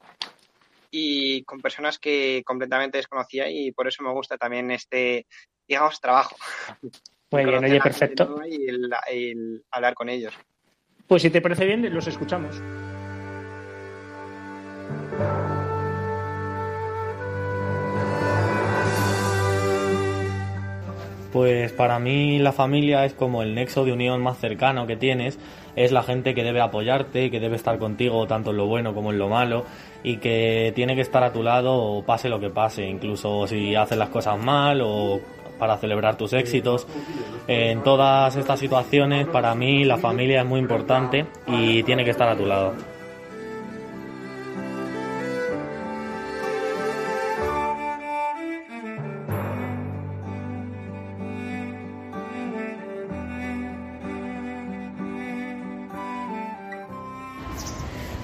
y 0.89 1.43
con 1.43 1.62
personas 1.62 1.99
que 1.99 2.43
completamente 2.45 2.97
desconocía 2.97 3.49
y 3.49 3.72
por 3.72 3.88
eso 3.88 4.04
me 4.04 4.12
gusta 4.12 4.38
también 4.38 4.72
este, 4.72 5.28
digamos, 5.68 5.99
trabajo. 5.99 6.36
Muy 7.34 7.45
bien, 7.45 7.65
oye, 7.65 7.79
perfecto. 7.81 8.39
Y 8.47 8.69
el, 8.69 8.93
el 9.11 9.63
hablar 9.71 9.95
con 9.95 10.07
ellos. 10.07 10.36
Pues 11.07 11.23
si 11.23 11.31
te 11.31 11.41
parece 11.41 11.65
bien, 11.65 11.91
los 11.91 12.05
escuchamos. 12.05 12.61
Pues 21.31 21.71
para 21.71 21.97
mí 21.97 22.38
la 22.38 22.51
familia 22.51 23.03
es 23.05 23.15
como 23.15 23.41
el 23.41 23.55
nexo 23.55 23.84
de 23.84 23.91
unión 23.91 24.21
más 24.21 24.38
cercano 24.38 24.86
que 24.86 24.95
tienes, 24.95 25.39
es 25.75 25.91
la 25.91 26.03
gente 26.03 26.36
que 26.36 26.43
debe 26.43 26.61
apoyarte, 26.61 27.31
que 27.31 27.39
debe 27.39 27.55
estar 27.55 27.79
contigo 27.79 28.27
tanto 28.27 28.51
en 28.51 28.57
lo 28.57 28.67
bueno 28.67 28.93
como 28.93 29.11
en 29.11 29.17
lo 29.17 29.29
malo 29.29 29.65
y 30.03 30.17
que 30.17 30.71
tiene 30.75 30.93
que 30.93 31.01
estar 31.01 31.23
a 31.23 31.34
tu 31.34 31.41
lado 31.41 32.03
pase 32.05 32.29
lo 32.29 32.39
que 32.39 32.51
pase, 32.51 32.86
incluso 32.86 33.47
si 33.47 33.73
haces 33.73 33.97
las 33.97 34.09
cosas 34.09 34.38
mal 34.38 34.81
o 34.84 35.19
para 35.64 35.78
celebrar 35.78 36.18
tus 36.18 36.34
éxitos. 36.34 36.86
En 37.47 37.84
todas 37.84 38.36
estas 38.36 38.59
situaciones, 38.59 39.28
para 39.28 39.55
mí, 39.55 39.86
la 39.86 39.97
familia 39.97 40.41
es 40.41 40.45
muy 40.45 40.59
importante 40.59 41.26
y 41.47 41.84
tiene 41.84 42.03
que 42.03 42.11
estar 42.11 42.28
a 42.28 42.36
tu 42.36 42.45
lado. 42.45 42.74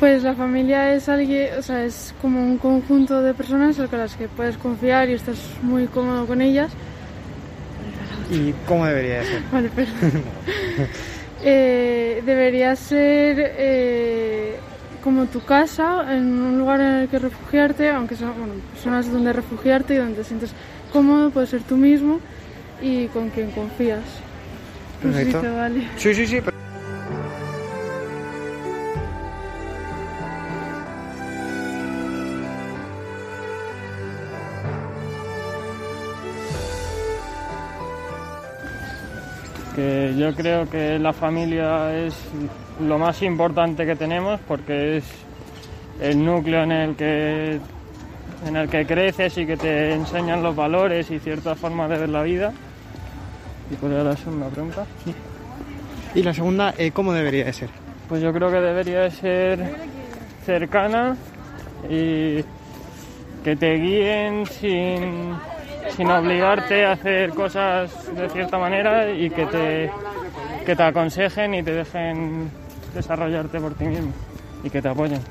Pues 0.01 0.23
la 0.23 0.33
familia 0.33 0.93
es 0.93 1.07
alguien, 1.07 1.57
o 1.57 1.61
sea, 1.61 1.85
es 1.85 2.13
como 2.21 2.41
un 2.41 2.57
conjunto 2.57 3.21
de 3.21 3.33
personas 3.33 3.79
en 3.79 3.89
las 3.91 4.15
que 4.17 4.27
puedes 4.27 4.57
confiar 4.57 5.09
y 5.09 5.13
estás 5.13 5.37
muy 5.61 5.87
cómodo 5.87 6.25
con 6.25 6.41
ellas 6.41 6.69
¿Y 8.29 8.53
cómo 8.67 8.85
debería 8.85 9.23
ser? 9.23 9.41
Vale, 9.51 9.69
perdón. 9.69 10.23
Eh, 11.41 12.21
debería 12.25 12.75
ser 12.75 13.37
eh, 13.57 14.55
como 15.01 15.27
tu 15.27 15.41
casa, 15.41 16.13
en 16.13 16.25
un 16.25 16.59
lugar 16.59 16.81
en 16.81 16.87
el 16.87 17.07
que 17.07 17.17
refugiarte, 17.17 17.89
aunque 17.91 18.17
son 18.17 18.33
bueno, 18.37 18.55
personas 18.73 19.09
donde 19.09 19.31
refugiarte 19.31 19.93
y 19.93 19.97
donde 19.99 20.15
te 20.15 20.23
sientes 20.25 20.51
cómodo, 20.91 21.29
puedes 21.29 21.49
ser 21.49 21.61
tú 21.61 21.77
mismo 21.77 22.19
y 22.81 23.07
con 23.07 23.29
quien 23.29 23.51
confías. 23.51 24.03
Si 25.01 25.07
Perfecto. 25.07 25.39
te 25.39 25.49
vale. 25.49 25.87
Sí, 25.95 26.13
sí, 26.13 26.27
sí. 26.27 26.41
Yo 40.19 40.35
creo 40.35 40.69
que 40.69 40.99
la 40.99 41.13
familia 41.13 41.95
es 41.95 42.13
lo 42.81 42.99
más 42.99 43.21
importante 43.21 43.85
que 43.85 43.95
tenemos 43.95 44.39
porque 44.47 44.97
es 44.97 45.05
el 46.01 46.23
núcleo 46.23 46.63
en 46.63 46.71
el 46.71 46.95
que 46.95 47.59
en 48.45 48.55
el 48.55 48.69
que 48.69 48.85
creces 48.85 49.37
y 49.37 49.45
que 49.45 49.57
te 49.57 49.93
enseñan 49.93 50.43
los 50.43 50.55
valores 50.55 51.09
y 51.11 51.19
ciertas 51.19 51.57
formas 51.57 51.89
de 51.89 51.97
ver 51.97 52.09
la 52.09 52.23
vida. 52.23 52.53
Y 53.71 53.75
por 53.75 53.91
ahora 53.91 54.13
es 54.13 54.25
una 54.25 54.47
pregunta. 54.47 54.85
Y 56.15 56.23
la 56.23 56.33
segunda, 56.33 56.73
eh, 56.77 56.91
¿cómo 56.91 57.13
debería 57.13 57.45
de 57.45 57.53
ser? 57.53 57.69
Pues 58.07 58.21
yo 58.21 58.33
creo 58.33 58.49
que 58.49 58.59
debería 58.59 59.01
de 59.01 59.11
ser 59.11 59.75
cercana 60.45 61.15
y 61.89 62.43
que 63.43 63.55
te 63.57 63.75
guíen 63.75 64.45
sin, 64.47 65.33
sin 65.95 66.09
obligarte 66.09 66.85
a 66.85 66.93
hacer 66.93 67.31
cosas 67.31 67.91
de 68.15 68.29
cierta 68.29 68.57
manera 68.57 69.11
y 69.11 69.29
que 69.29 69.45
te, 69.45 69.91
que 70.65 70.75
te 70.75 70.83
aconsejen 70.83 71.53
y 71.53 71.63
te 71.63 71.71
dejen 71.71 72.51
desarrollarte 72.93 73.59
por 73.59 73.73
ti 73.75 73.85
mismo 73.85 74.11
y 74.63 74.69
que 74.69 74.81
te 74.81 74.87
apoyen. 74.89 75.21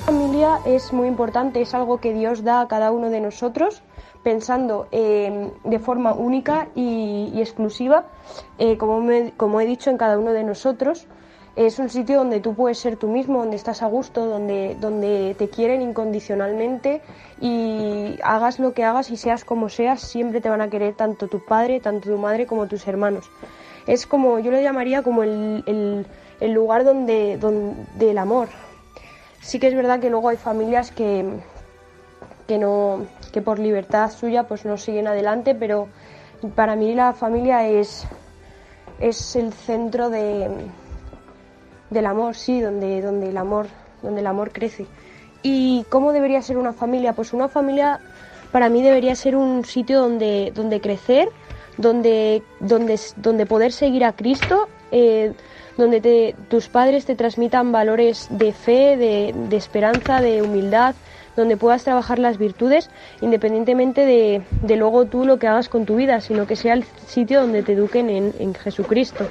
La 0.00 0.06
familia 0.06 0.58
es 0.64 0.92
muy 0.92 1.06
importante, 1.08 1.60
es 1.60 1.74
algo 1.74 1.98
que 1.98 2.14
Dios 2.14 2.42
da 2.42 2.62
a 2.62 2.68
cada 2.68 2.92
uno 2.92 3.10
de 3.10 3.20
nosotros, 3.20 3.82
pensando 4.22 4.88
eh, 4.92 5.50
de 5.64 5.78
forma 5.78 6.12
única 6.12 6.68
y, 6.74 7.30
y 7.34 7.40
exclusiva, 7.40 8.04
eh, 8.58 8.76
como, 8.78 9.00
me- 9.00 9.32
como 9.36 9.60
he 9.60 9.66
dicho, 9.66 9.90
en 9.90 9.96
cada 9.98 10.18
uno 10.18 10.32
de 10.32 10.44
nosotros. 10.44 11.06
Es 11.56 11.80
un 11.80 11.88
sitio 11.90 12.18
donde 12.18 12.38
tú 12.38 12.54
puedes 12.54 12.78
ser 12.78 12.96
tú 12.96 13.08
mismo, 13.08 13.40
donde 13.40 13.56
estás 13.56 13.82
a 13.82 13.86
gusto, 13.86 14.26
donde, 14.26 14.76
donde 14.80 15.34
te 15.36 15.48
quieren 15.48 15.82
incondicionalmente 15.82 17.00
y 17.40 18.16
hagas 18.22 18.60
lo 18.60 18.74
que 18.74 18.84
hagas 18.84 19.10
y 19.10 19.16
seas 19.16 19.44
como 19.44 19.68
seas, 19.68 20.00
siempre 20.00 20.40
te 20.40 20.48
van 20.48 20.60
a 20.60 20.70
querer 20.70 20.94
tanto 20.94 21.26
tu 21.26 21.44
padre, 21.44 21.80
tanto 21.80 22.10
tu 22.10 22.16
madre 22.18 22.46
como 22.46 22.68
tus 22.68 22.86
hermanos. 22.86 23.28
Es 23.88 24.06
como, 24.06 24.38
yo 24.38 24.52
lo 24.52 24.60
llamaría 24.60 25.02
como 25.02 25.24
el, 25.24 25.64
el- 25.66 26.06
el 26.40 26.52
lugar 26.52 26.84
donde, 26.84 27.38
donde 27.38 28.10
el 28.12 28.18
amor, 28.18 28.48
sí 29.40 29.58
que 29.58 29.66
es 29.66 29.74
verdad 29.74 29.98
que 29.98 30.10
luego 30.10 30.28
hay 30.28 30.36
familias 30.36 30.92
que, 30.92 31.24
que 32.48 32.58
no 32.58 33.06
que 33.32 33.42
por 33.42 33.58
libertad 33.60 34.10
suya 34.10 34.48
pues 34.48 34.64
no 34.64 34.76
siguen 34.78 35.06
adelante 35.06 35.54
pero 35.54 35.86
para 36.56 36.74
mí 36.74 36.94
la 36.94 37.12
familia 37.12 37.68
es 37.68 38.06
es 38.98 39.36
el 39.36 39.52
centro 39.52 40.10
de 40.10 40.48
del 41.90 42.06
amor 42.06 42.34
sí 42.34 42.60
donde 42.60 43.00
donde 43.02 43.28
el 43.28 43.36
amor 43.36 43.66
donde 44.02 44.20
el 44.20 44.26
amor 44.26 44.52
crece. 44.52 44.86
Y 45.42 45.84
cómo 45.88 46.12
debería 46.12 46.42
ser 46.42 46.56
una 46.56 46.72
familia 46.72 47.12
pues 47.12 47.32
una 47.32 47.48
familia 47.48 48.00
para 48.50 48.68
mí 48.68 48.82
debería 48.82 49.14
ser 49.14 49.36
un 49.36 49.64
sitio 49.64 50.00
donde 50.00 50.52
donde 50.54 50.80
crecer 50.80 51.28
donde 51.76 52.42
donde 52.60 52.98
donde 53.16 53.46
poder 53.46 53.72
seguir 53.72 54.04
a 54.04 54.12
Cristo 54.12 54.68
eh, 54.90 55.32
donde 55.76 56.00
te- 56.00 56.34
tus 56.48 56.68
padres 56.68 57.04
te 57.06 57.14
transmitan 57.14 57.70
valores 57.70 58.26
de 58.30 58.52
fe, 58.52 58.96
de, 58.96 59.32
de 59.48 59.56
esperanza, 59.56 60.20
de 60.20 60.42
humildad, 60.42 60.96
donde 61.40 61.56
puedas 61.56 61.84
trabajar 61.84 62.18
las 62.18 62.36
virtudes 62.38 62.90
independientemente 63.20 64.04
de, 64.04 64.42
de 64.62 64.76
luego 64.76 65.06
tú 65.06 65.24
lo 65.24 65.38
que 65.38 65.46
hagas 65.46 65.68
con 65.68 65.86
tu 65.86 65.96
vida, 65.96 66.20
sino 66.20 66.46
que 66.46 66.56
sea 66.56 66.74
el 66.74 66.84
sitio 67.06 67.40
donde 67.40 67.62
te 67.62 67.72
eduquen 67.72 68.10
en, 68.10 68.34
en 68.38 68.54
Jesucristo. 68.54 69.28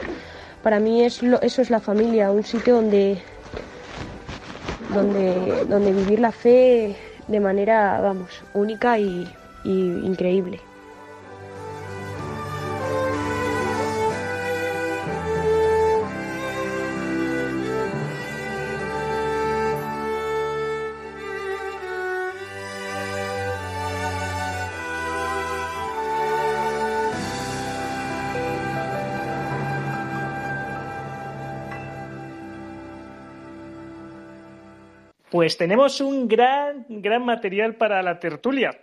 Para 0.64 0.80
mí 0.80 1.04
es 1.04 1.22
lo- 1.22 1.42
eso 1.42 1.62
es 1.62 1.70
la 1.70 1.80
familia, 1.80 2.32
un 2.32 2.44
sitio 2.44 2.76
donde, 2.76 3.22
donde, 4.90 5.66
donde 5.68 5.94
vivir 5.94 6.20
la 6.20 6.32
fe 6.32 6.96
de 7.28 7.40
manera, 7.40 8.00
vamos, 8.02 8.30
única 8.54 8.98
y, 9.00 9.28
y 9.64 9.72
increíble. 10.06 10.60
Pues 35.38 35.56
tenemos 35.56 36.02
un 36.02 36.28
gran, 36.28 36.88
gran 36.90 37.24
material 37.24 37.76
para 37.76 38.02
la 38.02 38.18
tertulia. 38.18 38.76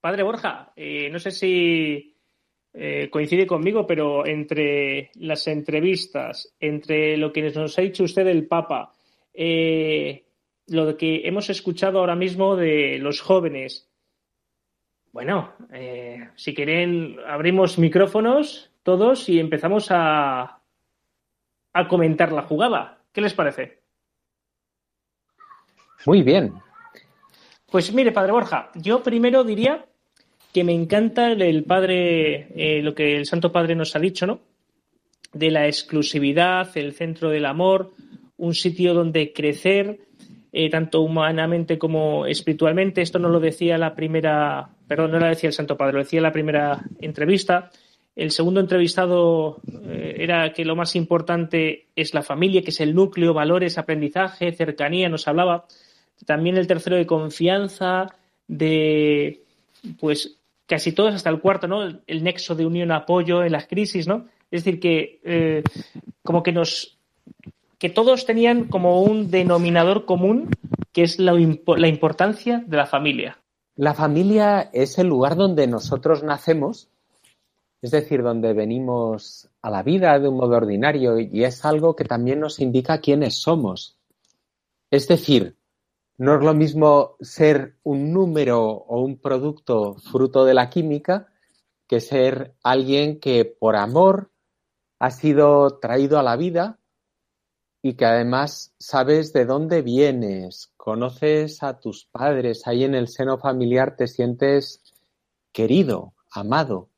Padre 0.00 0.22
Borja, 0.22 0.72
eh, 0.74 1.10
no 1.10 1.18
sé 1.18 1.32
si 1.32 2.16
eh, 2.72 3.10
coincide 3.10 3.46
conmigo, 3.46 3.86
pero 3.86 4.24
entre 4.26 5.10
las 5.16 5.46
entrevistas, 5.48 6.56
entre 6.58 7.18
lo 7.18 7.30
que 7.30 7.42
nos 7.50 7.78
ha 7.78 7.82
dicho 7.82 8.04
usted 8.04 8.24
del 8.24 8.46
Papa, 8.46 8.94
eh, 9.34 10.24
lo 10.68 10.96
que 10.96 11.28
hemos 11.28 11.50
escuchado 11.50 11.98
ahora 11.98 12.16
mismo 12.16 12.56
de 12.56 12.98
los 12.98 13.20
jóvenes, 13.20 13.86
bueno, 15.12 15.52
si 16.36 16.54
quieren, 16.54 17.18
abrimos 17.26 17.78
micrófonos 17.78 18.72
todos 18.82 19.28
y 19.28 19.38
empezamos 19.38 19.88
a, 19.90 20.62
a 21.74 21.88
comentar 21.88 22.32
la 22.32 22.44
jugada. 22.44 23.02
¿Qué 23.12 23.20
les 23.20 23.34
parece? 23.34 23.79
Muy 26.06 26.22
bien. 26.22 26.54
Pues 27.70 27.92
mire, 27.92 28.12
padre 28.12 28.32
Borja, 28.32 28.70
yo 28.74 29.02
primero 29.02 29.44
diría 29.44 29.84
que 30.52 30.64
me 30.64 30.72
encanta 30.72 31.30
el, 31.30 31.64
padre, 31.64 32.48
eh, 32.56 32.82
lo 32.82 32.94
que 32.94 33.16
el 33.16 33.26
Santo 33.26 33.52
Padre 33.52 33.76
nos 33.76 33.94
ha 33.94 34.00
dicho, 34.00 34.26
¿no? 34.26 34.40
De 35.32 35.50
la 35.50 35.66
exclusividad, 35.66 36.76
el 36.76 36.92
centro 36.92 37.30
del 37.30 37.46
amor, 37.46 37.92
un 38.36 38.54
sitio 38.54 38.94
donde 38.94 39.32
crecer, 39.32 40.00
eh, 40.52 40.68
tanto 40.68 41.02
humanamente 41.02 41.78
como 41.78 42.26
espiritualmente. 42.26 43.02
Esto 43.02 43.20
no 43.20 43.28
lo 43.28 43.38
decía 43.38 43.78
la 43.78 43.94
primera, 43.94 44.70
perdón, 44.88 45.12
no 45.12 45.20
lo 45.20 45.26
decía 45.26 45.48
el 45.48 45.54
Santo 45.54 45.76
Padre, 45.76 45.92
lo 45.92 45.98
decía 46.00 46.20
la 46.20 46.32
primera 46.32 46.82
entrevista. 47.00 47.70
El 48.16 48.32
segundo 48.32 48.58
entrevistado 48.58 49.60
eh, 49.88 50.16
era 50.18 50.52
que 50.52 50.64
lo 50.64 50.74
más 50.74 50.96
importante 50.96 51.86
es 51.94 52.12
la 52.12 52.22
familia, 52.22 52.62
que 52.62 52.70
es 52.70 52.80
el 52.80 52.94
núcleo, 52.94 53.32
valores, 53.32 53.78
aprendizaje, 53.78 54.52
cercanía, 54.52 55.08
nos 55.08 55.28
hablaba. 55.28 55.66
También 56.26 56.56
el 56.56 56.66
tercero 56.66 56.96
de 56.96 57.06
confianza, 57.06 58.08
de 58.46 59.42
pues 59.98 60.36
casi 60.66 60.92
todos 60.92 61.14
hasta 61.14 61.30
el 61.30 61.40
cuarto, 61.40 61.66
¿no? 61.66 61.82
El, 62.06 62.22
nexo 62.22 62.54
de 62.54 62.66
unión, 62.66 62.92
apoyo 62.92 63.42
en 63.42 63.52
las 63.52 63.66
crisis, 63.66 64.06
¿no? 64.06 64.26
Es 64.50 64.64
decir, 64.64 64.80
que 64.80 65.20
eh, 65.24 65.62
como 66.22 66.42
que 66.42 66.52
nos 66.52 66.98
que 67.78 67.88
todos 67.88 68.26
tenían 68.26 68.64
como 68.64 69.02
un 69.02 69.30
denominador 69.30 70.04
común 70.04 70.50
que 70.92 71.02
es 71.02 71.18
la, 71.18 71.32
la 71.32 71.88
importancia 71.88 72.62
de 72.66 72.76
la 72.76 72.86
familia. 72.86 73.38
La 73.76 73.94
familia 73.94 74.68
es 74.72 74.98
el 74.98 75.06
lugar 75.06 75.36
donde 75.36 75.66
nosotros 75.66 76.22
nacemos, 76.22 76.90
es 77.80 77.90
decir, 77.90 78.22
donde 78.22 78.52
venimos 78.52 79.48
a 79.62 79.70
la 79.70 79.82
vida 79.82 80.18
de 80.18 80.28
un 80.28 80.36
modo 80.36 80.56
ordinario 80.56 81.18
y 81.18 81.44
es 81.44 81.64
algo 81.64 81.96
que 81.96 82.04
también 82.04 82.40
nos 82.40 82.60
indica 82.60 83.00
quiénes 83.00 83.40
somos. 83.40 83.96
Es 84.90 85.08
decir, 85.08 85.56
no 86.20 86.34
es 86.34 86.44
lo 86.44 86.52
mismo 86.52 87.16
ser 87.22 87.76
un 87.82 88.12
número 88.12 88.62
o 88.62 89.00
un 89.00 89.16
producto 89.16 89.94
fruto 89.94 90.44
de 90.44 90.52
la 90.52 90.68
química 90.68 91.32
que 91.86 92.00
ser 92.00 92.54
alguien 92.62 93.20
que 93.20 93.46
por 93.46 93.74
amor 93.74 94.30
ha 94.98 95.12
sido 95.12 95.78
traído 95.78 96.18
a 96.18 96.22
la 96.22 96.36
vida 96.36 96.78
y 97.80 97.94
que 97.94 98.04
además 98.04 98.74
sabes 98.78 99.32
de 99.32 99.46
dónde 99.46 99.80
vienes, 99.80 100.74
conoces 100.76 101.62
a 101.62 101.80
tus 101.80 102.04
padres, 102.04 102.66
ahí 102.66 102.84
en 102.84 102.94
el 102.94 103.08
seno 103.08 103.38
familiar 103.38 103.96
te 103.96 104.06
sientes 104.06 104.82
querido, 105.52 106.12
amado. 106.30 106.90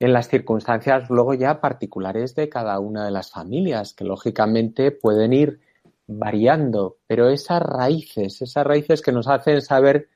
En 0.00 0.12
las 0.12 0.26
circunstancias 0.26 1.08
luego 1.10 1.34
ya 1.34 1.60
particulares 1.60 2.34
de 2.34 2.48
cada 2.48 2.80
una 2.80 3.04
de 3.04 3.12
las 3.12 3.30
familias, 3.30 3.94
que 3.94 4.04
lógicamente 4.04 4.90
pueden 4.90 5.32
ir 5.32 5.60
variando, 6.06 6.98
pero 7.06 7.28
esas 7.28 7.62
raíces, 7.62 8.40
esas 8.42 8.66
raíces 8.66 9.02
que 9.02 9.12
nos 9.12 9.28
hacen 9.28 9.60
saber 9.60 10.08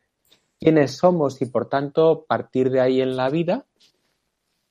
quiénes 0.58 0.96
somos 0.96 1.40
y 1.42 1.46
por 1.46 1.68
tanto 1.68 2.24
partir 2.28 2.70
de 2.70 2.80
ahí 2.80 3.00
en 3.00 3.16
la 3.16 3.30
vida 3.30 3.66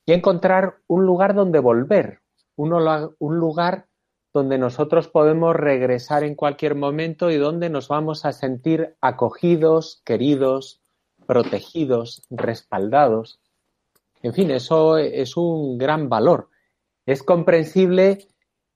y 0.05 0.13
encontrar 0.13 0.77
un 0.87 1.05
lugar 1.05 1.35
donde 1.35 1.59
volver, 1.59 2.21
un 2.55 2.69
lugar 3.39 3.85
donde 4.33 4.57
nosotros 4.57 5.07
podemos 5.07 5.55
regresar 5.55 6.23
en 6.23 6.35
cualquier 6.35 6.75
momento 6.75 7.31
y 7.31 7.37
donde 7.37 7.69
nos 7.69 7.87
vamos 7.87 8.25
a 8.25 8.31
sentir 8.31 8.95
acogidos, 9.01 10.01
queridos, 10.05 10.81
protegidos, 11.25 12.23
respaldados. 12.29 13.39
En 14.21 14.33
fin, 14.33 14.51
eso 14.51 14.97
es 14.97 15.37
un 15.37 15.77
gran 15.77 16.09
valor. 16.09 16.49
Es 17.05 17.23
comprensible 17.23 18.27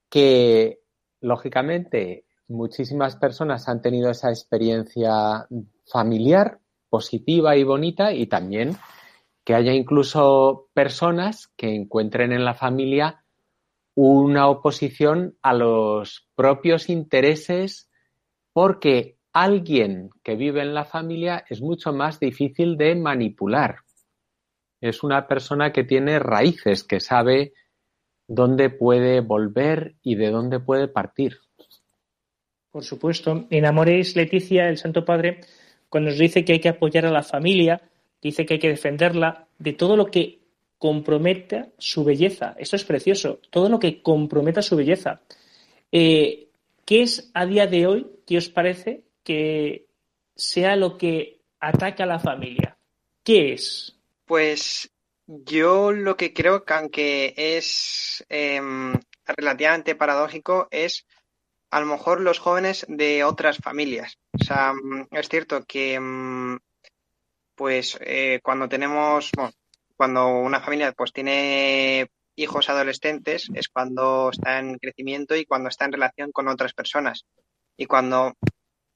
que, 0.10 0.82
lógicamente, 1.22 2.23
muchísimas 2.48 3.16
personas 3.16 3.68
han 3.68 3.82
tenido 3.82 4.10
esa 4.10 4.30
experiencia 4.30 5.48
familiar, 5.86 6.60
positiva 6.90 7.56
y 7.56 7.64
bonita, 7.64 8.14
y 8.14 8.28
también 8.28 8.78
que 9.44 9.56
haya 9.56 9.74
incluso 9.74 10.70
personas 10.74 11.48
que 11.58 11.76
encuentren 11.76 12.32
en 12.32 12.46
la 12.46 12.54
familia 12.54 13.24
una 13.96 14.48
oposición 14.48 15.38
a 15.42 15.54
los 15.54 16.28
propios 16.36 16.90
intereses 16.90 17.90
porque 18.54 19.18
alguien 19.34 20.10
que 20.24 20.36
vive 20.36 20.62
en 20.62 20.74
la 20.74 20.86
familia 20.86 21.44
es 21.50 21.62
mucho 21.62 21.92
más 21.92 22.20
difícil 22.20 22.78
de 22.78 22.96
manipular. 22.96 23.78
Es 24.80 25.04
una 25.04 25.28
persona 25.28 25.72
que 25.72 25.84
tiene 25.84 26.20
raíces, 26.20 26.84
que 26.84 27.00
sabe 27.00 27.54
dónde 28.28 28.70
puede 28.70 29.22
volver 29.22 29.96
y 30.02 30.16
de 30.16 30.30
dónde 30.30 30.60
puede 30.60 30.88
partir. 30.88 31.40
Por 32.74 32.84
supuesto. 32.84 33.46
En 33.52 33.68
Amores 33.68 34.16
Leticia, 34.16 34.68
el 34.68 34.80
Santo 34.80 35.06
Padre, 35.06 35.42
cuando 35.90 36.10
nos 36.10 36.18
dice 36.18 36.44
que 36.44 36.54
hay 36.54 36.60
que 36.60 36.70
apoyar 36.70 37.06
a 37.06 37.12
la 37.12 37.22
familia, 37.22 37.80
dice 38.20 38.48
que 38.48 38.56
hay 38.56 38.60
que 38.60 38.70
defenderla 38.70 39.46
de 39.60 39.74
todo 39.74 39.96
lo 39.96 40.08
que 40.08 40.40
comprometa 40.80 41.68
su 41.78 42.04
belleza. 42.04 42.56
Eso 42.58 42.76
es 42.76 42.84
precioso. 42.84 43.40
Todo 43.52 43.70
lo 43.70 43.78
que 43.78 44.02
comprometa 44.02 44.64
su 44.64 44.76
belleza. 44.76 45.22
Eh, 45.92 46.48
¿Qué 46.84 47.04
es 47.04 47.30
a 47.36 47.46
día 47.46 47.68
de 47.68 47.86
hoy, 47.86 48.08
qué 48.26 48.40
os 48.40 48.50
parece, 48.50 49.04
que 49.24 49.86
sea 50.36 50.76
lo 50.76 50.98
que 50.98 51.42
ataca 51.60 52.06
a 52.06 52.08
la 52.08 52.18
familia? 52.18 52.76
¿Qué 53.24 53.54
es? 53.54 53.96
Pues 54.26 54.90
yo 55.28 55.92
lo 55.92 56.18
que 56.18 56.34
creo 56.34 56.66
que 56.66 56.74
aunque 56.74 57.34
es 57.38 58.26
em, 58.30 58.96
relativamente 59.28 59.94
paradójico 59.94 60.68
es 60.72 61.06
a 61.74 61.80
lo 61.80 61.88
mejor 61.88 62.22
los 62.22 62.38
jóvenes 62.38 62.86
de 62.88 63.24
otras 63.24 63.58
familias. 63.58 64.20
O 64.40 64.44
sea, 64.44 64.74
mm, 64.74 65.08
es 65.10 65.28
cierto 65.28 65.64
que 65.66 66.00
mm, 66.00 66.60
pues 67.56 67.98
eh, 68.02 68.40
cuando 68.44 68.70
tenemos, 68.70 69.32
cuando 69.96 70.28
una 70.28 70.62
familia 70.62 70.92
pues 70.92 71.12
tiene 71.12 72.08
hijos 72.36 72.70
adolescentes 72.70 73.50
es 73.56 73.70
cuando 73.70 74.30
está 74.32 74.60
en 74.60 74.78
crecimiento 74.78 75.36
y 75.36 75.46
cuando 75.46 75.70
está 75.70 75.86
en 75.86 75.94
relación 75.94 76.32
con 76.32 76.48
otras 76.48 76.74
personas 76.74 77.26
y 77.76 77.88
cuando 77.88 78.34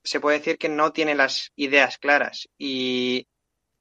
se 0.04 0.20
puede 0.20 0.38
decir 0.38 0.60
que 0.60 0.70
no 0.70 0.92
tiene 0.92 1.16
las 1.16 1.52
ideas 1.56 1.98
claras 1.98 2.48
y 2.60 3.28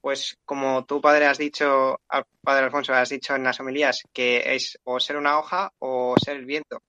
pues 0.01 0.37
como 0.43 0.85
tu 0.85 1.01
padre 1.01 1.27
has 1.27 1.37
dicho, 1.37 2.01
padre 2.41 2.65
Alfonso, 2.65 2.93
has 2.93 3.09
dicho 3.09 3.35
en 3.35 3.43
las 3.43 3.59
homilías 3.59 4.01
que 4.11 4.55
es 4.55 4.79
o 4.85 4.99
ser 4.99 5.17
una 5.17 5.37
hoja 5.37 5.71
o 5.79 6.15
ser 6.23 6.37
el 6.37 6.45
viento. 6.45 6.81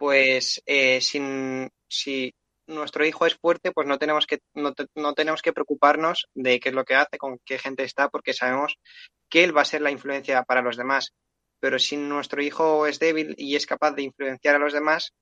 Pues 0.00 0.62
eh, 0.64 1.02
sin, 1.02 1.68
si 1.86 2.32
nuestro 2.66 3.04
hijo 3.04 3.26
es 3.26 3.34
fuerte, 3.34 3.70
pues 3.70 3.86
no 3.86 3.98
tenemos 3.98 4.26
que 4.26 4.38
no, 4.54 4.72
no, 4.94 5.12
tenemos 5.12 5.42
que 5.42 5.52
preocuparnos 5.52 6.26
de 6.32 6.58
qué 6.58 6.70
es 6.70 6.74
lo 6.74 6.86
que 6.86 6.94
hace, 6.94 7.18
con 7.18 7.38
qué 7.44 7.58
gente 7.58 7.84
está, 7.84 8.08
porque 8.08 8.32
sabemos 8.32 8.78
que 9.28 9.44
él 9.44 9.54
va 9.54 9.60
a 9.60 9.66
ser 9.66 9.82
la 9.82 9.90
influencia 9.90 10.42
para 10.44 10.62
los 10.62 10.78
demás. 10.78 11.12
Pero 11.60 11.78
si 11.78 11.98
nuestro 11.98 12.40
hijo 12.42 12.86
es 12.86 12.98
débil 12.98 13.34
y 13.36 13.56
es 13.56 13.66
capaz 13.66 13.90
de 13.92 14.04
influenciar 14.04 14.54
a 14.54 14.58
los 14.58 14.72
demás, 14.72 15.12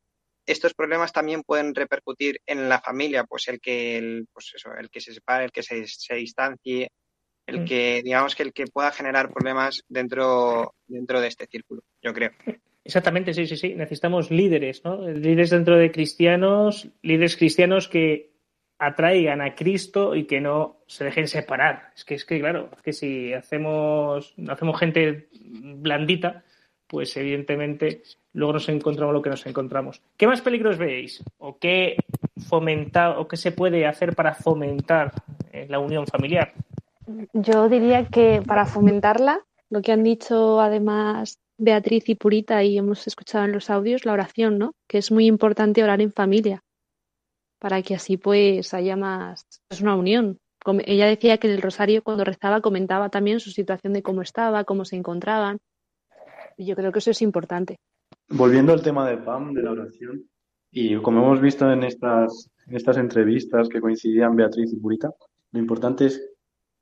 estos 0.47 0.75
problemas 0.75 1.13
también 1.13 1.43
pueden 1.43 1.75
repercutir 1.75 2.41
en 2.47 2.69
la 2.69 2.81
familia, 2.81 3.25
pues 3.25 3.49
el 3.49 3.59
que 3.59 3.99
el, 3.99 4.29
pues 4.33 4.53
eso, 4.55 4.71
el 4.79 4.91
que 4.91 5.01
se 5.01 5.13
separe, 5.13 5.47
el 5.47 5.51
que 5.51 5.65
se, 5.65 5.89
se 5.89 6.15
distancie, 6.15 6.93
el 7.49 7.63
mm. 7.63 7.65
que 7.65 8.03
digamos 8.05 8.37
que 8.37 8.45
el 8.45 8.53
que 8.53 8.67
pueda 8.69 8.93
generar 8.93 9.33
problemas 9.33 9.83
dentro 9.89 10.77
dentro 10.87 11.21
de 11.21 11.27
este 11.27 11.49
círculo, 11.49 11.83
yo 12.01 12.15
creo. 12.15 12.31
Exactamente, 12.89 13.35
sí, 13.35 13.47
sí, 13.47 13.59
sí. 13.59 13.75
Necesitamos 13.75 14.31
líderes, 14.31 14.83
¿no? 14.83 15.07
Líderes 15.07 15.51
dentro 15.51 15.77
de 15.77 15.93
cristianos, 15.93 16.89
líderes 17.03 17.37
cristianos 17.37 17.87
que 17.87 18.31
atraigan 18.79 19.43
a 19.43 19.55
Cristo 19.55 20.15
y 20.15 20.25
que 20.25 20.41
no 20.41 20.79
se 20.87 21.05
dejen 21.05 21.29
separar. 21.29 21.91
Es 21.95 22.07
que, 22.07 22.15
es 22.15 22.25
que 22.25 22.41
claro, 22.41 22.71
es 22.75 22.81
que 22.81 22.95
si 22.95 23.35
hacemos, 23.35 24.35
hacemos 24.49 24.79
gente 24.79 25.29
blandita, 25.43 26.45
pues 26.87 27.15
evidentemente 27.19 28.05
luego 28.33 28.55
nos 28.55 28.71
encontramos 28.71 29.13
lo 29.13 29.21
que 29.21 29.29
nos 29.29 29.45
encontramos. 29.45 30.01
¿Qué 30.17 30.27
más 30.27 30.41
peligros 30.41 30.79
veis? 30.79 31.23
¿O 31.37 31.59
qué 31.59 31.95
fomentar 32.49 33.19
o 33.19 33.29
qué 33.29 33.37
se 33.37 33.53
puede 33.53 33.85
hacer 33.85 34.15
para 34.15 34.35
fomentar 34.35 35.13
eh, 35.53 35.67
la 35.69 35.79
unión 35.79 36.07
familiar? 36.07 36.55
Yo 37.35 37.69
diría 37.69 38.07
que 38.07 38.41
para 38.47 38.65
fomentarla, 38.65 39.41
lo 39.69 39.83
que 39.83 39.93
han 39.93 40.03
dicho 40.03 40.59
además 40.59 41.39
Beatriz 41.59 42.09
y 42.09 42.15
Purita 42.15 42.63
y 42.63 42.79
hemos 42.79 43.07
escuchado 43.07 43.45
en 43.45 43.53
los 43.53 43.69
audios, 43.69 44.05
la 44.05 44.13
oración, 44.13 44.59
¿no? 44.59 44.73
Que 44.87 44.99
es 44.99 45.11
muy 45.11 45.27
importante 45.27 45.83
orar 45.83 46.01
en 46.01 46.13
familia 46.13 46.63
para 47.59 47.83
que 47.83 47.95
así 47.95 48.17
pues 48.17 48.73
haya 48.75 48.97
más, 48.97 49.45
es 49.69 49.81
una 49.81 49.97
unión. 49.97 50.39
Ella 50.85 51.07
decía 51.07 51.39
que 51.39 51.49
en 51.49 51.55
el 51.55 51.63
rosario 51.63 52.03
cuando 52.03 52.25
rezaba 52.25 52.61
comentaba 52.61 53.09
también 53.09 53.41
su 53.41 53.51
situación 53.51 53.93
de 53.93 54.03
cómo 54.03 54.23
estaba, 54.23 54.65
cómo 54.65 54.85
se 54.85 54.97
encontraban. 54.97 55.59
Y 56.57 56.67
yo 56.67 56.77
creo 56.77 56.93
que 56.93 56.99
eso 56.99 57.11
es 57.11 57.23
importante. 57.23 57.77
Volviendo 58.29 58.73
al 58.73 58.83
tema 58.83 59.09
de 59.09 59.17
PAM, 59.19 59.55
de 59.55 59.63
la 59.63 59.73
oración, 59.73 60.29
y 60.71 60.97
como 60.97 61.23
hemos 61.23 61.41
visto 61.41 61.71
en 61.71 61.85
estas, 61.85 62.51
en 62.67 62.77
estas 62.77 62.99
entrevistas 62.99 63.69
que 63.69 63.81
coincidían 63.81 64.37
Beatriz 64.37 64.73
y 64.73 64.77
Purita, 64.77 65.11
lo 65.53 65.59
importante 65.59 66.07
es 66.07 66.31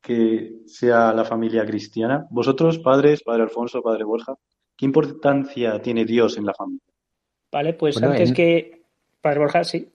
que 0.00 0.62
sea 0.66 1.12
la 1.12 1.24
familia 1.24 1.64
cristiana. 1.64 2.26
Vosotros, 2.30 2.78
padres, 2.80 3.22
padre 3.22 3.44
Alfonso, 3.44 3.82
padre 3.82 4.04
Borja, 4.04 4.34
¿Qué 4.76 4.84
importancia 4.84 5.80
tiene 5.80 6.04
Dios 6.04 6.36
en 6.36 6.46
la 6.46 6.54
familia? 6.54 6.82
Vale, 7.50 7.72
pues 7.74 8.02
antes 8.02 8.32
que. 8.32 8.82
Padre 9.20 9.40
Borja, 9.40 9.64
sí. 9.64 9.88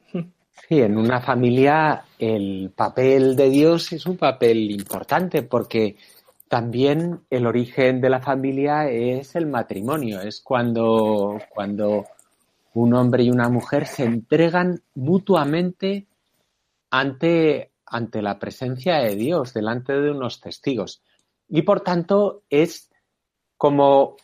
Sí, 0.67 0.81
en 0.81 0.97
una 0.97 1.21
familia 1.21 2.03
el 2.19 2.71
papel 2.75 3.35
de 3.35 3.49
Dios 3.49 3.93
es 3.93 4.05
un 4.05 4.17
papel 4.17 4.71
importante 4.71 5.43
porque 5.43 5.95
también 6.47 7.21
el 7.29 7.47
origen 7.47 8.01
de 8.01 8.09
la 8.09 8.19
familia 8.19 8.89
es 8.89 9.35
el 9.35 9.45
matrimonio, 9.45 10.21
es 10.21 10.41
cuando, 10.41 11.39
cuando 11.49 12.05
un 12.73 12.93
hombre 12.93 13.23
y 13.23 13.31
una 13.31 13.47
mujer 13.47 13.87
se 13.87 14.03
entregan 14.03 14.81
mutuamente 14.95 16.07
ante, 16.89 17.71
ante 17.85 18.21
la 18.21 18.37
presencia 18.37 18.97
de 18.97 19.15
Dios, 19.15 19.53
delante 19.53 19.93
de 19.93 20.11
unos 20.11 20.41
testigos. 20.41 21.01
Y 21.47 21.61
por 21.61 21.81
tanto 21.81 22.43
es 22.49 22.91
como 23.55 24.17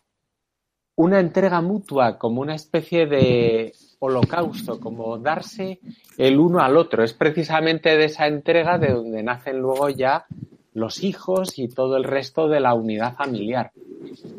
una 0.98 1.20
entrega 1.20 1.62
mutua, 1.62 2.18
como 2.18 2.41
una 2.41 2.56
especie 2.56 3.06
de 3.06 3.72
holocausto, 4.00 4.80
como 4.80 5.20
darse 5.20 5.80
el 6.18 6.39
uno 6.39 6.60
al 6.60 6.76
otro. 6.76 7.04
Es 7.04 7.14
precisamente 7.14 7.95
de 7.95 8.06
esa 8.06 8.26
entrega 8.26 8.80
de 8.80 8.93
donde 8.93 9.22
nacen 9.22 9.60
luego 9.60 9.89
ya 9.89 10.26
los 10.74 11.04
hijos 11.04 11.60
y 11.60 11.70
todo 11.70 11.98
el 11.98 12.04
resto 12.04 12.48
de 12.48 12.60
la 12.60 12.74
unidad 12.74 13.16
familiar. 13.16 13.72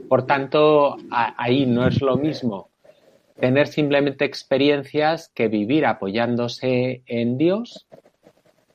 Por 0.09 0.27
tanto, 0.27 0.97
ahí 1.11 1.65
no 1.65 1.87
es 1.87 2.03
lo 2.03 2.17
mismo 2.17 2.71
tener 3.39 3.69
simplemente 3.69 4.25
experiencias 4.25 5.29
que 5.29 5.47
vivir 5.47 5.87
apoyándose 5.87 7.03
en 7.07 7.39
Dios 7.39 7.87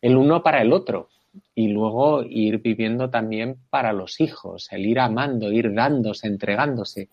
el 0.01 0.15
uno 0.15 0.41
para 0.41 0.61
el 0.61 0.71
otro 0.71 1.09
y 1.55 1.67
luego 1.67 2.23
ir 2.23 2.59
viviendo 2.59 3.09
también 3.09 3.57
para 3.69 3.93
los 3.93 4.19
hijos, 4.21 4.67
el 4.71 4.85
ir 4.85 4.99
amando, 4.99 5.51
ir 5.51 5.73
dándose, 5.73 6.27
entregándose. 6.27 7.09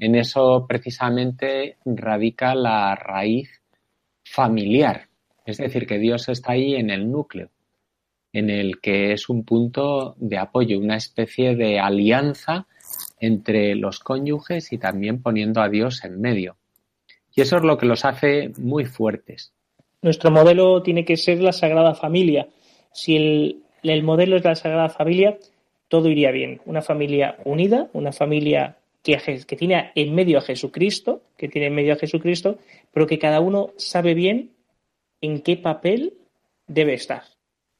En 0.00 0.14
eso 0.14 0.66
precisamente 0.68 1.76
radica 1.84 2.54
la 2.54 2.94
raíz 2.94 3.62
familiar, 4.24 5.08
es 5.44 5.58
decir, 5.58 5.86
que 5.86 5.98
Dios 5.98 6.28
está 6.28 6.52
ahí 6.52 6.74
en 6.74 6.90
el 6.90 7.10
núcleo, 7.10 7.50
en 8.32 8.50
el 8.50 8.80
que 8.80 9.12
es 9.12 9.28
un 9.28 9.44
punto 9.44 10.14
de 10.18 10.38
apoyo, 10.38 10.78
una 10.78 10.96
especie 10.96 11.54
de 11.56 11.78
alianza 11.78 12.66
entre 13.20 13.74
los 13.74 14.00
cónyuges 14.00 14.72
y 14.72 14.78
también 14.78 15.22
poniendo 15.22 15.60
a 15.60 15.68
Dios 15.68 16.04
en 16.04 16.20
medio. 16.20 16.56
Y 17.34 17.40
eso 17.40 17.56
es 17.56 17.62
lo 17.62 17.78
que 17.78 17.86
los 17.86 18.04
hace 18.04 18.52
muy 18.58 18.84
fuertes. 18.84 19.52
Nuestro 20.02 20.30
modelo 20.30 20.82
tiene 20.82 21.04
que 21.04 21.16
ser 21.16 21.40
la 21.40 21.52
Sagrada 21.52 21.94
Familia. 21.94 22.48
Si 22.92 23.16
el, 23.16 23.62
el 23.82 24.02
modelo 24.02 24.36
es 24.36 24.44
la 24.44 24.54
Sagrada 24.54 24.88
Familia, 24.88 25.38
todo 25.88 26.08
iría 26.08 26.30
bien. 26.30 26.60
Una 26.64 26.82
familia 26.82 27.36
unida, 27.44 27.88
una 27.92 28.12
familia 28.12 28.76
que, 29.02 29.18
que, 29.46 29.56
tiene 29.56 29.92
en 29.94 30.14
medio 30.14 30.38
a 30.38 30.42
Jesucristo, 30.42 31.22
que 31.36 31.48
tiene 31.48 31.66
en 31.66 31.74
medio 31.74 31.92
a 31.92 31.96
Jesucristo, 31.96 32.58
pero 32.92 33.06
que 33.06 33.18
cada 33.18 33.40
uno 33.40 33.70
sabe 33.76 34.14
bien 34.14 34.52
en 35.20 35.40
qué 35.40 35.56
papel 35.56 36.14
debe 36.66 36.94
estar. 36.94 37.24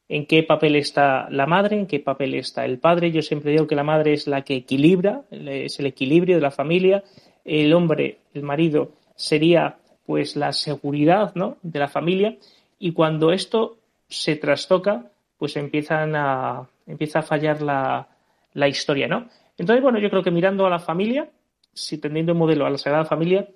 En 0.09 0.27
qué 0.27 0.43
papel 0.43 0.77
está 0.77 1.29
la 1.31 1.47
madre, 1.47 1.79
en 1.79 1.87
qué 1.87 2.01
papel 2.01 2.35
está 2.35 2.65
el 2.65 2.79
padre. 2.79 3.13
Yo 3.13 3.23
siempre 3.23 3.53
digo 3.53 3.67
que 3.67 3.77
la 3.77 3.83
madre 3.83 4.13
es 4.13 4.27
la 4.27 4.43
que 4.43 4.57
equilibra, 4.57 5.23
es 5.31 5.79
el 5.81 5.87
equilibrio 5.87 6.37
de 6.37 6.43
la 6.43 6.51
familia. 6.51 7.03
El 7.45 7.73
hombre, 7.73 8.19
el 8.35 8.43
marido, 8.43 8.93
sería 9.15 9.79
pues 10.05 10.37
la 10.37 10.53
seguridad 10.53 11.33
¿no? 11.35 11.57
de 11.63 11.79
la 11.79 11.89
familia. 11.89 12.37
Y 12.79 12.93
cuando 12.93 13.33
esto 13.33 13.79
se 14.13 14.37
trastoca, 14.37 15.11
pues 15.39 15.57
empiezan 15.57 16.15
a, 16.15 16.69
empieza 16.87 17.21
a 17.21 17.23
fallar 17.23 17.63
la, 17.63 18.09
la 18.55 18.69
historia, 18.69 19.09
¿no? 19.09 19.29
Entonces, 19.59 19.83
bueno, 19.83 19.99
yo 19.99 20.11
creo 20.11 20.23
que 20.23 20.31
mirando 20.31 20.67
a 20.67 20.71
la 20.71 20.79
familia, 20.79 21.29
si 21.73 21.99
teniendo 21.99 22.33
un 22.33 22.39
modelo 22.39 22.67
a 22.67 22.71
la 22.71 22.79
Sagrada 22.79 23.05
Familia, 23.05 23.49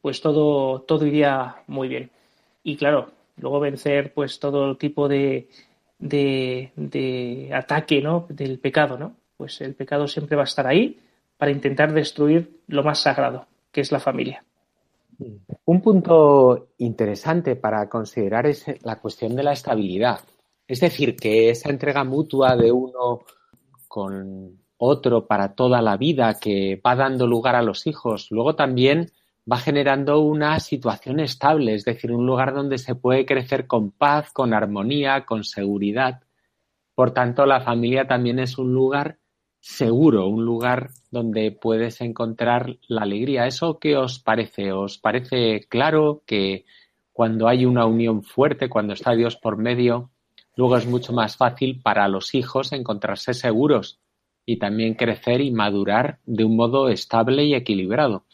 pues 0.00 0.20
todo, 0.20 0.82
todo 0.82 1.06
iría 1.06 1.56
muy 1.66 1.88
bien. 1.88 2.10
Y 2.62 2.76
claro, 2.76 3.10
luego 3.36 3.60
vencer 3.60 4.12
pues 4.12 4.38
todo 4.38 4.76
tipo 4.76 5.08
de, 5.08 5.48
de, 5.98 6.72
de 6.76 7.50
ataque 7.54 8.02
¿no? 8.02 8.26
del 8.28 8.58
pecado, 8.58 8.98
¿no? 8.98 9.16
Pues 9.36 9.60
el 9.60 9.74
pecado 9.74 10.08
siempre 10.08 10.36
va 10.36 10.42
a 10.42 10.44
estar 10.44 10.66
ahí 10.66 10.98
para 11.36 11.52
intentar 11.52 11.92
destruir 11.92 12.60
lo 12.66 12.82
más 12.82 13.00
sagrado, 13.00 13.46
que 13.70 13.80
es 13.80 13.92
la 13.92 14.00
familia. 14.00 14.44
Un 15.64 15.80
punto 15.82 16.68
interesante 16.78 17.56
para 17.56 17.88
considerar 17.88 18.46
es 18.46 18.64
la 18.82 19.00
cuestión 19.00 19.34
de 19.34 19.42
la 19.42 19.52
estabilidad. 19.52 20.20
Es 20.66 20.80
decir, 20.80 21.16
que 21.16 21.50
esa 21.50 21.70
entrega 21.70 22.04
mutua 22.04 22.56
de 22.56 22.70
uno 22.70 23.20
con 23.88 24.58
otro 24.76 25.26
para 25.26 25.54
toda 25.54 25.82
la 25.82 25.96
vida 25.96 26.38
que 26.40 26.80
va 26.84 26.94
dando 26.94 27.26
lugar 27.26 27.56
a 27.56 27.62
los 27.62 27.86
hijos, 27.86 28.30
luego 28.30 28.54
también 28.54 29.10
va 29.50 29.56
generando 29.56 30.20
una 30.20 30.60
situación 30.60 31.20
estable, 31.20 31.74
es 31.74 31.84
decir, 31.84 32.12
un 32.12 32.26
lugar 32.26 32.54
donde 32.54 32.78
se 32.78 32.94
puede 32.94 33.26
crecer 33.26 33.66
con 33.66 33.90
paz, 33.90 34.30
con 34.32 34.52
armonía, 34.52 35.24
con 35.24 35.42
seguridad. 35.42 36.20
Por 36.94 37.12
tanto, 37.12 37.46
la 37.46 37.60
familia 37.60 38.06
también 38.06 38.38
es 38.38 38.58
un 38.58 38.72
lugar 38.72 39.18
seguro, 39.60 40.26
un 40.26 40.44
lugar 40.44 40.90
donde 41.10 41.52
puedes 41.52 42.00
encontrar 42.00 42.76
la 42.86 43.02
alegría. 43.02 43.46
¿Eso 43.46 43.78
qué 43.78 43.96
os 43.96 44.18
parece? 44.18 44.72
¿Os 44.72 44.98
parece 44.98 45.66
claro 45.68 46.22
que 46.26 46.64
cuando 47.12 47.48
hay 47.48 47.66
una 47.66 47.86
unión 47.86 48.22
fuerte, 48.22 48.68
cuando 48.68 48.92
está 48.92 49.12
Dios 49.14 49.36
por 49.36 49.56
medio, 49.56 50.10
luego 50.54 50.76
es 50.76 50.86
mucho 50.86 51.12
más 51.12 51.36
fácil 51.36 51.80
para 51.82 52.06
los 52.08 52.34
hijos 52.34 52.72
encontrarse 52.72 53.34
seguros 53.34 53.98
y 54.46 54.58
también 54.58 54.94
crecer 54.94 55.40
y 55.40 55.50
madurar 55.50 56.20
de 56.24 56.44
un 56.44 56.56
modo 56.56 56.88
estable 56.88 57.44
y 57.44 57.54
equilibrado. 57.54 58.24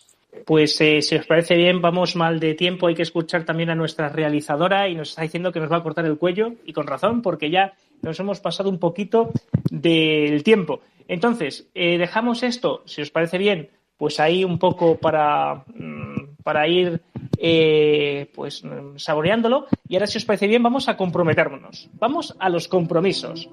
Pues 0.46 0.80
eh, 0.80 1.00
si 1.00 1.16
os 1.16 1.26
parece 1.26 1.56
bien, 1.56 1.80
vamos 1.80 2.16
mal 2.16 2.40
de 2.40 2.54
tiempo. 2.54 2.86
Hay 2.86 2.94
que 2.94 3.02
escuchar 3.02 3.44
también 3.44 3.70
a 3.70 3.74
nuestra 3.74 4.08
realizadora 4.08 4.88
y 4.88 4.94
nos 4.94 5.10
está 5.10 5.22
diciendo 5.22 5.52
que 5.52 5.60
nos 5.60 5.70
va 5.70 5.78
a 5.78 5.82
cortar 5.82 6.04
el 6.04 6.18
cuello 6.18 6.52
y 6.64 6.72
con 6.72 6.86
razón, 6.86 7.22
porque 7.22 7.50
ya 7.50 7.74
nos 8.04 8.20
hemos 8.20 8.40
pasado 8.40 8.68
un 8.68 8.78
poquito 8.78 9.32
del 9.70 10.42
tiempo. 10.44 10.80
Entonces, 11.08 11.68
eh, 11.74 11.98
dejamos 11.98 12.42
esto, 12.42 12.82
si 12.86 13.02
os 13.02 13.10
parece 13.10 13.38
bien, 13.38 13.70
pues 13.96 14.20
ahí 14.20 14.44
un 14.44 14.58
poco 14.58 14.96
para, 14.96 15.64
mm, 15.74 16.36
para 16.42 16.68
ir 16.68 17.02
eh, 17.38 18.30
pues 18.34 18.62
saboreándolo. 18.96 19.66
Y 19.88 19.96
ahora, 19.96 20.06
si 20.06 20.18
os 20.18 20.24
parece 20.24 20.46
bien, 20.46 20.62
vamos 20.62 20.88
a 20.88 20.96
comprometernos. 20.96 21.90
Vamos 21.94 22.34
a 22.38 22.48
los 22.48 22.68
compromisos. 22.68 23.48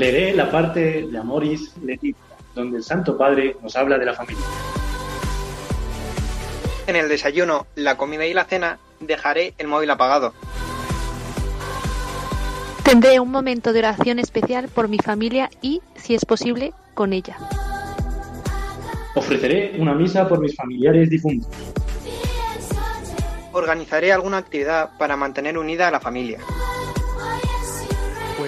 Leeré 0.00 0.32
la 0.32 0.50
parte 0.50 1.02
de 1.08 1.18
Amoris 1.18 1.76
Leticia, 1.84 2.16
donde 2.54 2.78
el 2.78 2.82
Santo 2.82 3.18
Padre 3.18 3.58
nos 3.62 3.76
habla 3.76 3.98
de 3.98 4.06
la 4.06 4.14
familia. 4.14 4.42
En 6.86 6.96
el 6.96 7.06
desayuno, 7.06 7.66
la 7.74 7.98
comida 7.98 8.24
y 8.24 8.32
la 8.32 8.46
cena 8.46 8.78
dejaré 9.00 9.52
el 9.58 9.66
móvil 9.66 9.90
apagado. 9.90 10.32
Tendré 12.82 13.20
un 13.20 13.30
momento 13.30 13.74
de 13.74 13.80
oración 13.80 14.18
especial 14.18 14.68
por 14.68 14.88
mi 14.88 14.96
familia 14.96 15.50
y, 15.60 15.82
si 15.96 16.14
es 16.14 16.24
posible, 16.24 16.72
con 16.94 17.12
ella. 17.12 17.36
Ofreceré 19.14 19.76
una 19.78 19.92
misa 19.92 20.26
por 20.26 20.40
mis 20.40 20.56
familiares 20.56 21.10
difuntos. 21.10 21.50
Organizaré 23.52 24.14
alguna 24.14 24.38
actividad 24.38 24.96
para 24.96 25.18
mantener 25.18 25.58
unida 25.58 25.88
a 25.88 25.90
la 25.90 26.00
familia 26.00 26.38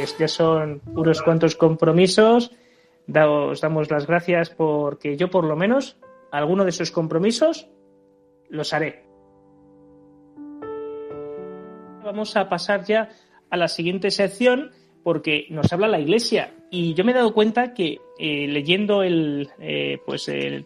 pues 0.02 0.18
ya 0.18 0.26
son 0.26 0.82
unos 0.96 1.22
cuantos 1.22 1.54
compromisos. 1.54 2.50
os 3.06 3.60
damos 3.60 3.88
las 3.88 4.04
gracias 4.08 4.50
porque 4.50 5.16
yo 5.16 5.30
por 5.30 5.44
lo 5.44 5.54
menos 5.54 5.96
alguno 6.32 6.64
de 6.64 6.70
esos 6.70 6.90
compromisos 6.90 7.68
los 8.48 8.72
haré. 8.72 9.04
Vamos 12.02 12.36
a 12.36 12.48
pasar 12.48 12.84
ya 12.84 13.10
a 13.48 13.56
la 13.56 13.68
siguiente 13.68 14.10
sección 14.10 14.72
porque 15.04 15.46
nos 15.50 15.72
habla 15.72 15.86
la 15.86 16.00
Iglesia 16.00 16.52
y 16.68 16.94
yo 16.94 17.04
me 17.04 17.12
he 17.12 17.14
dado 17.14 17.32
cuenta 17.32 17.72
que 17.72 18.00
eh, 18.18 18.48
leyendo 18.48 19.04
el 19.04 19.50
eh, 19.60 19.98
pues 20.04 20.28
eh, 20.28 20.64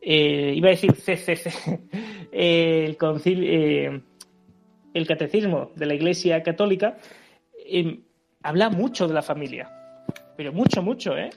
iba 0.00 0.68
a 0.68 0.70
decir 0.70 0.94
CCC 0.94 1.80
el 2.32 2.96
concilio 2.96 4.02
el 4.94 5.06
catecismo 5.06 5.70
de 5.76 5.84
la 5.84 5.94
Iglesia 5.94 6.42
Católica 6.42 6.96
em, 7.66 8.04
habla 8.42 8.70
mucho 8.70 9.06
de 9.06 9.14
la 9.14 9.22
familia, 9.22 9.70
pero 10.36 10.52
mucho, 10.52 10.82
mucho, 10.82 11.16
¿eh? 11.16 11.30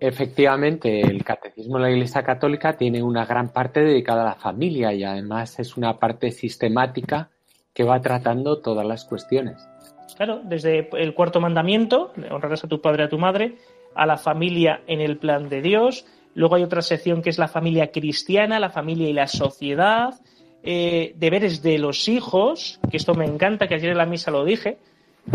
Efectivamente, 0.00 1.02
el 1.02 1.22
catecismo 1.22 1.76
de 1.76 1.82
la 1.82 1.90
Iglesia 1.90 2.22
Católica 2.22 2.72
tiene 2.76 3.02
una 3.02 3.26
gran 3.26 3.50
parte 3.52 3.80
dedicada 3.80 4.22
a 4.22 4.30
la 4.30 4.34
familia 4.34 4.94
y 4.94 5.04
además 5.04 5.58
es 5.58 5.76
una 5.76 5.98
parte 5.98 6.30
sistemática 6.30 7.28
que 7.74 7.84
va 7.84 8.00
tratando 8.00 8.60
todas 8.60 8.86
las 8.86 9.04
cuestiones. 9.04 9.68
Claro, 10.16 10.40
desde 10.42 10.88
el 10.92 11.14
cuarto 11.14 11.40
mandamiento, 11.40 12.12
honrarás 12.30 12.64
a 12.64 12.68
tu 12.68 12.80
padre 12.80 13.02
y 13.02 13.06
a 13.06 13.08
tu 13.10 13.18
madre, 13.18 13.56
a 13.94 14.06
la 14.06 14.16
familia 14.16 14.80
en 14.86 15.00
el 15.00 15.18
plan 15.18 15.48
de 15.48 15.60
Dios. 15.60 16.06
Luego 16.34 16.54
hay 16.54 16.62
otra 16.62 16.82
sección 16.82 17.22
que 17.22 17.30
es 17.30 17.38
la 17.38 17.48
familia 17.48 17.90
cristiana, 17.90 18.58
la 18.58 18.70
familia 18.70 19.08
y 19.08 19.12
la 19.12 19.26
sociedad, 19.26 20.14
eh, 20.62 21.12
deberes 21.16 21.62
de 21.62 21.78
los 21.78 22.08
hijos, 22.08 22.80
que 22.90 22.96
esto 22.96 23.14
me 23.14 23.26
encanta, 23.26 23.66
que 23.66 23.74
ayer 23.74 23.90
en 23.90 23.98
la 23.98 24.06
misa 24.06 24.30
lo 24.30 24.44
dije, 24.44 24.78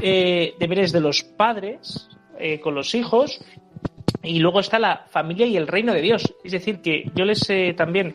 eh, 0.01 0.55
deberes 0.59 0.91
de 0.91 0.99
los 0.99 1.23
padres 1.23 2.09
eh, 2.39 2.59
con 2.59 2.75
los 2.75 2.95
hijos 2.95 3.39
y 4.23 4.39
luego 4.39 4.59
está 4.59 4.79
la 4.79 5.05
familia 5.09 5.45
y 5.45 5.57
el 5.57 5.67
reino 5.67 5.93
de 5.93 6.01
Dios. 6.01 6.33
Es 6.43 6.51
decir, 6.51 6.81
que 6.81 7.11
yo 7.15 7.25
les 7.25 7.49
eh, 7.49 7.73
también 7.77 8.13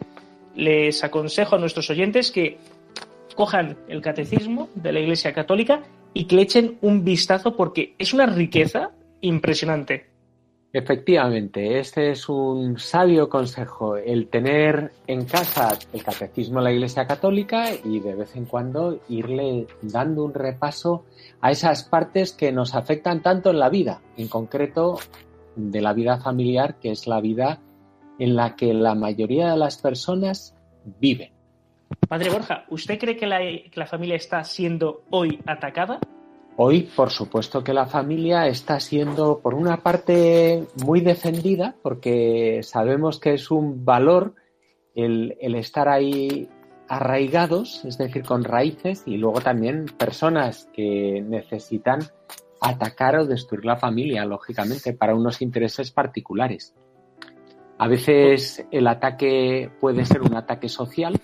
les 0.54 1.02
aconsejo 1.04 1.56
a 1.56 1.58
nuestros 1.58 1.88
oyentes 1.90 2.30
que 2.30 2.58
cojan 3.36 3.78
el 3.88 4.02
catecismo 4.02 4.68
de 4.74 4.92
la 4.92 5.00
Iglesia 5.00 5.32
Católica 5.32 5.82
y 6.12 6.24
que 6.24 6.36
le 6.36 6.42
echen 6.42 6.78
un 6.80 7.04
vistazo 7.04 7.56
porque 7.56 7.94
es 7.98 8.12
una 8.12 8.26
riqueza 8.26 8.90
impresionante. 9.20 10.09
Efectivamente, 10.72 11.80
este 11.80 12.12
es 12.12 12.28
un 12.28 12.78
sabio 12.78 13.28
consejo, 13.28 13.96
el 13.96 14.28
tener 14.28 14.92
en 15.08 15.24
casa 15.24 15.76
el 15.92 16.04
catecismo 16.04 16.60
de 16.60 16.64
la 16.64 16.72
Iglesia 16.72 17.08
Católica 17.08 17.74
y 17.84 17.98
de 17.98 18.14
vez 18.14 18.36
en 18.36 18.44
cuando 18.44 19.00
irle 19.08 19.66
dando 19.82 20.24
un 20.24 20.32
repaso 20.32 21.04
a 21.40 21.50
esas 21.50 21.82
partes 21.82 22.32
que 22.32 22.52
nos 22.52 22.76
afectan 22.76 23.20
tanto 23.20 23.50
en 23.50 23.58
la 23.58 23.68
vida, 23.68 24.00
en 24.16 24.28
concreto 24.28 25.00
de 25.56 25.80
la 25.80 25.92
vida 25.92 26.18
familiar, 26.18 26.76
que 26.76 26.92
es 26.92 27.08
la 27.08 27.20
vida 27.20 27.60
en 28.20 28.36
la 28.36 28.54
que 28.54 28.72
la 28.72 28.94
mayoría 28.94 29.50
de 29.50 29.56
las 29.56 29.78
personas 29.78 30.54
viven. 31.00 31.32
Padre 32.08 32.30
Borja, 32.30 32.64
¿usted 32.68 32.96
cree 32.96 33.16
que 33.16 33.26
la, 33.26 33.38
que 33.38 33.72
la 33.74 33.86
familia 33.86 34.14
está 34.14 34.44
siendo 34.44 35.02
hoy 35.10 35.40
atacada? 35.46 35.98
Hoy, 36.62 36.82
por 36.94 37.08
supuesto 37.08 37.64
que 37.64 37.72
la 37.72 37.86
familia 37.86 38.46
está 38.46 38.80
siendo, 38.80 39.38
por 39.38 39.54
una 39.54 39.78
parte, 39.78 40.66
muy 40.84 41.00
defendida, 41.00 41.74
porque 41.80 42.60
sabemos 42.62 43.18
que 43.18 43.32
es 43.32 43.50
un 43.50 43.86
valor 43.86 44.34
el, 44.94 45.34
estar 45.40 45.88
ahí 45.88 46.50
arraigados, 46.86 47.82
es 47.86 47.96
decir, 47.96 48.24
con 48.24 48.44
raíces, 48.44 49.04
y 49.06 49.16
luego 49.16 49.40
también 49.40 49.86
personas 49.86 50.68
que 50.74 51.24
necesitan 51.26 52.00
atacar 52.60 53.16
o 53.16 53.24
destruir 53.24 53.64
la 53.64 53.78
familia, 53.78 54.26
lógicamente, 54.26 54.92
para 54.92 55.14
unos 55.14 55.40
intereses 55.40 55.90
particulares. 55.90 56.74
A 57.78 57.88
veces 57.88 58.66
el 58.70 58.86
ataque 58.86 59.70
puede 59.80 60.04
ser 60.04 60.20
un 60.20 60.34
ataque 60.34 60.68
social, 60.68 61.18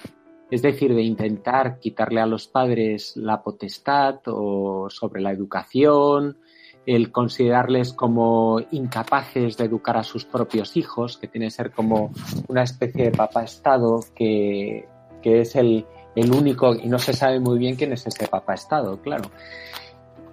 es 0.51 0.63
decir, 0.63 0.95
de 0.95 1.03
intentar 1.03 1.79
quitarle 1.79 2.21
a 2.21 2.27
los 2.27 2.47
padres 2.47 3.17
la 3.17 3.43
potestad 3.43 4.21
o 4.27 4.89
sobre 4.91 5.21
la 5.21 5.33
educación, 5.33 6.39
el 6.87 7.11
considerarles 7.11 7.93
como 7.93 8.61
incapaces 8.71 9.57
de 9.57 9.65
educar 9.65 9.97
a 9.97 10.05
sus 10.05 10.25
propios 10.25 10.77
hijos, 10.77 11.19
que 11.19 11.27
tiene 11.27 11.47
que 11.47 11.51
ser 11.51 11.73
como 11.73 12.13
una 12.47 12.63
especie 12.63 13.07
de 13.07 13.11
papá 13.11 13.43
Estado 13.43 14.01
que, 14.15 14.87
que 15.21 15.41
es 15.41 15.57
el, 15.57 15.85
el 16.15 16.33
único, 16.33 16.77
y 16.77 16.87
no 16.87 16.99
se 16.99 17.13
sabe 17.13 17.41
muy 17.41 17.59
bien 17.59 17.75
quién 17.75 17.93
es 17.93 18.07
ese 18.07 18.29
papá 18.29 18.55
Estado, 18.55 19.01
claro. 19.01 19.31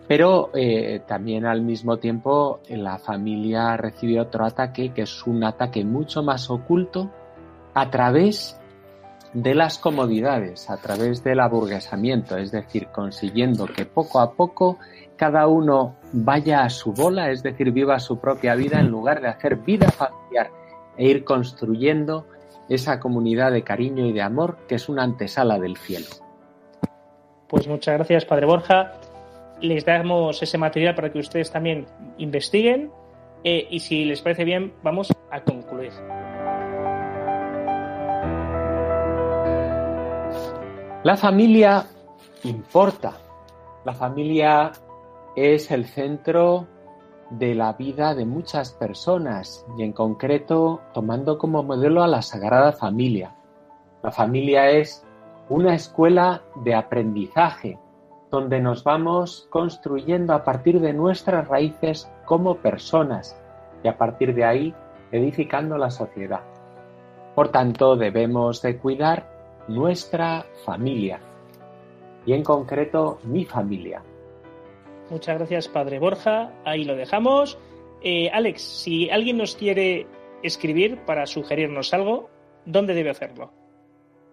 Pero 0.08 0.52
eh, 0.54 1.02
también 1.08 1.46
al 1.46 1.62
mismo 1.62 1.98
tiempo 1.98 2.60
la 2.70 3.00
familia 3.00 3.78
recibe 3.78 4.20
otro 4.20 4.46
ataque 4.46 4.94
que 4.94 5.04
es 5.04 5.26
un 5.26 5.44
ataque 5.44 5.84
mucho 5.86 6.22
más 6.22 6.50
oculto 6.52 7.10
a 7.74 7.90
través 7.90 8.60
de 9.34 9.56
las 9.56 9.78
comodidades, 9.78 10.70
a 10.70 10.78
través 10.78 11.24
del 11.24 11.40
aburguesamiento, 11.40 12.38
es 12.38 12.52
decir, 12.52 12.88
consiguiendo 12.88 13.66
que 13.66 13.86
poco 13.86 14.20
a 14.20 14.34
poco 14.34 14.78
cada 15.16 15.48
uno 15.48 15.96
vaya 16.12 16.64
a 16.64 16.70
su 16.70 16.94
bola, 16.94 17.32
es 17.32 17.42
decir, 17.44 17.72
viva 17.72 18.00
su 18.00 18.20
propia 18.20 18.56
vida 18.56 18.80
en 18.80 18.90
lugar 18.90 19.22
de 19.22 19.30
hacer 19.30 19.58
vida 19.58 19.90
familiar 19.90 20.52
e 20.98 21.06
ir 21.06 21.24
construyendo 21.24 22.28
esa 22.70 23.00
comunidad 23.00 23.52
de 23.52 23.64
cariño 23.64 24.06
y 24.06 24.14
de 24.14 24.22
amor 24.22 24.58
que 24.68 24.76
es 24.76 24.90
una 24.90 25.04
antesala 25.04 25.60
del 25.60 25.78
cielo. 25.78 26.08
Pues 27.48 27.68
muchas 27.68 27.96
gracias, 27.96 28.26
Padre 28.26 28.46
Borja. 28.46 28.94
Les 29.62 29.86
damos 29.86 30.42
ese 30.42 30.58
material 30.58 30.96
para 30.96 31.12
que 31.12 31.20
ustedes 31.20 31.52
también 31.52 31.86
investiguen 32.18 32.92
eh, 33.44 33.68
y 33.70 33.80
si 33.80 34.06
les 34.06 34.22
parece 34.22 34.44
bien, 34.44 34.74
vamos 34.84 35.14
a 35.32 35.42
concluir. 35.42 35.92
La 41.04 41.18
familia 41.18 41.86
importa. 42.46 43.12
La 43.84 43.94
familia 43.94 44.72
es 45.36 45.70
el 45.70 45.86
centro 45.86 46.66
de 47.30 47.56
la 47.56 47.74
vida 47.74 48.16
de 48.16 48.24
muchas 48.24 48.72
personas 48.72 49.66
y 49.78 49.84
en 49.84 49.92
concreto 49.92 50.80
tomando 50.94 51.38
como 51.38 51.62
modelo 51.62 52.04
a 52.04 52.08
la 52.08 52.22
Sagrada 52.22 52.72
Familia. 52.72 53.36
La 54.02 54.12
familia 54.12 54.70
es 54.70 55.06
una 55.50 55.76
escuela 55.76 56.42
de 56.64 56.74
aprendizaje 56.74 57.78
donde 58.32 58.62
nos 58.62 58.86
vamos 58.86 59.46
construyendo 59.50 60.34
a 60.34 60.46
partir 60.46 60.80
de 60.80 60.94
nuestras 60.94 61.50
raíces 61.50 62.10
como 62.24 62.60
personas 62.60 63.38
y 63.84 63.90
a 63.90 63.98
partir 63.98 64.34
de 64.34 64.46
ahí 64.46 64.74
edificando 65.12 65.78
la 65.78 65.90
sociedad. 65.90 66.44
Por 67.36 67.50
tanto, 67.50 67.98
debemos 67.98 68.62
de 68.62 68.78
cuidar 68.78 69.33
nuestra 69.68 70.46
familia 70.66 71.20
y 72.26 72.34
en 72.34 72.44
concreto 72.44 73.20
mi 73.24 73.46
familia. 73.46 74.04
Muchas 75.10 75.38
gracias, 75.38 75.68
Padre 75.68 76.00
Borja. 76.00 76.52
Ahí 76.66 76.86
lo 76.86 76.96
dejamos. 76.96 77.58
Eh, 78.02 78.30
Alex, 78.32 78.62
si 78.62 79.10
alguien 79.10 79.38
nos 79.38 79.56
quiere 79.56 80.08
escribir 80.42 81.00
para 81.06 81.26
sugerirnos 81.26 81.94
algo, 81.94 82.30
¿dónde 82.66 82.94
debe 82.94 83.10
hacerlo? 83.10 83.54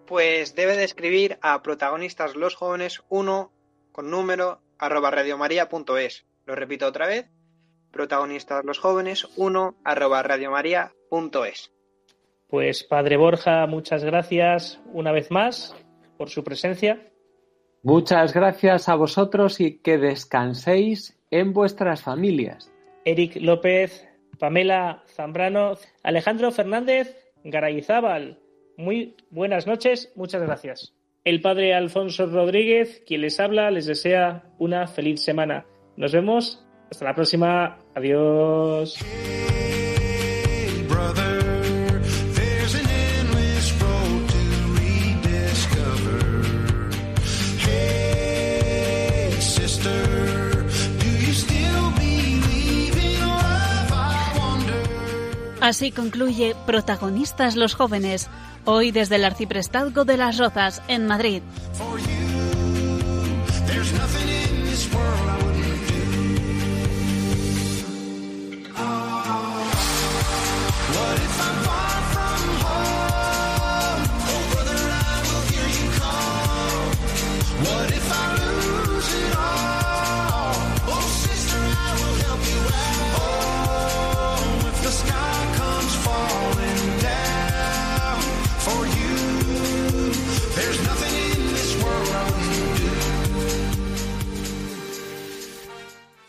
Pues 0.05 0.55
debe 0.55 0.75
de 0.75 0.83
escribir 0.83 1.37
a 1.41 1.61
protagonistas 1.61 2.35
los 2.35 2.55
jóvenes 2.55 3.01
1 3.09 3.51
con 3.91 4.09
número 4.09 4.61
arroba 4.77 5.11
radiomaria.es. 5.11 6.25
Lo 6.45 6.55
repito 6.55 6.87
otra 6.87 7.07
vez, 7.07 7.29
protagonistas 7.91 8.65
los 8.65 8.79
jóvenes 8.79 9.27
1 9.37 9.75
arroba 9.83 10.23
radiomaria.es. 10.23 11.71
Pues 12.51 12.83
Padre 12.83 13.15
Borja, 13.15 13.65
muchas 13.65 14.03
gracias 14.03 14.81
una 14.93 15.13
vez 15.13 15.31
más 15.31 15.73
por 16.17 16.29
su 16.29 16.43
presencia. 16.43 17.07
Muchas 17.81 18.33
gracias 18.33 18.89
a 18.89 18.95
vosotros 18.95 19.61
y 19.61 19.79
que 19.79 19.97
descanséis 19.97 21.17
en 21.31 21.53
vuestras 21.53 22.03
familias. 22.03 22.69
Eric 23.05 23.37
López, 23.37 24.05
Pamela 24.37 25.01
Zambrano, 25.07 25.77
Alejandro 26.03 26.51
Fernández, 26.51 27.15
Garayzábal. 27.45 28.39
Muy 28.75 29.15
buenas 29.29 29.65
noches, 29.65 30.11
muchas 30.15 30.41
gracias. 30.41 30.93
El 31.23 31.41
padre 31.41 31.73
Alfonso 31.73 32.25
Rodríguez, 32.25 33.01
quien 33.07 33.21
les 33.21 33.39
habla, 33.39 33.71
les 33.71 33.85
desea 33.85 34.43
una 34.59 34.87
feliz 34.87 35.23
semana. 35.23 35.65
Nos 35.95 36.11
vemos. 36.11 36.67
Hasta 36.89 37.05
la 37.05 37.15
próxima. 37.15 37.79
Adiós. 37.95 38.97
Así 55.71 55.93
concluye 55.93 56.53
Protagonistas 56.65 57.55
los 57.55 57.75
jóvenes, 57.75 58.29
hoy 58.65 58.91
desde 58.91 59.15
el 59.15 59.23
Arciprestazgo 59.23 60.03
de 60.03 60.17
las 60.17 60.37
Rozas, 60.37 60.81
en 60.89 61.07
Madrid. 61.07 61.41